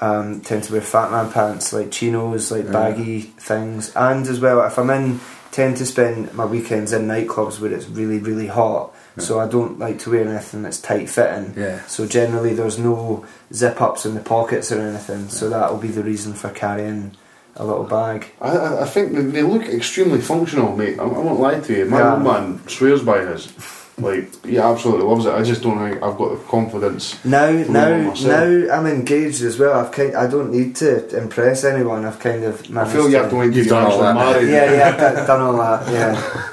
[0.00, 2.72] um, tend to wear fat man pants like chinos, like Yeah.
[2.72, 5.20] baggy things, and as well if I'm in
[5.52, 8.94] tend to spend my weekends in nightclubs where it's really really hot.
[9.18, 11.52] So I don't like to wear anything that's tight fitting.
[11.54, 11.84] Yeah.
[11.86, 15.28] So generally there's no zip ups in the pockets or anything.
[15.28, 17.14] So that will be the reason for carrying
[17.56, 18.32] a little bag.
[18.40, 20.98] I, I- I think they- they look extremely functional, mate.
[20.98, 21.84] I, I won't lie to you.
[21.84, 22.14] My Yeah.
[22.14, 23.52] old man swears by his.
[23.98, 25.32] Like, yeah, absolutely loves it.
[25.34, 27.22] I just don't think I've got the confidence.
[27.24, 28.42] Now, now, now
[28.74, 29.78] I'm engaged as well.
[29.78, 32.04] I've kind, I don't need to impress anyone.
[32.06, 34.14] I've kind of I feel you have to wait You've done all that.
[34.14, 34.48] married.
[34.48, 35.92] Yeah, yeah, I've done- done all that.
[35.92, 36.48] Yeah,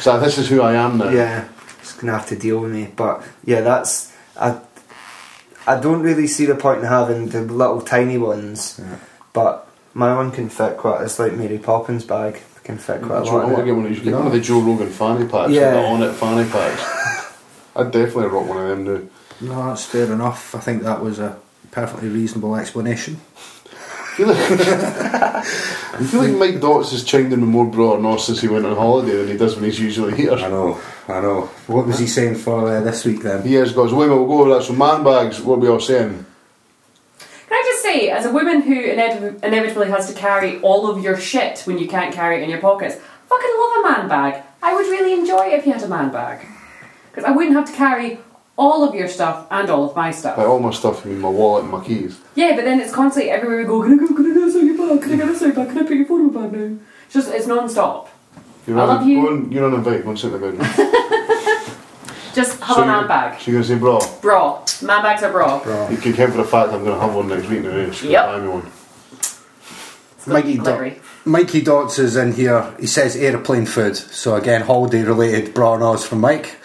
[0.00, 1.10] So this is who I am now.
[1.10, 1.44] yeah.
[1.80, 4.56] It's gonna have to deal with me, but yeah, that's I.
[5.66, 8.96] I don't really see the point in having the little tiny ones, Yeah.
[9.32, 11.02] but my one can fit quite.
[11.02, 12.40] It's like Mary Poppins bag.
[12.64, 13.44] It can fit quite a I lot.
[13.44, 14.00] want to get one of these.
[14.00, 15.50] Get one of the Joe Rogan fanny packs.
[15.52, 15.60] Yeah.
[15.60, 15.98] Yeah.
[15.98, 17.36] The Onnit fanny packs.
[17.76, 19.00] I'd definitely rock one of them now.
[19.40, 20.54] No, that's fair enough.
[20.54, 21.36] I think that was a
[21.70, 23.16] perfectly reasonable explanation.
[24.14, 25.42] feel like, I
[26.08, 28.76] feel like Mike Dots has chimed in with more bra or since he went on
[28.76, 30.32] holiday than he does when he's usually here.
[30.32, 31.42] I know, I know.
[31.66, 33.46] What was he saying for uh, this week then?
[33.46, 34.64] He has got his women, we'll go over that.
[34.64, 36.24] So, man bags, what are we all saying?
[37.94, 41.02] Can I just say, as a woman who inev- inevitably has to carry all of
[41.02, 42.96] your shit when you can't carry it in your pockets,
[43.28, 44.42] fucking love a man bag.
[44.62, 46.46] I would really enjoy it if you had a man bag.
[47.10, 48.18] Because I wouldn't have to carry
[48.56, 50.38] all of your stuff and all of my stuff.
[50.38, 52.18] Like all my stuff, I mean, my wallet and my keys.
[52.34, 54.64] Yeah, but then it's constantly everywhere we go, can I go, can I get out
[54.64, 55.02] your bag?
[55.02, 55.68] Can I get out your bag?
[55.68, 56.78] Can I put your phone in my bag now?
[57.04, 58.10] It's just, it's non-stop.
[58.66, 59.22] You're I love you.
[59.22, 61.10] Go on, you're on invite, go and sit in the bedroom.
[62.34, 63.40] Just have So a man bag.
[63.40, 64.00] So you're going to say bra?
[64.20, 64.64] Bra.
[64.82, 65.88] Man bags are bra.
[65.88, 67.90] You can count for the fact I'm going to have one next week now.
[67.92, 68.26] So Yep.
[68.26, 68.66] buy me one.
[69.12, 70.92] It's got to be Mikey, Dot.
[71.24, 72.74] Mikey Dots is in here.
[72.80, 73.96] He says aeroplane food.
[73.96, 76.56] So again, holiday related bra and Oz from Mike.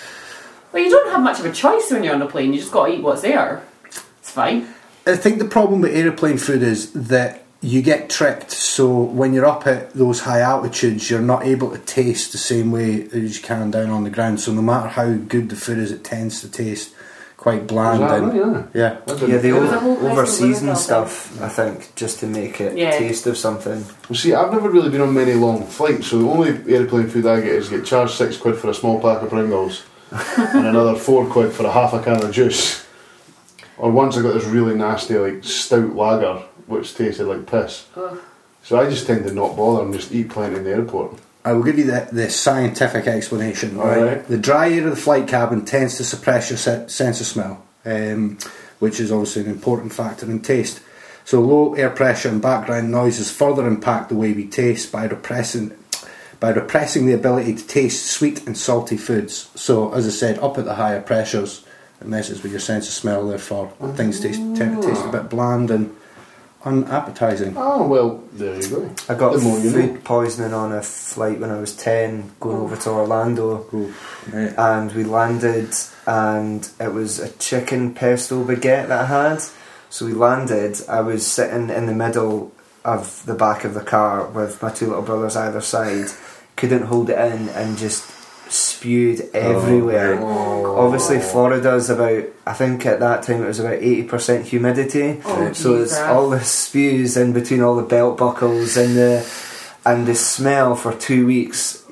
[0.72, 2.54] Well, you don't have much of a choice when you're on a plane.
[2.54, 3.64] You just got to eat what's there.
[3.86, 4.68] It's fine.
[5.08, 8.52] I think the problem with aeroplane food is that you get tricked.
[8.52, 12.72] So when you're up at those high altitudes, you're not able to taste the same
[12.72, 14.40] way as you can down on the ground.
[14.40, 16.94] So no matter how good the food is, it tends to taste
[17.36, 18.02] quite bland.
[18.02, 18.66] that and, right?
[18.74, 18.98] yeah.
[19.08, 21.94] I didn't- Yeah, they There was over, whole place over in season stuff, I think,
[21.96, 22.98] just to make it Yeah.
[22.98, 23.86] taste of something.
[24.10, 27.26] Well, see, I've never really been on many long flights, so the only airplane food
[27.26, 30.96] I get is get charged six quid for a small pack of Pringles and another
[30.96, 32.86] four quid for a half a can of juice.
[33.78, 37.88] Or once I got this really nasty, like, stout lager, which tasted like piss.
[37.96, 38.20] Ugh.
[38.64, 41.18] So I just tend to not bother and just eat plenty in the airport.
[41.46, 43.78] I will give you the, the scientific explanation.
[43.78, 43.98] Right?
[43.98, 44.28] Alright.
[44.28, 47.64] The dry air of the flight cabin tends to suppress your se- sense of smell,
[47.86, 48.38] um,
[48.80, 50.82] which is obviously an important factor in taste.
[51.26, 55.76] So low air pressure and background noises further impact the way we taste by repressing
[56.40, 59.50] by repressing the ability to taste sweet and salty foods.
[59.56, 61.66] So as I said, up at the higher pressures,
[62.00, 63.28] it messes with your sense of smell.
[63.28, 65.94] Therefore, things taste, tend to taste a bit bland and
[66.64, 67.54] unappetising.
[67.56, 68.96] Oh, ah, well, there you go.
[69.08, 70.02] I got The more you food know.
[70.04, 72.64] poisoning on a flight when I was 10 going oh.
[72.64, 73.66] over to Orlando.
[73.72, 73.96] Oh,
[74.32, 74.54] right.
[74.58, 75.74] and we landed
[76.06, 79.42] and it was a chicken pesto baguette that I had.
[79.90, 82.52] So we landed, I was sitting in the middle
[82.84, 86.08] of the back of the car with my two little brothers either side,
[86.56, 88.09] couldn't hold it in and just
[88.80, 90.20] spewed everywhere.
[90.24, 95.22] Obviously Florida's about I think at that time it was about eighty percent humidity.
[95.26, 99.30] Oh, so it's all the spews in between all the belt buckles and the
[99.86, 101.84] and the smell for two weeks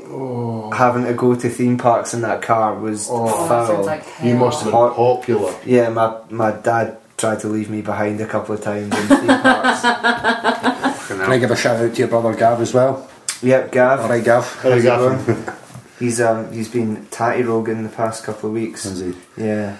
[0.73, 3.83] having to go to theme parks in that car was Oh, foul.
[3.83, 4.03] like.
[4.23, 4.95] You must have been Hot.
[4.95, 5.53] popular.
[5.65, 9.27] yeah, my my dad tried to leave me behind a couple of times in theme
[9.27, 9.81] parks.
[11.07, 13.09] Can I give a shout out to your brother Gav as well?
[13.41, 13.99] Yep, Gav.
[14.01, 14.45] All right, Gav.
[14.61, 15.66] How you
[15.99, 16.43] How's it going?
[16.43, 16.45] going?
[16.47, 18.85] He's um he's been tatty roguing the past couple of weeks.
[18.85, 19.43] Is he?
[19.43, 19.77] Yeah,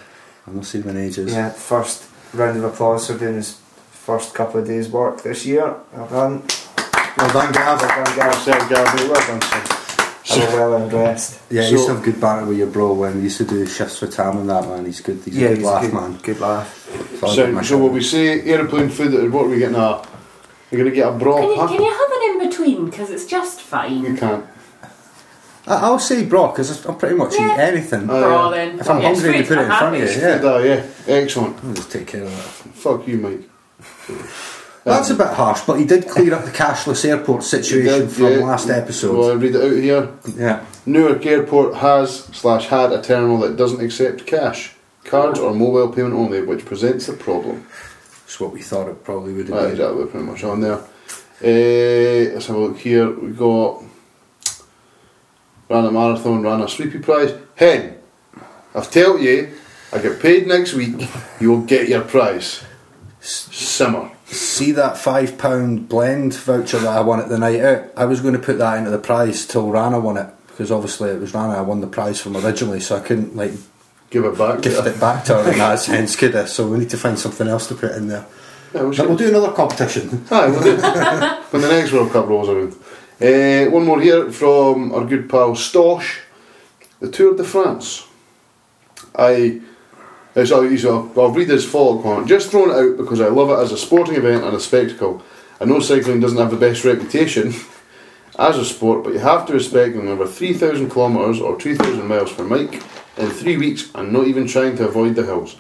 [0.48, 1.32] I've not seen him in ages.
[1.34, 1.50] yeah.
[1.50, 3.60] First round of applause for doing his
[3.92, 5.76] first couple of days' work this year.
[5.94, 6.44] Well done,
[7.18, 7.82] Well done, Gav.
[7.82, 8.36] well done, Gav.
[8.36, 9.64] Said Gabby, well done, son.
[10.30, 11.40] I'm well and dressed.
[11.50, 13.66] Yeah, I used to have good banter with your bro when we used to do
[13.66, 14.86] shifts for Tam and that man.
[14.86, 15.22] He's good.
[15.24, 16.18] He's yeah, a good he's laugh, a good, man.
[16.22, 16.90] Good laugh.
[17.20, 19.50] So I'll give him So, a so shout what we say, airplane food, what are
[19.50, 20.06] we getting a...
[20.70, 21.70] You're going to get a bra Can you, pack?
[21.70, 22.86] can you have it in between?
[22.90, 24.04] Because it's just fine.
[24.04, 24.46] You can't.
[25.68, 27.54] I- I'll say bro because I'm pretty much Yeah.
[27.56, 28.10] eat anything.
[28.10, 28.80] Uh, Bra then.
[28.80, 30.14] if I'm Yeah, hungry, sweet, you put it in front of happy.
[30.16, 30.22] you.
[30.22, 30.82] Yeah, Food, uh, yeah,
[31.16, 31.56] excellent.
[31.66, 32.74] I'll just take care of that.
[32.74, 33.50] Fuck you, Mike.
[34.86, 38.24] That's a bit harsh, but he did clear up the cashless airport situation Did, from
[38.32, 38.38] yeah.
[38.46, 39.32] last Well, episode.
[39.32, 40.08] I read it out here.
[40.38, 40.60] Yeah.
[40.86, 46.16] Newark Airport has slash had a terminal that doesn't accept cash, cards or mobile payment
[46.16, 47.66] only, which presents a problem.
[48.24, 49.88] That's what we thought it probably would That have is been.
[49.88, 50.80] that we're pretty much on there.
[51.44, 53.10] Uh, let's have a look here.
[53.12, 53.84] We got
[55.70, 57.34] ran a marathon, ran a sleepy prize.
[57.56, 57.98] Hen,
[58.76, 59.54] I've told you,
[59.92, 61.08] I get paid next week.
[61.40, 62.64] You will get your prize.
[63.22, 64.12] Simmer.
[64.26, 67.86] See that five pound blend voucher that I won at the night out?
[67.96, 71.10] I was going to put that into the prize till Rana won it because obviously
[71.12, 73.52] it was Rana I won the prize from originally, so I couldn't like
[74.10, 74.62] Give it back.
[74.62, 76.46] gift it back to her in that sense, could I?
[76.46, 78.26] So we need to find something else to put in there.
[78.74, 80.26] Yeah, we But should- we'll do another competition.
[80.32, 80.76] Aye, we'll do.
[81.52, 82.76] when the next World Cup rolls around.
[83.20, 86.20] Uh, one more here from our good pal Stosh.
[87.00, 88.08] The Tour de France.
[89.16, 89.62] I.
[90.36, 92.28] So, so I'll read this follow-up comment.
[92.28, 95.24] Just thrown it out because I love it as a sporting event and a spectacle.
[95.60, 97.56] I know cycling doesn't have the best reputation
[98.40, 102.30] as a sport, but you have to respect them over 3,000 kilometres or 2,000 miles
[102.30, 102.84] for Mike
[103.18, 105.56] in three weeks and not even trying to avoid the hills.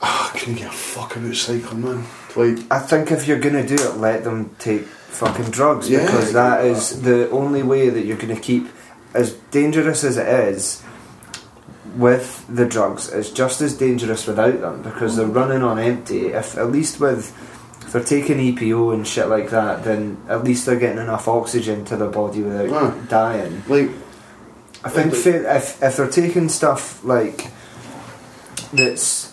[0.00, 2.06] Ah, give a fuck about cycling, man.
[2.36, 6.32] Like, I think if you're gonna do it, let them take fucking drugs Yeah, because
[6.32, 8.68] that is the only way that you're gonna keep
[9.14, 10.82] as dangerous as it is
[11.96, 13.08] with the drugs.
[13.10, 16.28] It's just as dangerous without them because they're running on empty.
[16.28, 17.32] If at least with
[17.82, 21.84] if they're taking EPO and shit like that, then at least they're getting enough oxygen
[21.86, 23.62] to their body without dying.
[23.68, 23.90] Like,
[24.84, 27.46] I think Like- if if they're taking stuff like
[28.72, 29.32] that's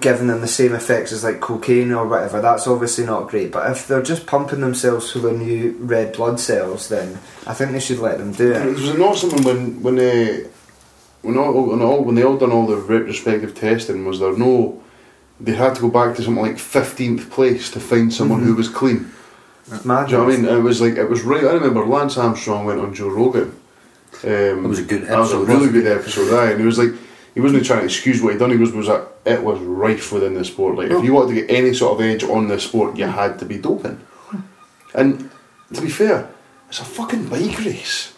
[0.00, 3.50] giving them the same effects as like cocaine or whatever, that's obviously not great.
[3.52, 7.72] But if they're just pumping themselves full of new red blood cells, then I think
[7.72, 8.64] they should let them do it.
[8.66, 10.46] was it not something when when they
[11.22, 14.04] when all when all when they all done all the retrospective testing?
[14.04, 14.82] Was there no?
[15.40, 18.68] They had to go back to something like fifteenth place to find someone who was
[18.68, 19.10] clean.
[19.72, 20.06] It's mad.
[20.08, 20.44] Do you know what I mean?
[20.46, 21.44] It was like it was right.
[21.44, 23.56] I remember Lance Armstrong went on Joe Rogan.
[24.24, 26.50] Um, It was a good That was a really good episode, aye.
[26.50, 26.92] And it was like,
[27.34, 28.50] he wasn't trying to excuse what he'd done.
[28.50, 30.76] He was was like, it was rife within the sport.
[30.76, 31.02] Like, if oh.
[31.02, 33.58] you wanted to get any sort of edge on the sport, you had to be
[33.58, 34.00] doping.
[34.94, 35.30] And
[35.72, 36.28] to be fair,
[36.68, 38.16] it's a fucking bike race.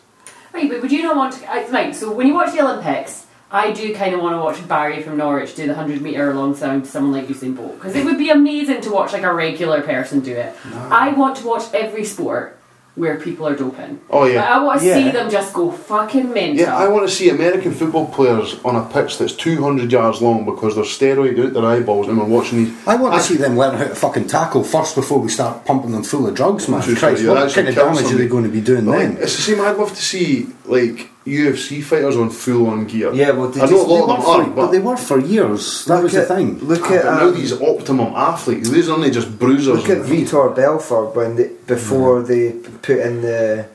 [0.55, 1.51] Right, but would you not want to?
[1.51, 4.67] I- Right, so when you watch the Olympics, I do kind of want to watch
[4.67, 7.75] Barry from Norwich do the 100 metre alongside someone like Usain Bolt.
[7.75, 10.57] Because it would be amazing to watch like a regular person do it.
[10.75, 12.59] I want to watch every sport
[12.95, 13.99] where people are doping.
[14.11, 14.43] Oh yeah.
[14.43, 14.95] Like, I want to Yeah.
[14.97, 16.57] see them just go fucking mental.
[16.59, 20.45] Yeah, I want to see American football players on a pitch that's 200 yards long
[20.45, 22.75] because they're steroid out their eyeballs and we're watching these.
[22.87, 25.93] I want to see them learn how to fucking tackle first before we start pumping
[25.93, 26.83] them full of drugs, man.
[26.83, 29.15] Christ, what kind of kills damage are they going to be doing But, then?
[29.15, 29.61] like, it's the same.
[29.63, 33.13] I'd love to see like UFC fighters on full on gear.
[33.13, 34.97] Yeah, well, did I know a lot of They them are, for, but, they were
[34.97, 35.85] for years.
[35.87, 36.59] That was at, the thing.
[36.59, 38.71] Look but at now um, these optimum athletes.
[38.71, 39.79] These are only just bruisers.
[39.87, 42.63] Look at Vitor Belfort when they, before Mm-hmm.
[42.63, 43.67] they put in the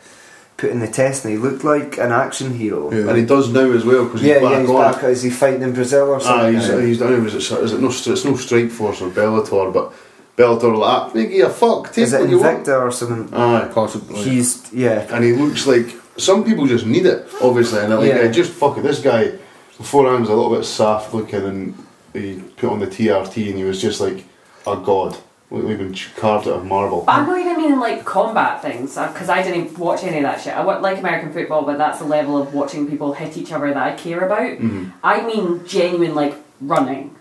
[0.57, 2.91] put in the test, and he looked like an action hero.
[2.91, 3.09] Yeah.
[3.09, 4.91] and he does now as well because he's back yeah, he's on.
[4.93, 5.03] back.
[5.03, 6.53] Is he fighting in Brazil or Ah, something?
[6.55, 6.77] he's, now?
[6.79, 7.25] he's done.
[7.27, 7.87] Is it, is it no?
[7.89, 9.93] It's no Strikeforce or Bellator, but
[10.35, 11.15] Bellator like that.
[11.15, 11.91] Make you a fuck.
[11.93, 12.21] Take Is it.
[12.29, 13.31] Invicta or something?
[13.33, 13.69] Aye.
[13.73, 14.23] Possibly.
[14.23, 15.05] He's yeah.
[15.15, 18.23] and he looks like some people just need it, obviously, and they're like, Yeah.
[18.23, 18.31] yeah.
[18.31, 18.81] just fuck it.
[18.83, 19.31] This guy
[19.77, 23.63] beforehand was a little bit soft looking, and he put on the TRT, and he
[23.63, 24.25] was just like
[24.65, 25.17] a god,
[25.51, 27.03] like he'd been carved out of marble.
[27.05, 30.23] But I'm not even meaning like combat things uh, because I didn't watch any of
[30.23, 30.53] that shit.
[30.53, 33.77] I like American football, but that's the level of watching people hit each other that
[33.77, 34.39] I care about.
[34.59, 34.89] Mm-hmm.
[35.03, 37.15] I mean genuine like running,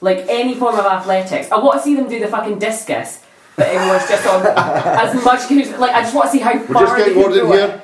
[0.00, 1.50] like any form of athletics.
[1.50, 3.22] I want to see them do the fucking discus,
[3.56, 5.50] but everyone's just on as much.
[5.78, 7.46] Like I just want to see how We're far just they getting can word in
[7.52, 7.82] here.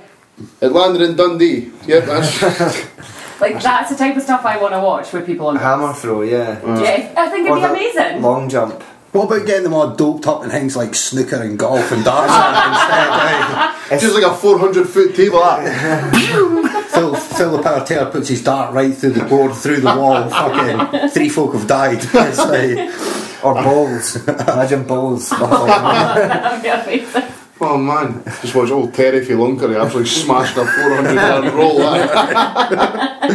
[0.60, 1.70] It landed in Dundee.
[1.86, 2.04] Yep.
[3.38, 5.56] Like that's the type of stuff I want to watch with people on.
[5.56, 6.58] Hammer throw, yeah.
[6.80, 8.22] Yeah, I think it'd Or be the amazing.
[8.22, 8.82] Long jump.
[9.12, 12.32] What about getting them all doped up in things like snooker and golf and darts
[12.32, 13.10] instead?
[13.10, 13.94] Eh?
[13.94, 15.40] It's Just like a 400 foot table.
[15.40, 16.86] that.
[16.94, 20.30] Phil, Phil Taylor puts his dart right through the board, through the wall.
[20.30, 21.98] Fucking three folk have died.
[22.14, 24.16] It's like, Or balls.
[24.26, 25.28] Imagine balls.
[25.28, 27.22] That'd be amazing.
[27.58, 29.70] Oh man, just watch old Terry Filunker.
[29.70, 31.78] He absolutely smashed a 400 yard roll.
[31.78, 33.30] That.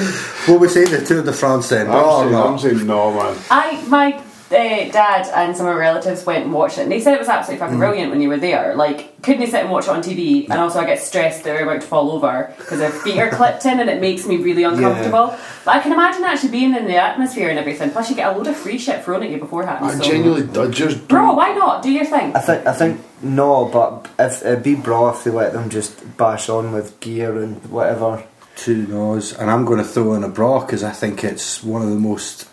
[0.47, 1.87] what we say the Tour de France then?
[1.87, 2.43] I'm, Oh, saying, no.
[2.47, 3.35] I'm saying no, man.
[3.49, 4.21] I my
[4.53, 7.19] uh, dad and some of my relatives went and watched it, and they said it
[7.19, 8.75] was absolutely fucking brilliant when you were there.
[8.75, 10.43] Like, couldn't you sit and watch it on TV?
[10.49, 13.29] And also, I get stressed that we're about to fall over because their feet are
[13.29, 15.35] clipped in, and it makes me really uncomfortable.
[15.65, 17.91] But I can imagine actually being in the atmosphere and everything.
[17.91, 19.85] Plus, you get a load of free shit thrown at you beforehand.
[19.85, 21.83] I so- genuinely, I just bro, why not?
[21.83, 22.35] Do your thing.
[22.35, 26.17] I think I think no, but if it'd be bra if they let them just
[26.17, 28.23] bash on with gear and whatever.
[28.53, 31.81] Two no's, and I'm going to throw in a bra because I think it's one
[31.81, 32.50] of the most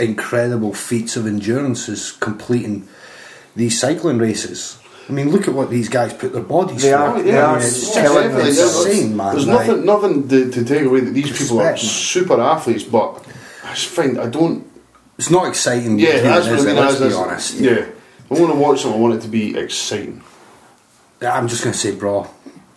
[0.00, 2.88] incredible feats of endurance is completing
[3.56, 4.78] these cycling races.
[5.08, 6.96] I mean, look at what these guys put their bodies They through.
[6.98, 9.34] are- I they mean, are it's just killing Definitely, there's- insane, man.
[9.34, 13.24] There's like- nothing, nothing to, to take away that these people are super athletes, but
[13.64, 14.66] I just find I don't.
[15.18, 15.98] It's not exciting.
[15.98, 16.76] Yeah, that's what is I mean.
[16.76, 16.80] it?
[16.80, 17.54] Let's be honest.
[17.60, 17.84] Yeah,
[18.30, 18.98] I want to watch something.
[19.00, 20.22] I want it to be exciting.
[21.20, 22.26] I'm just going to say bro.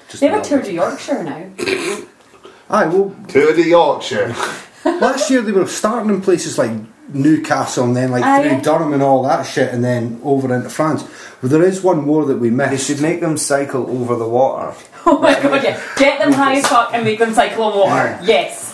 [0.09, 1.45] Just They have a tour to Yorkshire now.
[2.69, 4.35] Aye, well, Tour de Yorkshire.
[4.85, 6.71] last year they were starting in places like
[7.13, 8.49] Newcastle and then like Aye.
[8.49, 11.03] through Durham and all that shit, and then over into France.
[11.41, 12.87] Well, there is one more that we They missed.
[12.87, 14.73] should make them cycle over the water.
[15.05, 15.81] Oh my god, yeah.
[15.97, 18.19] Get them high as fuck and make them cycle on water.
[18.23, 18.73] Yes.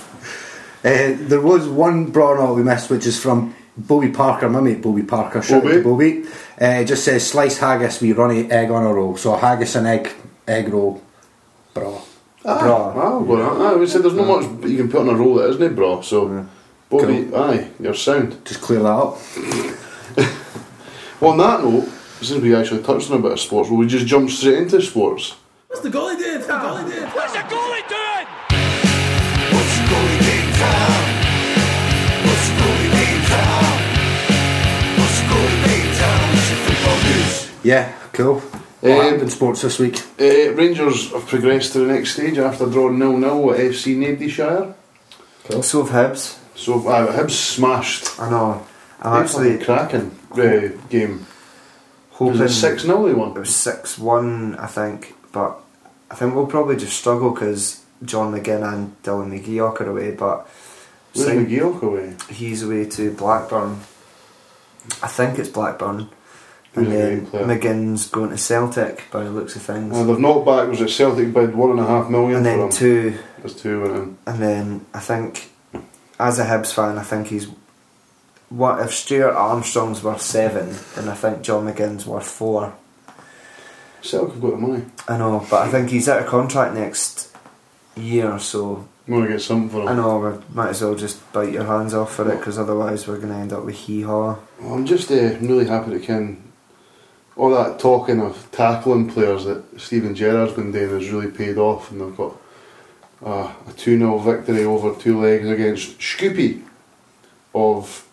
[0.86, 4.80] Uh, there was one bra knot we missed, which is from Bobby Parker, my mate
[4.80, 5.42] Bobby Parker.
[5.42, 5.76] Shout out Bobby.
[5.78, 6.24] to Bobby.
[6.62, 9.18] Uh, it just says sliced haggis with runny egg on a roll.
[9.18, 10.12] So haggis and egg
[10.48, 11.02] egg roll
[11.74, 12.00] bra.
[12.46, 15.34] Ah, ah, well, ah, we said there's not much you can put on a roll
[15.36, 16.02] that isn't it, bro?
[16.02, 16.46] So,
[16.90, 18.44] Bobby, aye, you're sound.
[18.46, 19.18] Just clear that up.
[21.22, 21.84] Well, on that note,
[22.22, 24.82] since we actually touched on a bit of sports, will we just jump straight into
[24.82, 25.36] sports?
[25.68, 26.36] What's the goalie doing?
[26.40, 27.10] What's the goalie doing?
[27.12, 28.28] What's the goalie doing?
[29.52, 31.04] What's the goalie game town?
[32.24, 33.76] What's the goalie game town?
[34.96, 36.24] What's the goalie game town?
[36.32, 37.52] It's your football news.
[37.66, 38.36] Yeah, cool.
[38.38, 38.42] Um,
[38.80, 40.02] What happened in sports this week?
[40.22, 44.74] Uh, Rangers have progressed to the next stage after drawing 0 0 at FC Nadyshire.
[45.50, 46.39] So have Hibs.
[46.60, 48.20] So, uh, Hibs smashed.
[48.20, 48.66] I know.
[49.02, 51.26] I'm Actually, cracking uh, game.
[52.12, 53.34] hoping Was it 6 0 they It won?
[53.34, 55.58] was six one, I think, but
[56.12, 60.48] I think we'll probably just struggle because John McGinn and Dylan McGeouch are away, but
[61.14, 62.16] Where's McGeouch away?
[62.30, 63.80] he's away to Blackburn.
[65.02, 66.10] I think it's Blackburn.
[66.74, 67.60] Who's and then.
[67.60, 69.96] McGinn's going to Celtic by the looks of things.
[69.96, 72.50] Uh, they've knocked back, was it Celtic bid one and a half million and for
[72.50, 72.70] then him?
[72.70, 74.18] two, There's two went in.
[74.28, 75.52] and then I think,
[76.20, 77.48] as a Hibs fan, I think he's.
[78.50, 82.74] What if Stuart Armstrong's worth seven, then I think John McGinn's worth four.
[84.02, 84.86] Celtic have got the money.
[85.08, 87.36] I know, but I think he's out of contract next
[87.96, 89.88] year, or so I'm to get something for him.
[89.88, 93.08] I know we might as well just bite your hands off for it because otherwise
[93.08, 94.38] we're going to end up with hee haw.
[94.60, 96.44] Well, I'm just uh, really happy to Ken.
[97.36, 101.92] All that talking of tackling players that Steven Gerrard's been doing has really paid off,
[101.92, 102.36] and they've got
[103.26, 106.64] uh, a 2 0 victory over two legs against Shkupi
[107.54, 108.06] of.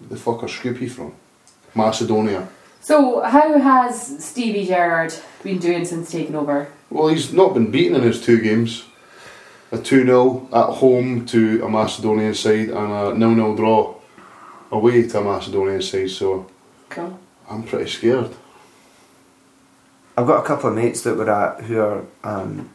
[0.00, 1.14] The fuck are Shkupi from?
[1.74, 2.48] Macedonia.
[2.80, 6.68] So, how has Stevie Gerrard been doing since taking over?
[6.90, 8.84] Well, he's not been beaten in his two games.
[9.72, 13.94] A 2 0 at home to a Macedonian side and a 0 0 draw
[14.70, 16.46] away to a Macedonian side, so
[16.90, 17.18] Cool.
[17.50, 18.30] I'm pretty scared.
[20.16, 22.70] I've got a couple of mates that were at who are um,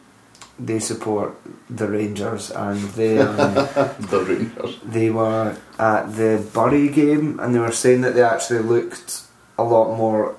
[0.66, 1.34] they support
[1.70, 4.76] the Rangers and they um, the Rangers.
[4.84, 9.22] they were at the Bury game and they were saying that they actually looked
[9.58, 10.34] a lot more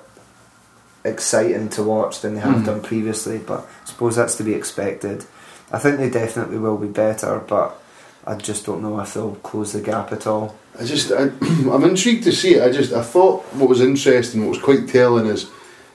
[1.04, 2.66] exciting to watch than they have Mhm.
[2.66, 3.38] done previously.
[3.38, 5.24] But I suppose that's to be expected.
[5.72, 7.78] I think they definitely will be better, but
[8.26, 10.54] I just don't know if they'll close the gap at all.
[10.78, 11.22] I just, I,
[11.72, 12.62] I'm intrigued to see it.
[12.62, 15.50] I just, I thought what was interesting, what was quite telling is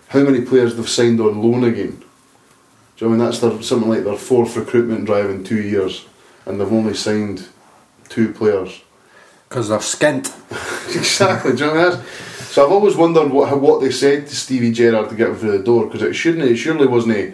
[0.09, 2.03] how many players they've signed on loan again.
[2.97, 5.61] Do you know I mean that's their, something like their fourth recruitment drive in two
[5.61, 6.05] years,
[6.45, 7.47] and they've only signed
[8.09, 8.81] two players.
[9.47, 10.33] Because they're skint.
[10.95, 11.55] exactly.
[11.55, 12.05] Do you know what I mean?
[12.49, 15.57] So I've always wondered what what they said to Stevie Gerrard to get him through
[15.59, 16.43] the door because it shouldn't.
[16.43, 17.17] It surely wasn't.
[17.17, 17.33] A,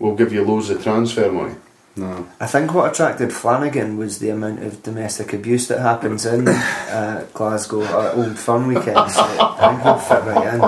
[0.00, 1.54] we'll give you loads of transfer money.
[1.96, 2.26] No.
[2.40, 7.24] I think what attracted Flanagan was the amount of domestic abuse that happens in uh,
[7.32, 8.96] Glasgow at Old Firm weekends.
[9.16, 10.60] I think he'll fit right in.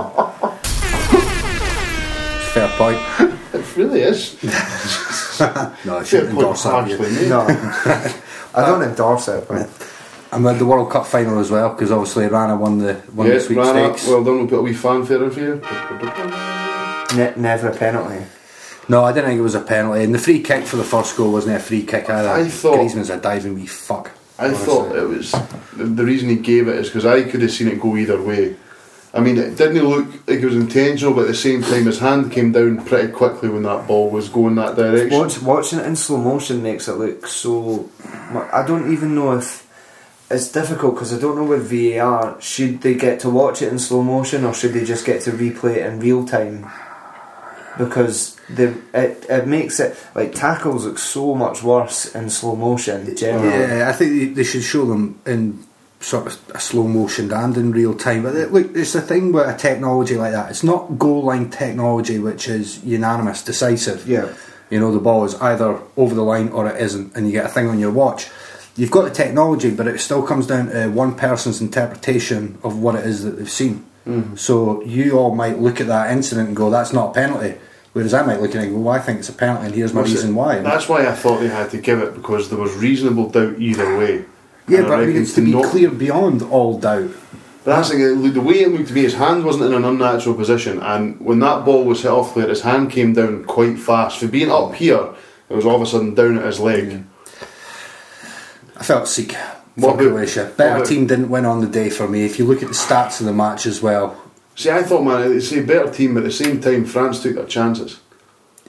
[2.52, 3.42] Fair point.
[3.76, 4.42] It really is.
[4.42, 6.70] No, I Fair shouldn't endorse that.
[6.70, 7.40] harshly No,
[8.54, 9.68] I don't endorse it, but
[10.32, 13.38] I'm at the World Cup final as well because obviously Rana won the won Yeah,
[13.38, 14.08] the Rana, sweepstakes.
[14.08, 14.38] well done.
[14.38, 15.60] We'll put a wee fanfare in for you.
[17.16, 18.24] ne- never a penalty.
[18.88, 20.04] no, I didn't think it was a penalty.
[20.04, 22.30] And the free kick for the first goal wasn't a free kick either.
[22.30, 24.12] I thought- Griezmann's a diving wee fuck.
[24.38, 24.66] I honestly.
[24.66, 25.32] thought it was
[25.76, 28.20] the, the reason he gave it is because I could have seen it go either
[28.22, 28.56] way.
[29.16, 31.98] I mean, it didn't look like it was intentional, but at the same time, his
[31.98, 35.18] hand came down pretty quickly when that ball was going that direction.
[35.18, 37.88] Watch, watching it in slow motion makes it look so.
[38.52, 39.66] I don't even know if
[40.30, 42.40] it's difficult because I don't know with VAR.
[42.40, 45.30] Should they get to watch it in slow motion or should they just get to
[45.32, 46.66] replay it in real time?
[47.78, 53.14] Because the it, it makes it like tackles look so much worse in slow motion.
[53.14, 55.58] Generally, Yeah, I think they- they should show them in
[56.00, 58.22] sort of a slow motion and in real time.
[58.22, 60.50] But it- look, it's the thing with a technology like that.
[60.50, 64.06] It's not goal line technology which is unanimous, decisive.
[64.06, 64.26] Yeah.
[64.70, 67.46] You know, the ball is either over the line or it isn't, and you get
[67.46, 68.28] a thing on your watch.
[68.76, 72.94] You've got the technology, but it still comes down to one person's interpretation of what
[72.94, 73.84] it is that they've seen.
[74.06, 74.36] Mm-hmm.
[74.36, 77.54] So you all might look at that incident and go, "That's not a penalty,"
[77.94, 79.74] whereas I might look at it and go, "Well, I think it's a penalty, and
[79.74, 82.48] here's my it- reason why." That's why I thought they had to give it because
[82.50, 84.24] there was reasonable doubt either way.
[84.68, 87.10] Yeah, And but I mean, it's to be not- clear beyond all doubt.
[87.64, 89.02] But that's like, the way it looked to me.
[89.02, 92.48] His hand wasn't in an unnatural position, and when that ball was hit off clear,
[92.48, 94.18] his hand came down quite fast.
[94.20, 95.08] For being up here,
[95.48, 97.02] it was all of a sudden down at his leg.
[98.76, 99.32] I felt sick
[99.74, 100.44] What for about- Croatia.
[100.44, 102.24] what Better team didn't win on the day for me.
[102.24, 104.16] If you look at the stats of the match as well,
[104.54, 107.34] See, I thought, man, it's a better team, but at the same time, France took
[107.34, 107.98] their chances.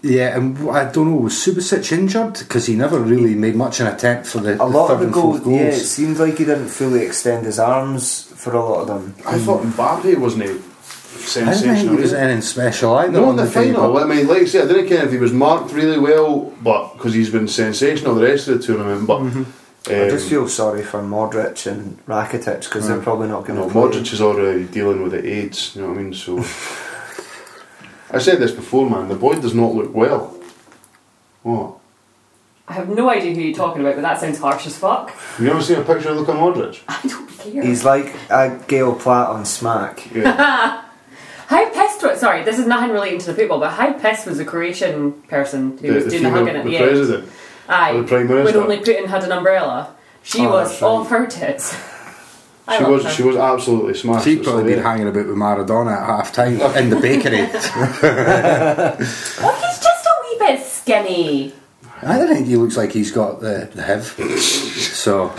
[0.03, 2.33] Yeah, and I don't know, was Subasic injured?
[2.39, 4.99] Because he never really made much of an attempt for the, a lot the of
[4.99, 5.39] third the and goals.
[5.47, 5.89] Yeah, it goals.
[5.91, 9.15] seemed like he didn't fully extend his arms for a lot of them.
[9.25, 11.95] I thought Mbappe wasn't he I didn't think sensational.
[11.95, 13.11] he was anything special either.
[13.11, 13.93] No, on in the the final.
[13.93, 16.53] but- I mean, like I said, I didn't care if he was marked really well,
[16.61, 19.07] but because he's been sensational the rest of the tournament.
[19.07, 19.43] But Mm-hmm.
[19.89, 23.71] I um, just feel sorry for Modric and Rakitic because they're probably not going to
[23.71, 23.81] play.
[23.83, 25.75] Modric is already dealing with the AIDS.
[25.75, 26.13] You know what I mean?
[26.13, 26.37] So
[28.11, 29.09] I said this before, man.
[29.09, 30.33] The boy does not look well.
[31.43, 31.73] What?
[32.69, 35.11] I have no idea who you're talking about, but that sounds harsh as fuck.
[35.11, 36.81] Have you ever seen a picture of Luka Modric?
[36.87, 37.63] I don't care.
[37.63, 40.13] He's like a Gail Platt on Smack.
[40.13, 40.83] Yeah.
[41.47, 44.37] How pissed was sorry, this is nothing relating to the football, but how pissed was
[44.37, 46.87] the Croatian person who the, was the doing the hugging at the the, end?
[46.89, 47.29] president.
[47.69, 47.91] Aye.
[47.93, 48.59] or the Prime Minister.
[48.59, 49.95] When only Putin had an umbrella.
[50.23, 50.87] She Oh, was that's right.
[50.89, 51.73] off her tits.
[52.67, 53.09] I She was her.
[53.11, 54.25] she was absolutely smashed.
[54.25, 54.85] She'd probably been hilarious.
[54.85, 57.39] hanging about with Maradona at half time in the bakery.
[59.39, 61.53] Oh, he's just a wee bit skinny.
[62.01, 64.39] I don't think he looks like he's got the, the HIV.
[64.39, 65.29] So,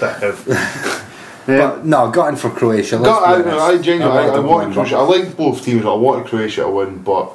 [0.00, 1.46] the heft.
[1.46, 2.98] but um, no, got in for Croatia.
[2.98, 3.80] let's Got, I, be honest.
[3.80, 4.74] I genuinely, I, I don't wanted.
[4.74, 4.96] Croatia.
[4.96, 5.84] I liked both teams.
[5.86, 7.32] I wanted Croatia to win, but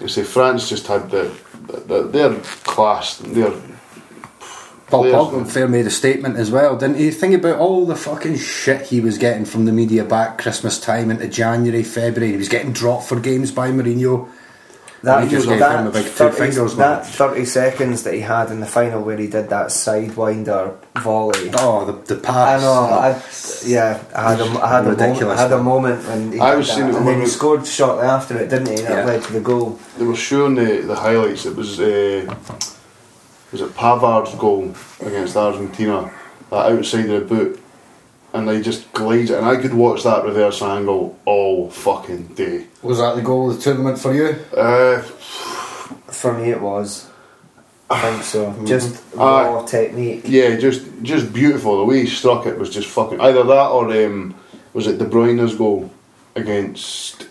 [0.00, 1.30] you say France just had the,
[1.86, 2.34] the, their
[2.64, 3.18] class.
[3.18, 3.52] Their
[4.92, 5.14] Paul players.
[5.46, 7.10] Pogba fair made a statement as well, didn't he?
[7.10, 11.10] Think about all the fucking shit he was getting from the media back Christmas time
[11.10, 12.32] into January, February.
[12.32, 14.28] He was getting dropped for games by Mourinho.
[15.02, 17.10] That, He just gave that, him a big two 30, fingers, that man.
[17.12, 21.50] 30 seconds that he had in the final where he did that sidewinder volley.
[21.54, 23.20] Oh, the, the I know, I,
[23.66, 25.64] yeah, I had a, I had a, moment, Ridiculous, I had a man.
[25.64, 28.38] moment when he I was that, seeing it and when then he scored shortly after
[28.38, 28.74] it, didn't he?
[28.74, 28.94] And Yeah.
[28.94, 29.76] that led to the goal.
[29.98, 31.46] they were showing the, the highlights.
[31.46, 32.32] It was uh,
[33.52, 36.10] was it Pavard's goal against Argentina,
[36.50, 37.60] that outside of the boot,
[38.32, 39.36] and they just glides it.
[39.38, 42.66] And I could watch that reverse angle all fucking day.
[42.82, 44.36] Was that the goal of the tournament for you?
[44.56, 47.08] Uh, For me, it was.
[47.90, 48.64] I think so.
[48.64, 49.18] Just Aye.
[49.48, 50.22] raw technique.
[50.24, 51.76] yeah, just just beautiful.
[51.78, 54.34] The way he struck it was just fucking either that or um,
[54.72, 55.90] was it De Bruyne's goal
[56.34, 57.28] against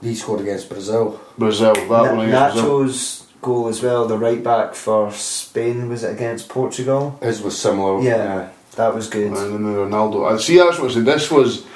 [0.00, 1.20] He scored against Brazil.
[1.36, 1.74] Brazil?
[1.74, 2.78] That Na- one against Brazil.
[2.84, 7.18] Nacho's goal as well, the right back for Spain, was it against Portugal?
[7.22, 8.00] His was similar.
[8.02, 9.28] Yeah, that was good.
[9.28, 10.32] And then Ronaldo.
[10.32, 10.58] I see.
[10.58, 11.04] That's what I said.
[11.04, 11.66] This was,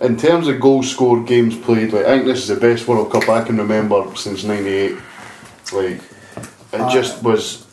[0.00, 1.92] in terms of goals scored, games played.
[1.92, 4.96] Like I think this is the best World Cup I can remember since '98.
[5.72, 6.00] Like
[6.72, 7.66] it uh, just was.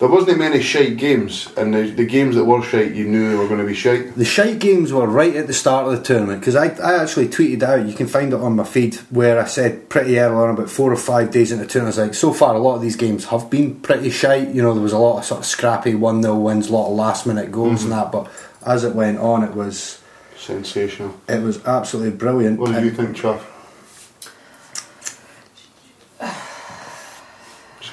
[0.00, 3.36] There wasn't many shite games, and the, the games that were shite, you knew they
[3.36, 4.16] were going to be shite.
[4.16, 7.28] The shite games were right at the start of the tournament because I, I actually
[7.28, 10.50] tweeted out, you can find it on my feed, where I said pretty early on,
[10.50, 12.74] about four or five days into the tournament, I was like, so far a lot
[12.74, 14.48] of these games have been pretty shite.
[14.48, 16.90] You know, there was a lot of sort of scrappy 1 0 wins, a lot
[16.90, 18.10] of last minute goals and mm-hmm.
[18.10, 18.30] that, but
[18.66, 20.00] as it went on, it was
[20.36, 21.14] Sensational.
[21.28, 22.58] it was absolutely brilliant.
[22.58, 23.50] What did And you think, Chuff?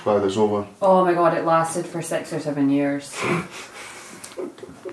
[0.04, 0.68] Just glad over.
[0.82, 3.16] Oh my god, it lasted for six or seven years.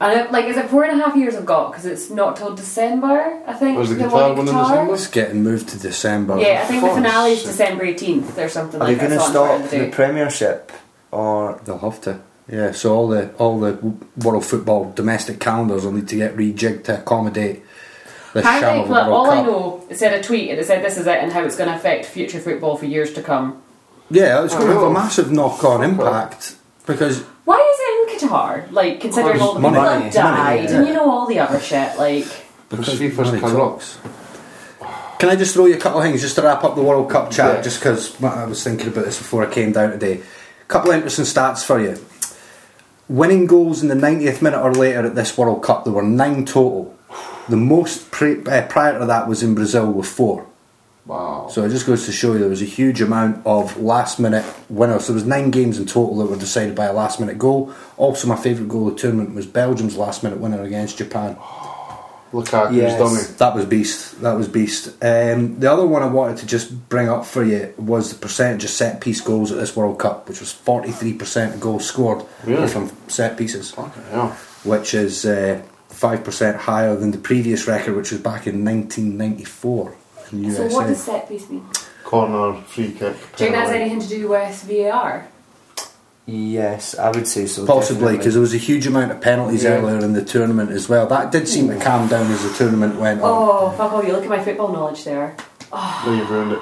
[0.01, 1.71] and it, like, is it four and a half years I've got?
[1.71, 3.79] Because it's not till December, I think.
[3.79, 4.95] Was the one Qatar in one in December?
[4.95, 6.39] It's getting moved to December.
[6.39, 7.43] Yeah, I think the Fuck's finale is.
[7.43, 9.09] December 18th or something Are like they that.
[9.09, 10.73] going to stop Friday the Premiership?
[11.11, 12.21] Or They'll have to.
[12.51, 13.79] Yeah, so all the all the
[14.23, 17.63] world football domestic calendars will need to get rejigged to accommodate
[18.33, 20.59] this sham Apparently, of a well, World all I know, it said a tweet and
[20.59, 23.13] it said this is it and how it's going to affect future football for years
[23.15, 23.63] to come.
[24.11, 24.93] Yeah, it's going to have a Oh.
[24.93, 26.55] massive knock-on impact
[26.87, 27.79] because Why is
[28.19, 28.71] it in Qatar?
[28.73, 31.61] Like, considering all the people money, that died money, and you know all the other
[31.61, 32.27] shit, like.
[32.69, 33.57] Because Because FIFA's money corrupt.
[33.57, 33.99] talks.
[35.19, 37.11] Can I just throw you a couple of things just to wrap up the World
[37.11, 37.57] Cup chat?
[37.57, 37.63] Yeah.
[37.63, 40.21] Just because I was thinking about this before I came down today.
[40.63, 41.99] A couple of interesting stats for you.
[43.09, 46.45] Winning goals in the 90th minute or later at this World Cup, there were nine
[46.45, 46.95] total.
[47.49, 50.45] The most pre- uh, prior to that was in Brazil with four.
[51.09, 51.49] Wow.
[51.51, 54.45] So it just goes to show you there was a huge amount of last minute
[54.69, 55.07] winners.
[55.07, 57.73] There was nine games in total that were decided by a last minute goal.
[57.97, 61.39] Also, my favourite goal of the tournament was Belgium's last minute winner against Japan.
[62.33, 63.23] Lukaku's yes, dummy.
[63.39, 64.21] That was beast.
[64.21, 64.89] That was beast.
[65.03, 68.65] Um, the other one I wanted to just bring up for you was the percentage
[68.65, 72.69] of set piece goals at this World Cup, which was 43% goals scored really?
[72.69, 73.73] from set pieces.
[74.63, 79.97] Which is uh, 5% higher than the previous record, which was back in 1994.
[80.33, 80.69] USA.
[80.69, 81.67] So what does set piece mean?
[82.05, 82.99] Corner, free kick.
[82.99, 83.37] Penalty.
[83.37, 85.29] Do you think that's anything to do with VAR?
[86.31, 87.67] Yes, I would say so.
[87.67, 89.71] Possibly because there was a huge amount of penalties yeah.
[89.71, 91.07] earlier in the tournament as well.
[91.07, 91.81] That did seem to hmm.
[91.81, 93.73] calm down as the tournament went oh, on.
[93.73, 93.93] Oh fuck!
[93.95, 94.07] off!
[94.07, 95.35] you look at my football knowledge there.
[95.73, 96.03] Oh.
[96.07, 96.59] No, you've ruined it.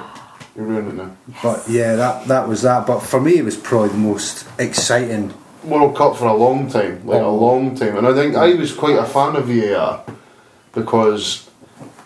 [0.55, 1.17] You ruined it now.
[1.27, 1.39] Yes.
[1.43, 2.87] But yeah, that that was that.
[2.87, 5.33] But for me, it was probably the most exciting
[5.65, 7.29] World Cup for a long time, like oh.
[7.29, 7.97] a long time.
[7.97, 10.01] And I think I was quite a fan of VAR
[10.71, 11.49] because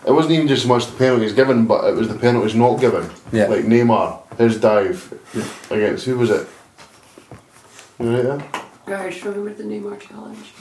[0.06, 2.80] it wasn't even just so much the penalties given, but it was the penalties not
[2.80, 3.08] given.
[3.32, 3.46] Yeah.
[3.46, 5.12] Like Neymar, his dive
[5.70, 6.48] against who was it?
[7.98, 8.22] You right
[8.86, 8.98] there?
[8.98, 10.52] I just remember the Neymar challenge.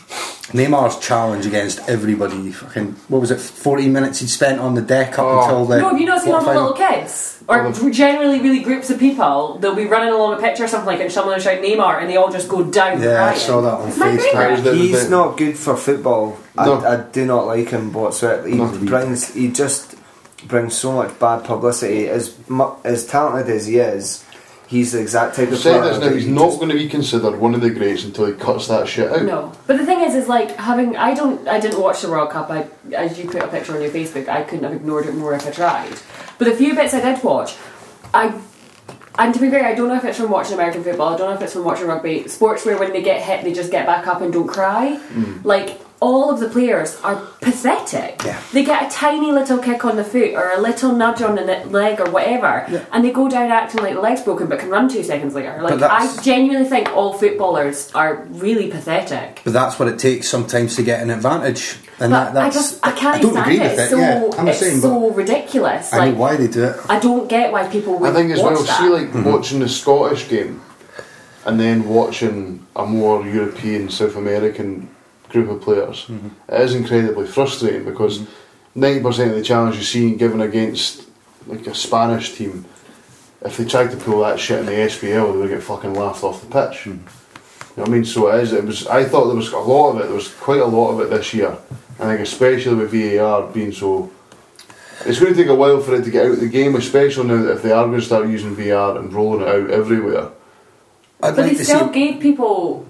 [0.51, 2.51] Neymar's challenge against everybody.
[2.51, 3.39] Fucking what was it?
[3.39, 5.41] Fourteen minutes he'd spent on the deck up Oh.
[5.41, 5.77] until the.
[5.79, 7.41] no, have you not seen all the little kids?
[7.47, 10.87] Or the- generally really groups of people, they'll be running along a pitch or something
[10.87, 13.33] like it and someone will shout Neymar and they all just go down Yeah, I
[13.35, 14.01] saw that on It's Facebook.
[14.33, 14.63] That was favourite.
[14.63, 16.37] the- He's not good for football.
[16.57, 16.81] No.
[16.81, 18.47] I, I do not like him whatsoever.
[18.47, 18.67] He No.
[18.67, 19.95] brings, he just
[20.47, 22.07] brings so much bad publicity.
[22.09, 22.33] As
[22.83, 24.23] as talented as he is,
[24.71, 27.37] he's the exact type of Say player this now, he's not going to be considered
[27.37, 29.23] one of the greats until he cuts that shit out.
[29.23, 30.95] No, but the thing is, is like having.
[30.95, 31.45] I don't.
[31.47, 32.49] I didn't watch the World Cup.
[32.49, 35.33] I, as you put a picture on your Facebook, I couldn't have ignored it more
[35.33, 35.93] if I tried.
[36.39, 37.55] But the few bits I did watch,
[38.13, 38.41] I.
[39.19, 41.13] And to be fair, I don't know if it's from watching American football.
[41.13, 42.29] I don't know if it's from watching rugby.
[42.29, 44.97] Sports where when they get hit, they just get back up and don't cry.
[45.09, 45.43] Mm.
[45.43, 48.21] Like all of the players are pathetic.
[48.25, 48.41] Yeah.
[48.51, 51.43] They get a tiny little kick on the foot or a little nudge on the
[51.67, 54.89] leg or whatever, and they go down acting like the leg's broken but can run
[54.89, 55.61] two seconds later.
[55.61, 59.41] Like I genuinely think all footballers are really pathetic.
[59.43, 62.79] But that's what it takes sometimes to get an advantage, and But that, I just
[62.85, 63.61] I can't don't agree it.
[63.61, 63.89] with It's it.
[63.91, 65.91] so yeah, I'm the it's same, so ridiculous.
[65.91, 66.77] but I Like know why they do it.
[66.89, 68.79] I don't get why people would I think as watch well, that.
[68.79, 69.31] see, like mm-hmm.
[69.31, 70.61] watching the Scottish game
[71.45, 74.89] and then watching a more European, South American
[75.31, 76.29] group of players, mm-hmm.
[76.49, 78.83] it is incredibly frustrating because mm-hmm.
[78.83, 81.07] 90% of the challenge you see given against
[81.47, 82.65] like a Spanish team,
[83.43, 86.23] if they tried to pull that shit in the SPL, they would get fucking laughed
[86.23, 86.85] off the pitch.
[86.85, 86.91] Mm-hmm.
[87.71, 88.05] You know what I mean?
[88.05, 88.53] So it is.
[88.53, 88.85] It was.
[88.87, 90.03] I thought there was a lot of it.
[90.03, 91.57] There was quite a lot of it this year.
[91.99, 94.11] I think especially with VAR being so
[95.05, 97.27] it's going to take a while for it to get out of the game, especially
[97.27, 100.29] now that if they are going to start using VR and rolling it out everywhere.
[101.23, 101.93] I'd But like they to still see.
[101.93, 102.85] gave people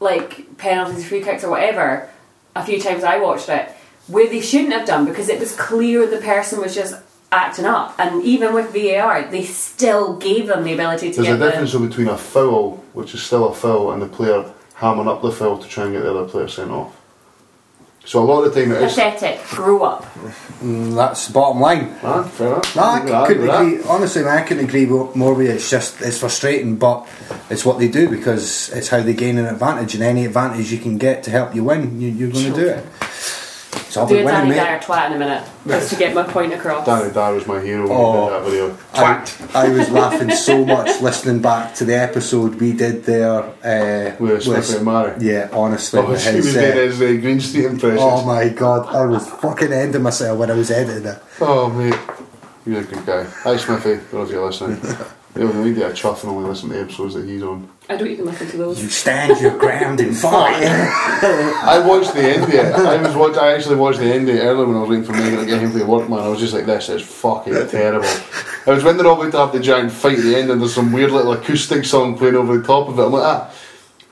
[0.00, 2.08] like penalties, free kicks, or whatever.
[2.56, 3.70] A few times I watched it
[4.08, 7.94] where they shouldn't have done because it was clear the person was just acting up.
[7.98, 11.50] And even with VAR, they still gave them the ability to There's a get the.
[11.50, 15.30] difference between a foul, which is still a foul, and the player hammering up the
[15.30, 16.99] foul to try and get the other player sent off.
[18.10, 18.94] So a lot of the time it is.
[18.94, 19.40] Pathetic.
[19.50, 20.02] Grow up.
[20.64, 21.96] Mm, that's the bottom line.
[22.02, 22.74] Ah, fair enough.
[22.74, 23.62] No, I I'll give that, couldn't give that.
[23.64, 23.82] agree.
[23.84, 25.52] Honestly, man, I couldn't agree more with you.
[25.52, 27.06] It's just it's frustrating, but
[27.50, 30.78] it's what they do because it's how they gain an advantage, and any advantage you
[30.78, 32.84] can get to help you win, you, you're going to do it.
[33.90, 36.14] It's all Do a about Danny winning, Dyer twat in a minute just to get
[36.14, 36.86] my point across.
[36.86, 38.12] Danny Dyer was my hero when Oh.
[38.44, 39.50] he did that video.
[39.52, 44.14] I, I was laughing so much listening back to the episode we did there uh,
[44.20, 45.16] With Smithy and Mary.
[45.18, 48.00] Yeah, honestly, Oh, with he was his, doing uh, his uh, Green Street impressions.
[48.00, 51.18] oh my god, I was fucking ending myself when I was editing it.
[51.40, 51.98] Oh, mate.
[52.64, 53.24] He's a good guy.
[53.24, 53.90] Hi, Smithy.
[53.90, 54.80] I don't know if you're listening.
[55.36, 57.68] Yeah, we need to chuff and only listen to the episodes that he's on.
[57.88, 58.82] I don't even listen to those.
[58.82, 60.64] You stand your ground and fight.
[60.64, 62.74] I watched the end of it.
[62.74, 65.04] I was watch, I actually watched the end of it earlier when I was waiting
[65.04, 66.18] for Megan to get him for the work, man.
[66.18, 68.08] I was just like, this is fucking terrible.
[68.66, 70.60] I was when they're all about to have the giant fight at the end and
[70.60, 73.02] there's some weird little acoustic song playing over the top of it.
[73.02, 73.54] I'm like, ah,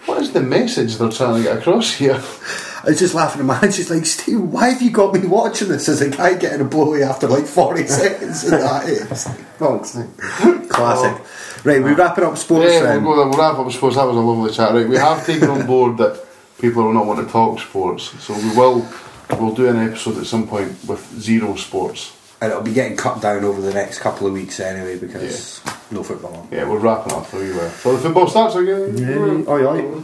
[0.07, 2.23] what is the message they're trying to get across here?
[2.85, 3.74] I was just laughing at my hand.
[3.74, 6.64] She's like, Steve, why have you got me watching this as a guy getting a
[6.64, 8.89] blowy after like 40 seconds of that?
[8.89, 10.68] It's like, fuck's sake.
[10.68, 11.64] Classic.
[11.64, 13.05] Right, we're wrapping up sports yeah, then.
[13.05, 13.70] we'll, go, we'll wrap up.
[13.72, 13.97] sports.
[13.97, 14.72] that was a lovely chat.
[14.72, 16.24] Right, we have taken on board that
[16.61, 18.89] people are not want to talk sports, so we will
[19.39, 22.14] we'll do an episode at some point with zero sports.
[22.41, 25.61] And it'll be getting cut down over the next couple of weeks anyway because
[25.91, 26.49] no football on.
[26.53, 27.59] Yeah, we're wrapping up for you.
[27.59, 28.97] uh, So the football starts again.
[28.97, 30.03] Yeah, oi, oi.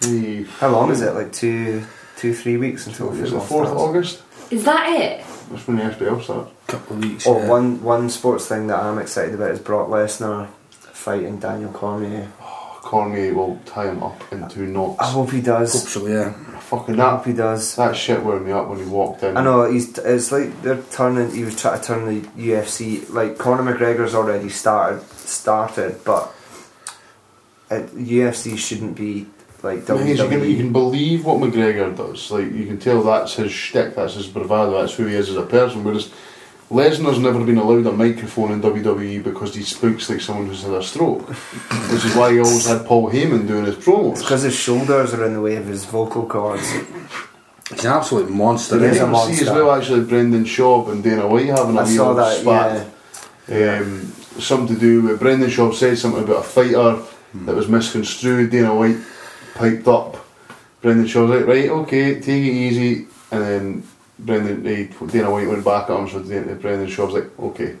[0.00, 1.14] The, How long is it?
[1.14, 1.84] Like two,
[2.16, 3.82] two, three weeks until is it football fourth starts?
[3.82, 4.22] August?
[4.50, 5.24] Is that it?
[5.50, 6.50] That's when the SPL starts.
[6.68, 7.26] A couple of weeks.
[7.26, 7.48] Oh, yeah.
[7.48, 12.30] one one sports thing that I'm excited about is Brock Lesnar fighting Daniel Cormier.
[12.40, 15.00] Oh, Cormier will tie him up in two knots.
[15.00, 15.72] I hope he does.
[15.72, 16.32] Hope so, yeah.
[16.60, 17.76] Fucking I hope that he does.
[17.76, 19.36] that shit wound me up when he walked in.
[19.36, 19.96] I know he's.
[19.98, 21.30] It's like they're turning.
[21.34, 23.08] He was trying to turn the UFC.
[23.10, 25.02] Like Conor McGregor's already started.
[25.10, 26.32] Started, but
[27.70, 29.26] uh, it, UFC shouldn't be
[29.66, 32.30] like I mean, you, can, you can believe what McGregor does.
[32.30, 35.36] Like you can tell that's his shtick, that's his bravado, that's who he is as
[35.36, 35.84] a person.
[35.84, 36.10] Whereas
[36.70, 40.72] Lesnar's never been allowed a microphone in WWE because he speaks like someone who's had
[40.72, 41.28] a stroke,
[41.92, 44.20] which is why he always had Paul Heyman doing his promos.
[44.20, 46.68] because his shoulders are in the way of his vocal cords.
[47.70, 48.78] He's an absolute monster.
[48.78, 49.34] He I is a he?
[49.34, 52.36] see as well actually Brendan Schaub and Dana White having a I wee saw that.
[52.40, 52.86] spat.
[53.48, 53.78] Yeah.
[53.80, 57.02] Um, something to do with Brendan Schaub said something about a fighter
[57.34, 58.50] that was misconstrued.
[58.50, 58.98] Dana White
[59.56, 60.24] piped up.
[60.82, 63.06] Brendan Schaub's like, right, okay, take it easy.
[63.30, 63.88] And then
[64.18, 67.76] Brendan, eh, Dana White went back at him, so Brendan Schaub's like, okay,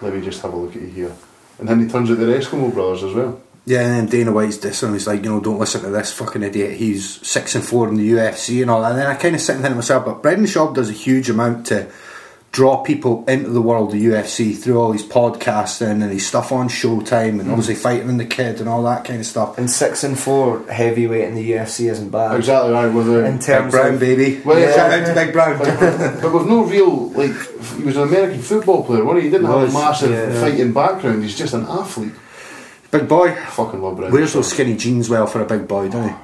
[0.00, 1.16] let me just have a look at you here.
[1.58, 3.40] And then he turns out they're Eskimo brothers as well.
[3.66, 4.92] Yeah, and then Dana White's dissing.
[4.92, 6.76] He's like, you know, don't listen to this fucking idiot.
[6.76, 8.84] He's six and four in the UFC and all.
[8.84, 10.92] And then I kind of sit and think to myself, but Brendan Schaub does a
[10.92, 11.90] huge amount to
[12.54, 16.68] draw people into the world of UFC through all his podcasting and his stuff on
[16.68, 17.50] Showtime and mm.
[17.50, 19.58] obviously Fighter and the Kid and all that kind of stuff.
[19.58, 22.36] And six and four heavyweight in the UFC isn't bad.
[22.36, 24.40] Exactly right, with the, In Big Brown, of baby.
[24.42, 24.72] Well, yeah.
[24.72, 25.58] Shout out to Big Brown.
[26.22, 27.32] but with no real like
[27.76, 29.30] he was an American football player, wasn't he?
[29.30, 30.40] He didn't have a massive yeah.
[30.40, 31.24] fighting background.
[31.24, 32.12] He's just an athlete.
[32.92, 33.32] big boy.
[33.32, 34.14] I fucking love Brendan.
[34.14, 36.14] Wears those skinny jeans well for a big boy, don't he?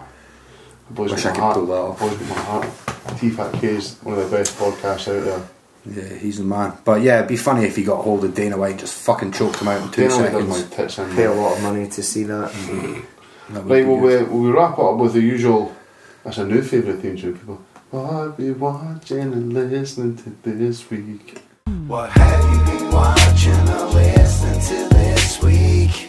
[0.91, 1.55] Boys Wish I could my heart.
[1.57, 1.99] pull that off.
[1.99, 3.19] Boys got my heart.
[3.19, 5.60] T-Fat K is one of the best podcasts out there.
[5.87, 6.75] Yeah, he's the man.
[6.85, 9.33] But yeah, it'd be funny if he got hold of Dana White and just fucking
[9.33, 10.71] choked him out in two Dana White does seconds.
[10.71, 11.17] my tits in.
[11.17, 12.53] pay a lot of money to see that.
[12.53, 15.75] That would Right, be well, we, we wrap up with the usual.
[16.23, 17.61] That's a new favourite theme tune, people.
[17.91, 21.41] What have you watching and listening to this week?
[21.87, 26.09] What have you been watching or listening to this week?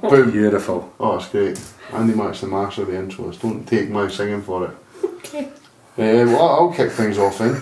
[0.00, 0.30] Boom.
[0.30, 0.92] Beautiful.
[1.00, 1.60] Oh, it's great.
[1.92, 3.40] Andy Max the master of the intros.
[3.40, 4.70] Don't take my singing for it.
[5.04, 5.48] Okay.
[5.96, 7.54] Uh, well, I'll kick things off then.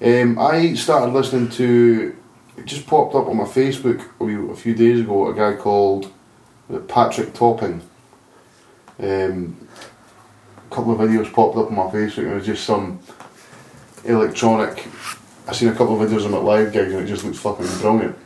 [0.00, 2.16] Um, I started listening to.
[2.56, 5.28] It just popped up on my Facebook a, few days ago.
[5.28, 6.12] A guy called
[6.88, 7.80] Patrick Topping.
[9.00, 9.68] Um,
[10.56, 13.00] a couple of videos popped up on my Facebook, and it was just some
[14.04, 14.86] electronic.
[15.46, 17.36] I seen a couple of videos of him at live gigs, and it just looked
[17.36, 18.16] fucking brilliant.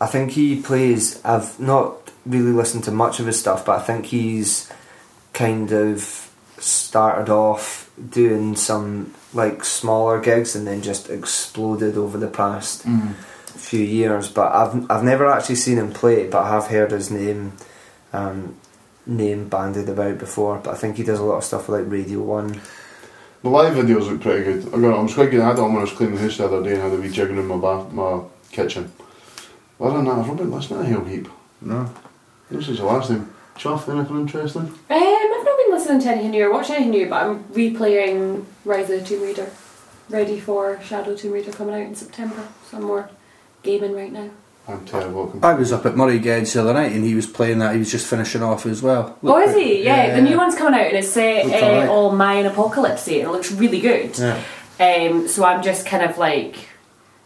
[0.00, 1.24] I think he plays.
[1.24, 4.72] I've not really listened to much of his stuff, but I think he's
[5.32, 12.28] kind of started off doing some like smaller gigs and then just exploded over the
[12.28, 12.84] past
[13.46, 14.28] few years.
[14.28, 17.52] But I've I've never actually seen him play, but I have heard his name
[18.12, 18.56] um,
[19.06, 20.58] name bandied about before.
[20.58, 22.60] But I think he does a lot of stuff like Radio One.
[23.42, 24.68] The live videos look pretty good.
[24.68, 25.40] I got, I was quite good.
[25.40, 26.92] I had it on when I was cleaning the house the other day and had
[26.92, 28.20] a wee jigging in my bath, my
[28.52, 28.92] kitchen.
[29.80, 31.28] Other than that, I've not been listening to Hell Heap.
[31.60, 31.92] No.
[32.48, 33.34] This is the last time.
[33.62, 34.62] Chuff, anything interesting?
[34.62, 38.44] Um, I've not been listening to anything new or watching anything new, but I'm replaying
[38.64, 39.52] Rise of the Tomb Raider,
[40.10, 42.48] ready for Shadow Tomb Raider coming out in September.
[42.68, 43.08] So I'm more
[43.62, 44.30] gaming right now.
[44.66, 45.32] I'm terrible.
[45.36, 47.72] at I was up at Murray Gedge the other night and he was playing that.
[47.74, 49.16] He was just finishing off as well.
[49.22, 49.84] oh, is he?
[49.84, 51.88] Yeah, the new one's coming out and it's set uh, alright.
[51.88, 54.18] all Mayan apocalypse and it looks really good.
[54.18, 54.42] Yeah.
[54.80, 56.56] Um, so I'm just kind of like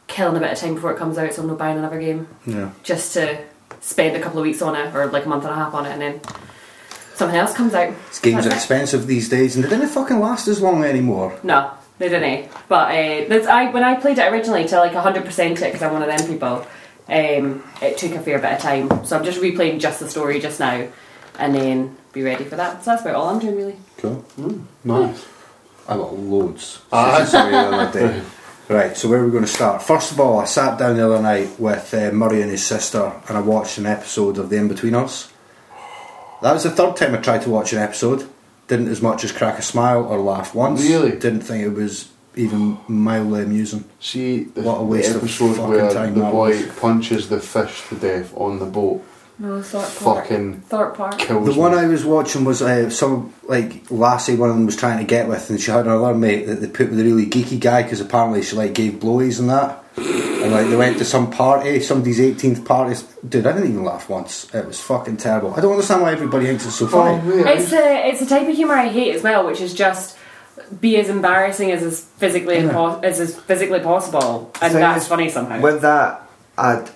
[0.06, 2.28] killing a bit of time before it comes out, so I'm not buying another game
[2.46, 2.72] Yeah.
[2.82, 3.42] just to
[3.80, 5.86] spend a couple of weeks on it or like a month and a half on
[5.86, 6.20] it, and then
[7.14, 7.94] something else comes out.
[8.08, 11.38] These games are expensive these days and they didn't fucking last as long anymore.
[11.42, 12.50] No, they didn't.
[12.68, 15.92] But uh, that's, I when I played it originally to like 100% it because I'm
[15.92, 16.66] one of them people.
[17.08, 20.40] Um, it took a fair bit of time, so I'm just replaying just the story
[20.40, 20.88] just now,
[21.38, 22.82] and then be ready for that.
[22.82, 23.76] So that's about all I'm doing really.
[23.98, 24.24] Cool.
[24.82, 25.24] Nice.
[25.88, 26.82] I got loads.
[26.92, 27.18] Ah.
[27.18, 28.22] Since I saw you the other day.
[28.68, 29.80] Right, so where are we going to start?
[29.82, 33.12] First of all, I sat down the other night with uh, Murray and his sister
[33.28, 35.30] and I watched an episode of The Inbetweeners.
[36.42, 38.28] That was the third time I tried to watch an episode.
[38.66, 40.82] Didn't as much as crack a smile or laugh once.
[40.82, 41.12] Really?
[41.12, 43.84] Didn't think it was even mildly amusing.
[44.00, 46.66] See the, What a waste the of episode fucking where time the boy was.
[46.78, 49.04] punches the fish to death on the boat.
[49.38, 50.26] No, Thorpe Park.
[50.28, 51.18] Fucking Thorpe Park.
[51.18, 51.58] kills The me.
[51.58, 55.04] one I was watching was uh, some like lassie one of them was trying to
[55.04, 57.82] get with, and she had another mate that they put with a really geeky guy
[57.82, 59.82] because apparently she like gave blowies and that.
[59.98, 62.98] And like they went to some party, somebody's 18th party.
[63.28, 64.52] Dude, I didn't even laugh once.
[64.54, 65.52] It was fucking terrible.
[65.54, 67.42] I don't understand why everybody thinks it's so Oh, funny.
[67.42, 70.16] wait, It's a it's the type of humour I hate as well, which is just
[70.80, 72.70] be as embarrassing as is physically Yeah.
[72.70, 75.60] impo- as is physically possible, and Thing that's funny somehow.
[75.60, 76.22] With that,
[76.56, 76.88] I'd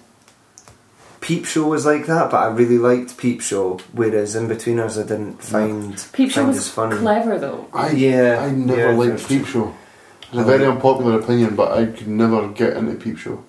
[1.20, 3.78] Peep Show was like that, but I really liked Peep Show.
[3.92, 6.96] Whereas Inbetweeners, I didn't find Peep Show find was funny.
[6.96, 7.68] clever though.
[7.72, 9.46] I, Yeah, I never yeah, liked Peep.
[9.46, 9.74] Show.
[10.22, 13.44] It's a very unpopular opinion, but I could never get into Peep Show.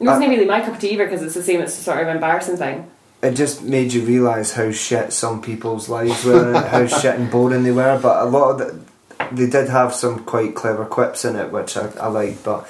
[0.00, 1.60] It wasn't really my cup of tea either because it's the same.
[1.60, 2.90] It's a sort of embarrassing thing.
[3.22, 7.30] It just made you realise how shit some people's lives were, and how shit and
[7.30, 7.98] boring they were.
[8.00, 11.76] But a lot of the, they did have some quite clever quips in it, which
[11.76, 12.42] I, I liked.
[12.44, 12.66] But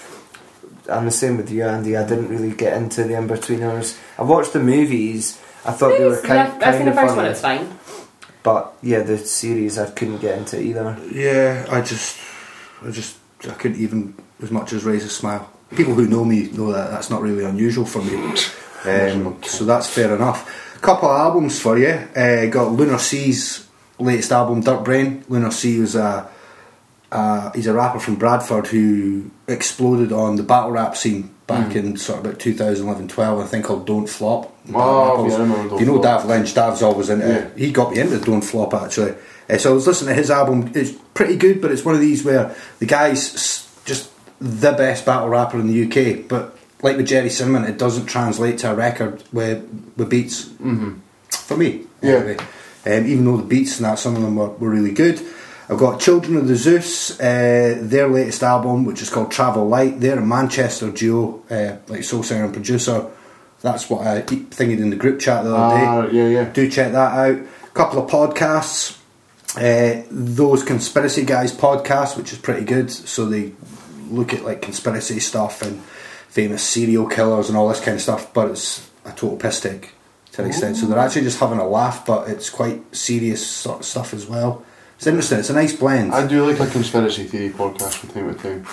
[0.90, 1.96] I'm the same with you, Andy.
[1.96, 3.98] I didn't really get into the Inbetweeners.
[4.18, 5.40] I watched the movies.
[5.64, 7.22] I thought they were Movies, kind, yeah, I've seen the of first funny.
[7.22, 7.26] one.
[7.30, 7.78] It's fine.
[8.42, 10.98] But yeah, the series I couldn't get into either.
[11.12, 12.18] Yeah, I just,
[12.82, 15.50] I just, I couldn't even as much as raise a smile.
[15.76, 18.14] People who know me know that that's not really unusual for me.
[18.84, 20.76] Um, so that's fair enough.
[20.76, 21.88] A Couple of albums for you.
[21.88, 23.68] Uh, got Lunar C's
[23.98, 25.22] latest album, Dirt Brain.
[25.28, 26.28] Lunar C was a,
[27.12, 31.96] uh, he's a rapper from Bradford who exploded on the battle rap scene back in
[31.96, 34.56] sort of about 2011 12, I think called Don't Flop.
[34.72, 36.20] Oh, yeah, Don't you know Flop.
[36.20, 37.58] Dav Lynch, Dav's always into it.
[37.58, 39.14] He got me into Don't Flop actually.
[39.48, 40.70] Uh, so I was listening to his album.
[40.76, 43.32] It's pretty good, but it's one of these where the guy's
[43.84, 44.10] just
[44.40, 46.28] the best battle rapper in the UK.
[46.28, 49.64] But like with Gerry Cinnamon, it doesn't translate to a record with
[49.96, 50.44] with beats.
[50.44, 50.98] Mm-hmm.
[51.30, 52.10] For me, Yeah.
[52.18, 52.36] anyway.
[52.86, 55.20] Um, even though the beats and that, some of them were, were really good.
[55.70, 60.00] I've got Children of the Zeus, uh, their latest album, which is called Travel Light.
[60.00, 63.06] They're a Manchester duo, uh, like soul singer and producer.
[63.62, 66.44] That's what I keep thinking in the group chat the other day Ah, yeah, yeah.
[66.52, 67.38] do check that out.
[67.38, 68.96] A couple of podcasts.
[69.56, 72.90] Uh, those conspiracy guys podcast, which is pretty good.
[72.90, 73.52] So they
[74.08, 75.80] look at like conspiracy stuff and
[76.28, 79.92] famous serial killers and all this kind of stuff, but it's a total piss take
[80.32, 80.76] to an extent.
[80.78, 84.26] So they're actually just having a laugh, but it's quite serious sort of stuff as
[84.26, 84.64] well.
[85.00, 85.38] It's interesting.
[85.38, 86.12] It's a nice blend.
[86.12, 88.66] I do like a conspiracy theory podcast from time to time.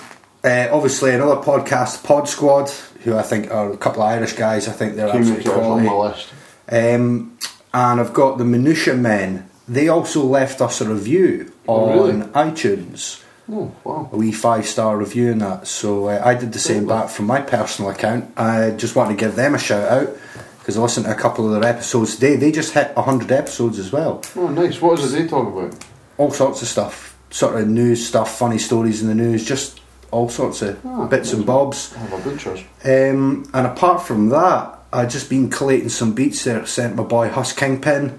[0.43, 2.69] Uh, obviously, another podcast, Pod Squad,
[3.05, 4.67] who I think are a couple of Irish guys.
[4.67, 6.27] I think they're Came absolutely on my list.
[6.67, 7.37] Um,
[7.73, 9.49] and I've got the Minutia Men.
[9.69, 12.27] They also left us a review Oh, on really?
[12.33, 13.23] iTunes.
[13.49, 14.09] Oh, wow.
[14.11, 15.65] A wee five star review in that.
[15.65, 18.33] So uh, I did the same back from my personal account.
[18.35, 20.17] I just wanted to give them a shout out
[20.59, 22.35] because I listened to a couple of their episodes today.
[22.35, 24.21] They just hit 100 episodes as well.
[24.35, 24.81] Oh, nice.
[24.81, 25.73] What is it they talk about?
[26.17, 27.15] All sorts of stuff.
[27.29, 29.81] sort of news stuff, funny stories in the news, just
[30.11, 31.93] all sorts of Ah, bits and bobs.
[32.13, 32.61] A butcher's.
[32.85, 37.27] Um, and apart from that, I've just been collating some beats there, sent my boy
[37.27, 38.17] Huss Kingpin,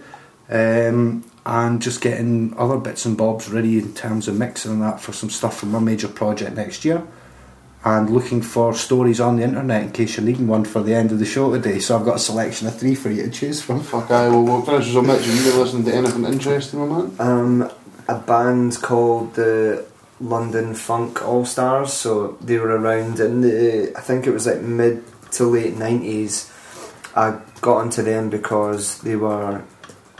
[0.50, 5.00] um, and just getting other bits and bobs ready in terms of mixing and that
[5.00, 7.02] for some stuff for my major project next year.
[7.84, 11.12] And looking for stories on the internet in case you're needing one for the end
[11.12, 11.78] of the show today.
[11.78, 13.80] So I've got a selection of three for you to choose from.
[13.80, 15.24] Fuck I will we'll finish with Mitch.
[15.24, 17.14] Have you been listening to anything interesting, my man?
[17.18, 17.70] Um,
[18.08, 19.84] a band called the
[20.20, 21.92] London Funk All Stars.
[21.92, 26.50] So they were around in the, I think it was like mid to late nineties.
[27.14, 29.62] I got into them because they were,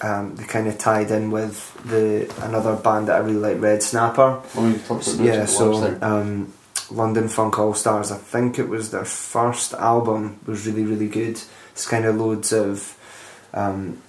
[0.03, 3.83] um, they kind of tied in with the another band that I really like, Red
[3.83, 4.41] Snapper.
[4.57, 6.53] Oh, you talked about yeah, so um,
[6.91, 8.13] London Funk All Stars.
[8.13, 10.39] I think it was their first album.
[10.47, 11.41] Was really really good.
[11.73, 12.97] It's kind of loads of.
[13.55, 14.03] Um,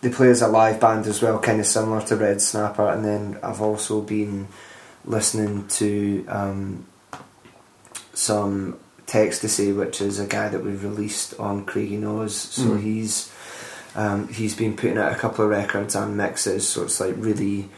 [0.00, 2.88] they play as a live band as well, kind of similar to Red Snapper.
[2.88, 4.48] And then I've also been
[5.04, 6.86] listening to um,
[8.14, 12.34] some Tecstasy, which is a guy that we've released on Craigie Knows.
[12.36, 12.82] So Mm.
[12.82, 13.30] he's
[13.96, 16.68] um, he's been putting out a couple of records and mixes.
[16.68, 17.68] So it's like really,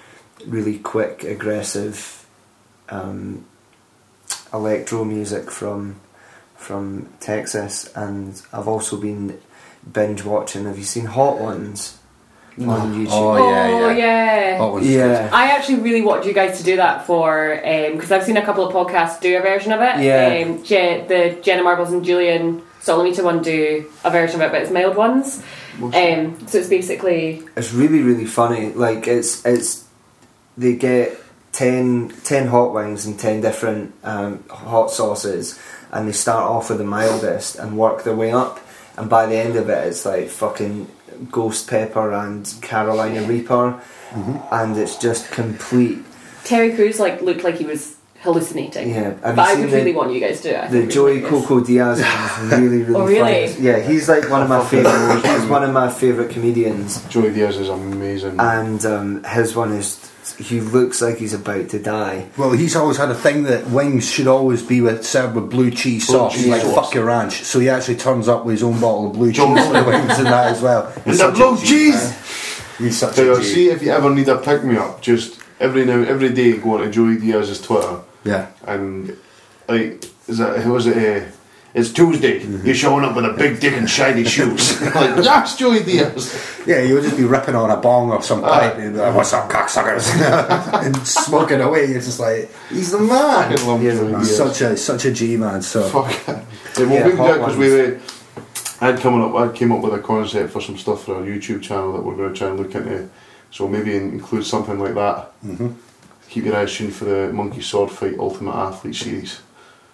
[0.46, 2.26] really quick, aggressive
[2.90, 3.46] um,
[4.52, 5.96] electro music from
[6.54, 7.90] from Texas.
[7.96, 9.40] And I've also been
[9.90, 10.66] binge watching.
[10.66, 11.98] Have you seen Hot Ones
[12.60, 13.08] on YouTube?
[13.10, 13.96] Oh, yeah, oh yeah.
[13.96, 14.58] yeah.
[14.58, 15.30] That was yeah.
[15.32, 17.60] I actually really want you guys to do that for
[17.92, 20.00] because I've seen a couple of podcasts do a version of it.
[20.00, 20.44] Yeah.
[20.46, 24.62] Um, Je- the Jenna Marbles and Julian Solomita one do a version of it, but
[24.62, 25.42] it's mild ones.
[25.80, 28.72] Um, so it's basically It's really really funny.
[28.72, 29.88] Like it's it's
[30.58, 31.18] they get
[31.52, 35.58] 10, 10 hot wings and ten different um, hot sauces,
[35.90, 38.60] and they start off with the mildest and work their way up.
[38.96, 40.88] And by the end of it, it's like fucking
[41.30, 43.80] ghost pepper and Carolina Reaper,
[44.50, 45.98] and it's just complete.
[46.44, 48.90] Terry Crews like looked like he was hallucinating.
[48.90, 50.64] Yeah, have but I would the- really want you guys to.
[50.64, 51.46] I The think Joey it's hilarious.
[51.48, 53.48] Coco Diaz is really really Oh, really?
[53.48, 53.64] funny.
[53.66, 55.24] Yeah, he's like one of my favorite.
[55.24, 57.02] he's one of my favorite comedians.
[57.08, 58.36] Joey Diaz is amazing.
[58.38, 59.98] and um, his one is
[60.38, 62.28] he looks like he's about to die.
[62.36, 65.70] Well, he's always had a thing that wings should always be with served with blue
[65.70, 66.74] cheese Blue sauce, cheese like sauce.
[66.74, 67.42] fuck your ranch.
[67.42, 69.84] So he actually turns up with his own bottle of blue cheese John- for the
[69.88, 70.90] wings and that as well.
[71.04, 71.94] He's And the such a blue cheese!
[71.94, 72.18] man.
[72.78, 73.46] He's such So, a G.
[73.46, 76.74] see if you ever need a pick me up, just every now every day go
[76.74, 78.48] on to Joey Diaz's Twitter Yeah.
[78.66, 79.16] and
[79.68, 80.96] like is that who was it?
[81.22, 81.26] Uh,
[81.74, 82.40] it's Tuesday.
[82.40, 82.66] Mm-hmm.
[82.66, 84.80] You're showing up with a big dick and shiny shoes.
[84.94, 86.62] like that's Joey Diaz.
[86.66, 88.48] Yeah, you would just be ripping on a bong or some Aye.
[88.48, 90.06] pipe and be like, what's up, cocksuckers?
[90.84, 91.86] and smoking away.
[91.86, 93.52] You're just like, he's the man.
[93.52, 94.36] I love Yeah, Joey He's Diaz.
[94.36, 95.62] such a such a G man.
[95.62, 96.10] So Fuck.
[96.28, 96.44] Yeah,
[96.86, 98.00] well, Yeah, we hot because we were.
[98.80, 99.34] I'd coming up.
[99.36, 102.16] I came up with a concept for some stuff for our YouTube channel that we're
[102.16, 103.08] going to try and look into.
[103.52, 105.30] So maybe in- include something like that.
[105.44, 105.68] Mm-hmm.
[106.28, 109.40] Keep your eyes tuned for the Monkey Sword Fight Ultimate Athlete series.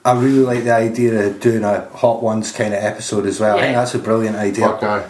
[0.09, 3.57] I really like the idea of doing a hot ones kind of episode as well.
[3.59, 3.81] I think Yeah.
[3.81, 4.67] that's a brilliant idea.
[4.67, 5.05] Fuck guy.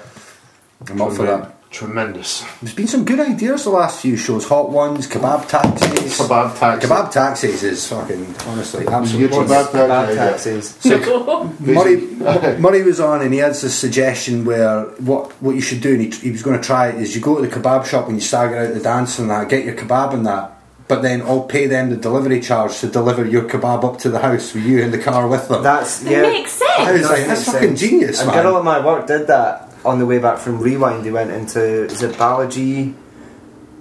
[0.91, 1.55] I'm up for that.
[1.71, 2.45] Tremendous.
[2.63, 4.47] There's been some good ideas the last few shows.
[4.49, 6.19] Hot ones, kebab taxis.
[6.19, 6.89] Kebab taxi.
[6.89, 9.37] Kebab taxis is fucking honestly absolutely.
[9.37, 9.71] Kebab genius.
[9.71, 9.89] taxi.
[9.89, 10.31] Bad yeah.
[10.31, 10.85] taxis.
[11.61, 15.93] Murray, Murray was on and he had this suggestion where what what you should do,
[15.93, 18.07] and he, he was going to try it, is you go to the kebab shop
[18.07, 20.58] and you stagger out the dance and that, get your kebab and that,
[20.89, 24.19] but then I'll pay them the delivery charge to deliver your kebab up to the
[24.21, 25.63] house with you in the car with them.
[25.63, 26.23] That's It yeah.
[26.23, 27.81] makes I was like, that's fucking sense.
[27.81, 28.43] genius, A man.
[28.43, 31.05] girl at my work did that on the way back from Rewind.
[31.05, 32.95] They went into is it Balaji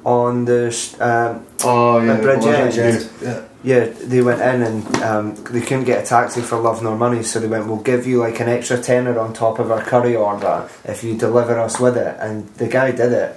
[0.04, 2.18] on the sh- um, Oh yeah.
[2.18, 3.44] A bridge the yeah.
[3.64, 3.86] yeah.
[3.86, 7.40] They went in and um, they couldn't get a taxi for love nor money, so
[7.40, 10.70] they went, "We'll give you like an extra tenner on top of our curry order
[10.86, 13.36] if you deliver us with it." And the guy did it.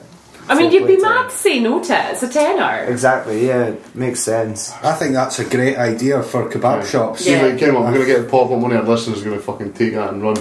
[0.51, 1.03] I mean, you'd be Later.
[1.09, 2.13] mad to say no to it.
[2.13, 2.85] It's a tenner.
[2.91, 3.47] Exactly.
[3.47, 4.73] Yeah, makes sense.
[4.83, 7.25] I think that's a great idea for kebab shops.
[7.25, 7.43] See, Yeah.
[7.47, 8.59] like, Kim, we're going to get pop up.
[8.59, 10.37] One of our listeners is going to fucking take that and run.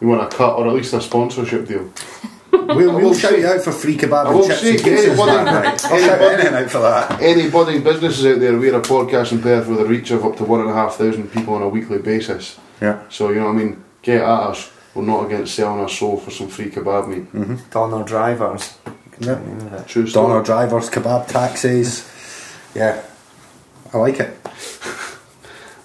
[0.00, 1.90] You want a cut or at least a sponsorship deal?
[2.52, 5.06] We'll, we'll shout you out for free kebab I and will chips say, and pizzas,
[5.08, 5.84] anybody- man, right?
[5.86, 7.20] I'll shout anything out for that.
[7.20, 10.36] Any budding businesses out there, we're a podcast in Perth with a reach of up
[10.36, 12.58] to one and a half thousand people on a weekly basis.
[12.80, 13.02] Yeah.
[13.08, 13.84] So, you know what I mean?
[14.02, 14.70] Get at us.
[14.94, 17.32] We're not against selling our soul for some free kebab meat.
[17.32, 17.56] Mm-hmm.
[17.70, 18.74] Donor drivers.
[19.20, 19.84] Yeah.
[19.86, 20.28] True story.
[20.28, 22.08] Donor drivers, kebab taxis.
[22.72, 23.02] Yeah.
[23.92, 24.40] I like it.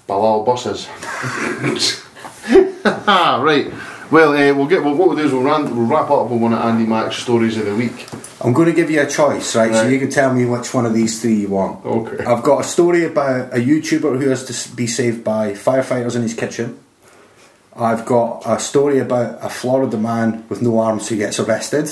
[0.08, 0.86] Balal buses.
[3.08, 3.72] ah, right.
[4.12, 4.84] Well, uh, we'll get.
[4.84, 7.58] Well, what we'll do is we'll, we'll wrap up with one of Andy Mack's stories
[7.58, 8.06] of the week.
[8.40, 9.74] I'm going to give you a choice, right?
[9.74, 11.84] So you can tell me which one of these three you want.
[11.84, 12.24] Okay.
[12.24, 16.22] I've got a story about a YouTuber who has to be saved by firefighters in
[16.22, 16.78] his kitchen.
[17.74, 21.90] I've got a story about a Florida man with no arms who gets arrested.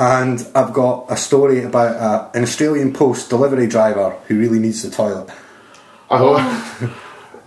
[0.00, 4.82] And I've got a story about uh, an Australian Post delivery driver who really needs
[4.82, 5.28] the toilet.
[6.10, 6.40] I hope.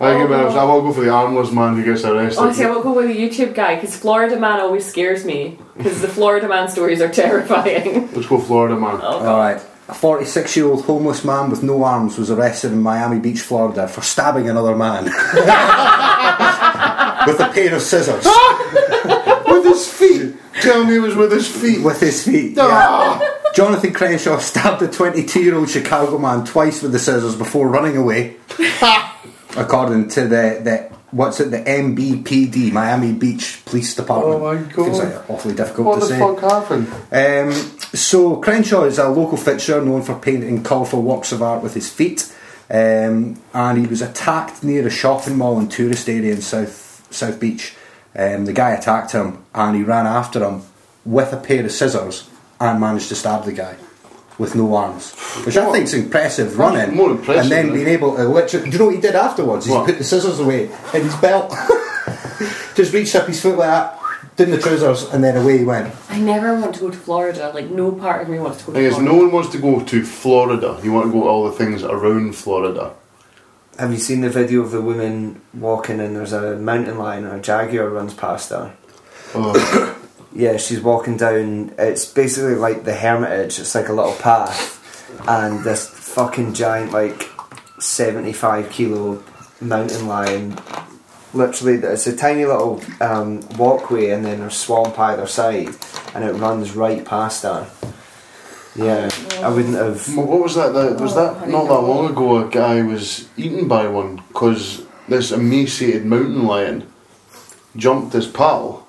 [0.00, 2.40] I think I will go for the armless man who gets arrested.
[2.40, 6.00] Honestly, I won't go with the YouTube guy because Florida man always scares me because
[6.00, 8.10] the Florida man stories are terrifying.
[8.12, 9.00] Let's go Florida man.
[9.02, 9.60] Oh, All right.
[9.88, 13.86] A 46 year old homeless man with no arms was arrested in Miami Beach, Florida
[13.88, 15.04] for stabbing another man
[17.26, 18.26] with a pair of scissors.
[19.46, 20.36] with his feet.
[20.60, 21.82] Tell me it was with his feet.
[21.82, 22.56] with his feet.
[22.58, 23.20] Ah!
[23.20, 23.30] yeah.
[23.54, 27.96] Jonathan Crenshaw stabbed a 22 year old Chicago man twice with the scissors before running
[27.96, 28.36] away.
[29.56, 34.34] according to the, the what's it, the MBPD, Miami Beach Police Department.
[34.42, 34.84] Oh my God.
[34.86, 36.18] Feels like awfully difficult What to the say.
[36.18, 36.88] fuck happened?
[37.12, 37.52] Um,
[37.94, 41.88] so Crenshaw is a local fixture known for painting colourful works of art with his
[41.88, 42.34] feet,
[42.70, 47.38] um, and he was attacked near a shopping mall and tourist area in South South
[47.38, 47.74] Beach.
[48.16, 50.62] Um, the guy attacked him, and he ran after him
[51.04, 52.28] with a pair of scissors
[52.60, 53.76] and managed to stab the guy
[54.38, 55.12] with no arms,
[55.44, 56.96] which I think is impressive running.
[56.96, 57.90] more impressive, and then being it?
[57.90, 58.66] able to literally.
[58.70, 59.66] Do you know what he did afterwards?
[59.66, 60.64] He put the scissors away
[60.94, 61.50] in his belt,
[62.74, 64.00] just reached up his foot like that,
[64.36, 65.94] did the trousers, and then away he went.
[66.08, 67.52] I never want to go to Florida.
[67.54, 69.12] Like no part of me wants to go to Thing is, Florida.
[69.12, 70.80] no one wants to go to Florida.
[70.82, 72.92] You want to go to all the things around Florida.
[73.78, 77.36] Have you seen the video of the woman walking and there's a mountain lion or
[77.36, 78.74] a jaguar runs past her?
[79.34, 79.90] Oh,
[80.32, 81.74] Yeah, she's walking down.
[81.78, 83.58] It's basically like the Hermitage.
[83.58, 84.80] It's like a little path,
[85.28, 87.30] and this fucking giant, like
[87.78, 89.22] seventy-five kilo
[89.60, 90.56] mountain lion.
[91.32, 95.68] Literally, it's a tiny little um, walkway, and then there's swamp either side,
[96.16, 97.68] and it runs right past her.
[98.76, 99.08] Yeah,
[99.42, 100.16] I wouldn't have.
[100.16, 100.72] what was that?
[100.72, 102.38] that was Oh, that not that long ago?
[102.46, 106.86] A guy was eaten by one because this emaciated mountain lion
[107.76, 108.86] jumped his pal.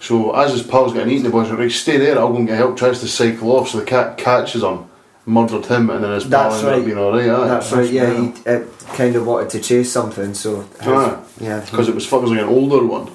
[0.00, 2.46] So as his pal's getting eaten, the boys went, right, stay there, I'll go and
[2.46, 2.76] get help.
[2.76, 4.84] Tries to cycle off, so the cat catches him,
[5.24, 6.86] murdered him, and then his pal That's ended up right.
[6.86, 7.28] being alright.
[7.28, 7.48] aye.
[7.48, 7.90] That's right.
[7.90, 11.20] Yeah, he it kind of wanted to chase something, so Ah.
[11.40, 13.10] yeah, because it was fucking like an older one.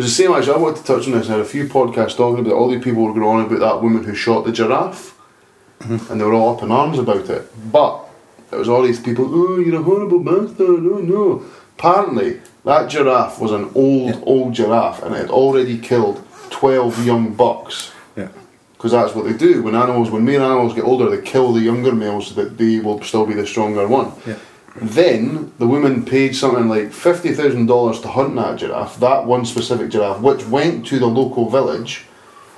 [0.00, 0.54] It was the same actually.
[0.54, 1.28] I wanted to touch on this.
[1.28, 2.56] I had a few podcasts talking about it.
[2.56, 5.14] all these people were going on about that woman who shot the giraffe,
[5.80, 6.10] mm-hmm.
[6.10, 7.70] and they were all up in arms about it.
[7.70, 8.08] But
[8.50, 9.26] it was all these people.
[9.28, 10.66] Oh, you're a horrible monster!
[10.66, 11.44] No, no.
[11.76, 17.34] Apparently, that giraffe was an old, old giraffe, and it had already killed twelve young
[17.34, 17.92] bucks.
[18.16, 18.28] Yeah.
[18.72, 21.60] Because that's what they do when animals, when male animals get older, they kill the
[21.60, 24.12] younger males so that they will still be the stronger one.
[24.26, 24.38] Yeah.
[24.76, 29.44] Then the woman paid something like fifty thousand dollars to hunt that giraffe, that one
[29.44, 32.04] specific giraffe, which went to the local village,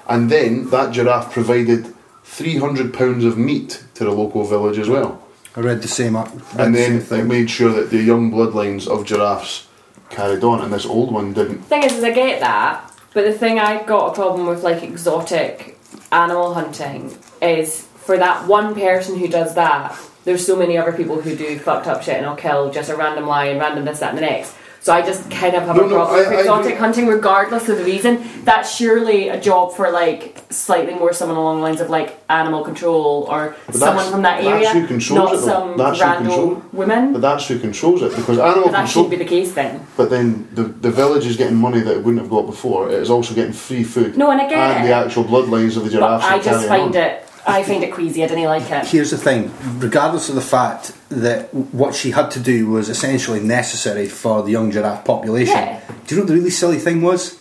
[0.09, 1.95] and then that giraffe provided
[2.25, 5.23] three hundred pounds of meat to the local village as well.
[5.57, 6.29] I read the same up.
[6.33, 9.67] read And the then same it made sure that the young bloodlines of giraffes
[10.11, 11.63] carried on, and this old one didn't.
[11.65, 14.83] thing is, is I get that, but the thing I've got a problem with like
[14.83, 15.79] exotic
[16.11, 21.21] animal hunting is for that one person who does that, there's so many other people
[21.21, 24.11] who do fucked up shit and will kill just a random lion, random this, that,
[24.11, 24.55] and the next.
[24.81, 27.69] So I just kind of have No, a no, problem I- with exotic hunting, regardless
[27.69, 28.19] of the reason.
[28.45, 32.65] That's surely a job for like slightly more someone along the lines of like animal
[32.65, 36.69] control or But someone from that that's area, who controls not it, some That's random
[36.73, 37.13] women.
[37.13, 39.05] But that's who controls it because animal But that control.
[39.05, 39.87] should be the case then.
[39.97, 42.89] But then the the village is getting money that it wouldn't have got before.
[42.89, 44.17] It is also getting free food.
[44.19, 46.25] No, and get and the actual bloodlines of the But giraffes.
[46.25, 47.03] I just find on.
[47.03, 47.29] it.
[47.47, 48.23] I find it queasy.
[48.23, 48.87] I didn't like it.
[48.87, 53.41] Here's the thing, regardless of the fact that what she had to do was essentially
[53.41, 55.81] necessary for the young giraffe population, Yeah.
[56.07, 57.39] do you know what the really silly thing was?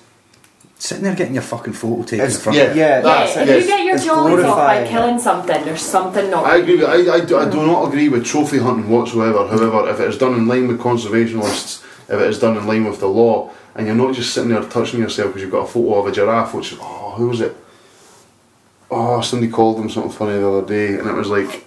[0.80, 2.64] Sitting there getting your fucking photo taken It's- in front yeah.
[2.64, 2.82] of you.
[2.82, 3.62] yeah, Yeah, That's- if yes.
[3.62, 6.46] you get your It's jollies off by glorifying killing something, there's something not.
[6.46, 6.78] I agree.
[6.78, 7.68] With, I, I, do, I do mm.
[7.68, 9.48] not agree with trophy hunting whatsoever.
[9.48, 12.86] However, if it is done in line with conservationists, if it is done in line
[12.86, 15.68] with the law, and you're not just sitting there touching yourself because you've got a
[15.68, 17.56] photo of a giraffe, which oh, who was it?
[18.94, 21.66] Oh, somebody called them something funny the other day, and it was like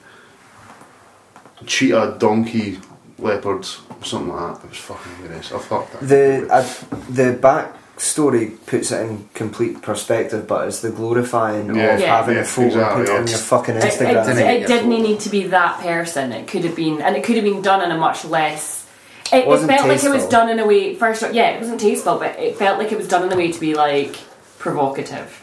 [1.67, 2.79] cheetah, donkey,
[3.19, 4.65] leopards, something like that.
[4.65, 5.53] It was fucking hilarious.
[5.53, 6.01] I fucked that.
[6.09, 11.95] The the backstory puts it in complete perspective, but it's the glorifying Yeah.
[11.95, 12.17] of Yeah.
[12.19, 14.27] having Yeah, a photo exactly, and put it on your fucking It, it, Instagram.
[14.27, 14.67] Didn't it it?
[14.67, 16.33] didn't need to be that person.
[16.33, 18.87] It could have been, and it could have been done in a much less.
[19.33, 20.31] It, it Wasn't felt like it was tasteful.
[20.31, 20.95] done in a way.
[20.95, 23.51] First, yeah, it wasn't tasteful, but it felt like it was done in a way
[23.51, 24.17] to be like
[24.59, 25.41] provocative.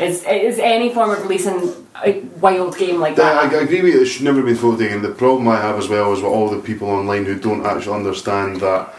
[0.00, 1.72] Is is any form of releasing
[2.04, 3.54] a wild game like Yeah, I, that?
[3.54, 4.00] I agree with you.
[4.02, 6.48] It should never be photo And The problem I have as well is with all
[6.50, 8.92] the people online who don't actually understand that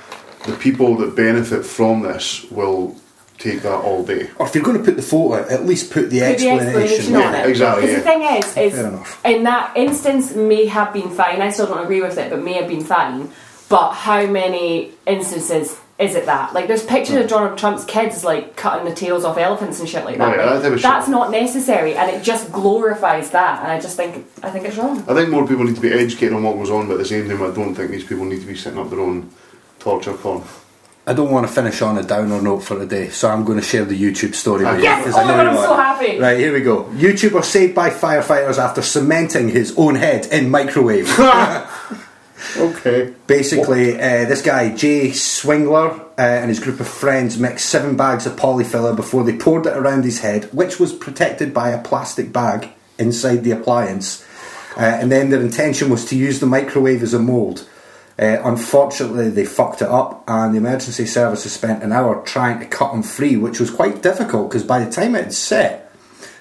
[0.45, 2.95] the people that benefit from this will
[3.37, 4.29] take that all day.
[4.37, 6.49] Or if you're going to put the photo, out, at least put the Put the
[6.49, 6.81] explanation.
[6.83, 7.49] explanation on it.
[7.49, 11.41] exactly, Because the thing is, is in that instance may have been fine.
[11.41, 13.29] I still don't agree with it, but may have been fine.
[13.67, 16.53] But how many instances is it that?
[16.53, 17.27] Like, there's pictures of hmm.
[17.29, 20.37] Donald Trump's kids like cutting the tails off elephants and shit like that.
[20.37, 20.83] Right, Like, that type of shit.
[20.83, 23.61] that's not necessary, and it just glorifies that.
[23.63, 24.99] And I just think I think it's wrong.
[25.07, 27.05] I think more people need to be educated on what goes on, but at the
[27.05, 29.29] same time, I don't think these people need to be setting up their own
[29.79, 30.43] torture porn.
[31.07, 33.59] I don't want to finish on a downer note for the day, so I'm going
[33.59, 34.83] to share the YouTube story with you.
[34.83, 35.05] Yes!
[35.05, 36.19] 'cause Oh I my know god, I'm so happy.
[36.19, 36.85] Right, here we go.
[36.95, 41.07] YouTuber saved by firefighters after cementing his own head in microwave.
[42.57, 43.13] Okay.
[43.27, 48.25] Basically, uh, this guy, Jay Swingler, uh, and his group of friends mixed seven bags
[48.25, 52.31] of polyfiller before they poured it around his head, which was protected by a plastic
[52.31, 54.25] bag inside the appliance.
[54.77, 57.67] Uh, and then their intention was to use the microwave as a mould.
[58.17, 62.65] Uh, unfortunately, they fucked it up, and the emergency services spent an hour trying to
[62.65, 65.91] cut him free, which was quite difficult because by the time it had set,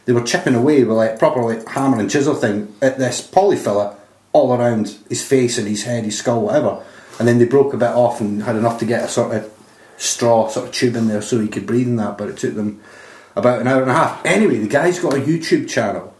[0.05, 3.97] they were chipping away with like proper like hammer and chisel thing at this polyfiller
[4.35, 6.85] all around his face and his head, his skull, whatever.
[7.19, 9.51] And then they broke a bit off and had enough to get a sort of
[9.97, 12.19] straw sort of tube in there so he could breathe in that.
[12.19, 12.82] But it took them
[13.36, 14.27] about an hour and a half.
[14.27, 16.12] Anyway, the guy's got a YouTube channel,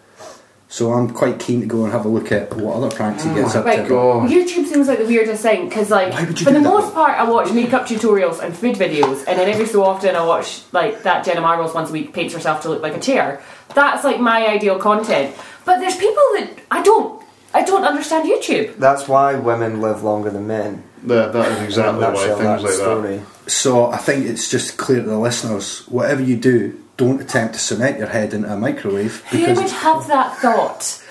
[0.69, 3.31] so I'm quite keen to go and have a look at what other pranks he
[3.31, 3.89] oh gets up Right, to.
[3.89, 4.31] God.
[4.31, 7.19] YouTube seems like the weirdest thing because, like, Why would you for the most part,
[7.19, 11.03] I watch makeup tutorials and food videos, and then every so often I watch like
[11.03, 13.43] that Jenna Marbles once a week paints herself to look like a chair.
[13.75, 15.35] That's like my ideal content.
[15.65, 17.24] But there's people that I don't,
[17.55, 18.77] I don't understand YouTube.
[18.79, 20.83] That's why women live longer than men.
[21.05, 23.51] That, that is exactly In a why things that like that.
[23.51, 27.61] So I think it's just clear to the listeners: whatever you do, don't attempt to
[27.61, 31.03] cement your head into a microwave Who would have that thought?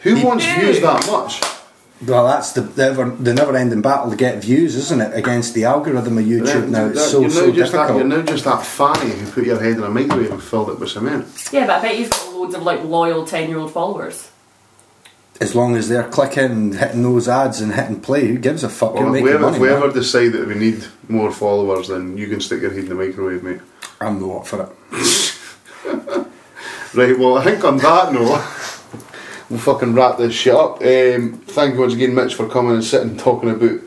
[0.00, 1.42] Who wants views that much?
[2.06, 5.14] well, that's the the, ever, the never-ending battle to get views, isn't it?
[5.16, 7.98] Against the algorithm of YouTube now, it's That- so you're, so now just that, difficult.
[7.98, 10.78] you're now just that fanny who put your head in a microwave and filled it
[10.78, 11.26] with cement.
[11.50, 14.28] Yeah, but I bet he's got loads of like loyal ten-year-old followers.
[15.40, 18.68] As long as they're clicking and hitting those ads and hitting play, who gives a
[18.68, 18.94] fuck?
[18.94, 19.56] Well, if making we, ever, money.
[19.56, 19.76] if we man.
[19.82, 22.94] ever decide that we need more followers, then you can stick your head in the
[22.96, 23.60] microwave, mate.
[24.00, 24.68] I'm not up for it.
[26.94, 28.42] Right, well, I think on that note,
[29.50, 30.80] we'll fucking wrap this shit up.
[30.80, 33.80] Um, thank you once again, Mitch, for coming and sitting and talking about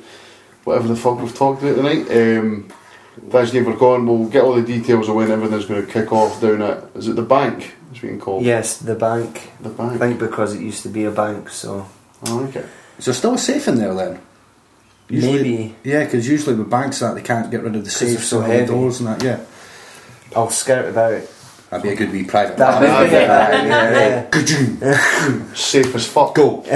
[0.65, 2.09] whatever the fuck we've talked about tonight.
[2.11, 2.69] Um,
[3.29, 4.05] thanks again for calling.
[4.05, 7.07] We'll get all the details of when everything's going to kick off down at, is
[7.07, 7.73] it the bank?
[7.91, 8.43] It's being called.
[8.43, 9.51] Yes, the bank.
[9.61, 9.99] The I bank.
[9.99, 11.85] think because it used to be a bank, so
[12.27, 12.65] Oh, okay.
[12.97, 14.19] Is there still a safe in there then?
[15.09, 18.37] maybe Yeah, because usually with banks that they can't get rid of the they're so
[18.39, 18.65] or the heavy.
[18.67, 19.23] doors and that.
[19.23, 19.39] Yeah,
[20.35, 21.21] I'll skirt about.
[21.69, 22.57] that'd be a good wee private.
[22.57, 23.03] That bar.
[23.03, 24.29] bit, yeah,
[24.81, 25.53] yeah.
[25.53, 26.35] Safe as fuck.
[26.35, 26.63] Go.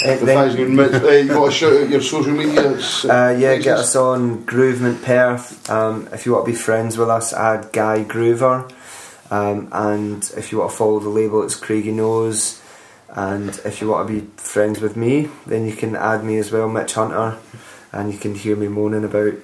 [0.00, 0.92] Uh, But then- thanks again, Mitch.
[1.02, 2.70] Uh, you want to shout out your social media?
[2.70, 5.68] Uh, yeah, get us on Groovement Perth.
[5.68, 8.70] Um, if you want to be friends with us, add Guy Groover.
[9.30, 12.62] Um, and if you want to follow the label, it's Craigie Knows.
[13.10, 16.52] And if you want to be friends with me, then you can add me as
[16.52, 17.38] well, Mitch Hunter.
[17.92, 19.34] And you can hear me moaning about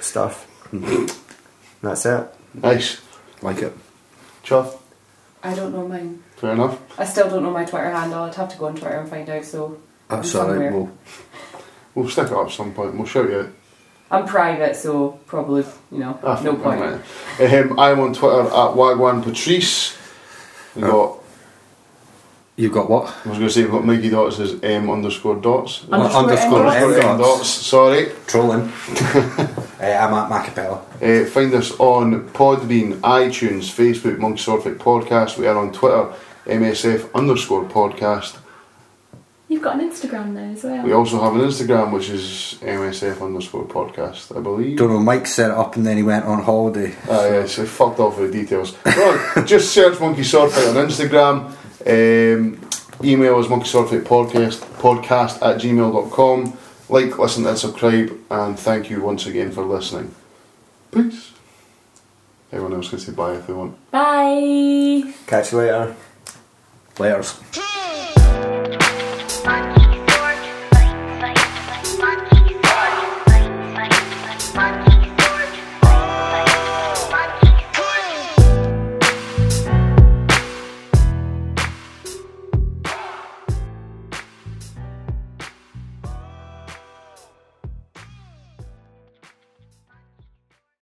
[0.00, 0.46] stuff.
[1.82, 2.34] That's it.
[2.54, 3.00] Nice.
[3.42, 3.72] Like it.
[4.42, 4.82] Chuff.
[5.42, 6.22] I don't know mine.
[6.36, 6.80] Fair enough.
[6.98, 8.24] I still don't know my Twitter handle.
[8.24, 9.44] I'd have to go on Twitter and find out.
[9.44, 10.72] So That's alright.
[10.72, 10.90] We'll,
[11.94, 12.94] We'll stick it up at some point.
[12.96, 13.48] We'll shout you out.
[14.10, 16.80] I'm private, so probably you know Ah, no point.
[16.80, 17.54] alright.
[17.54, 19.96] Um, I'm on Twitter at Wagwan Patrice.
[20.74, 21.18] We got.
[22.56, 23.04] you've got what?
[23.24, 25.84] I was going to say we've got Mikey Dots as M underscore dots.
[25.90, 27.38] Underscore underscore M M M dots.
[27.38, 27.48] dots.
[27.48, 28.12] Sorry.
[28.26, 28.62] Trolling.
[28.62, 30.80] uh, I'm at Macapella.
[31.02, 35.36] Uh, find us on Podbean, iTunes, Facebook, Monkey Swordfight Podcast.
[35.38, 36.12] We are on Twitter,
[36.46, 38.38] MSF underscore podcast.
[39.48, 40.84] You've got an Instagram now as well.
[40.84, 44.76] We also have an Instagram, which is MSF underscore podcast, I believe.
[44.76, 44.98] Don't know.
[44.98, 46.94] Mike set it up and then he went on holiday.
[47.08, 48.76] Ah, yeah, so I fucked off with the details.
[48.84, 51.54] Well, just search Monkey Swordfight on Instagram.
[51.86, 52.60] Um,
[53.02, 56.58] email is monkey swordfight podcast, podcast at gmail.com.
[56.90, 58.18] Like, listen, and subscribe.
[58.30, 60.14] And thank you once again for listening.
[60.90, 61.32] Peace.
[62.52, 63.90] Everyone else can say bye if they want.
[63.90, 65.14] Bye.
[65.26, 65.96] Catch you later.
[66.98, 67.38] Letters.
[67.52, 67.64] Time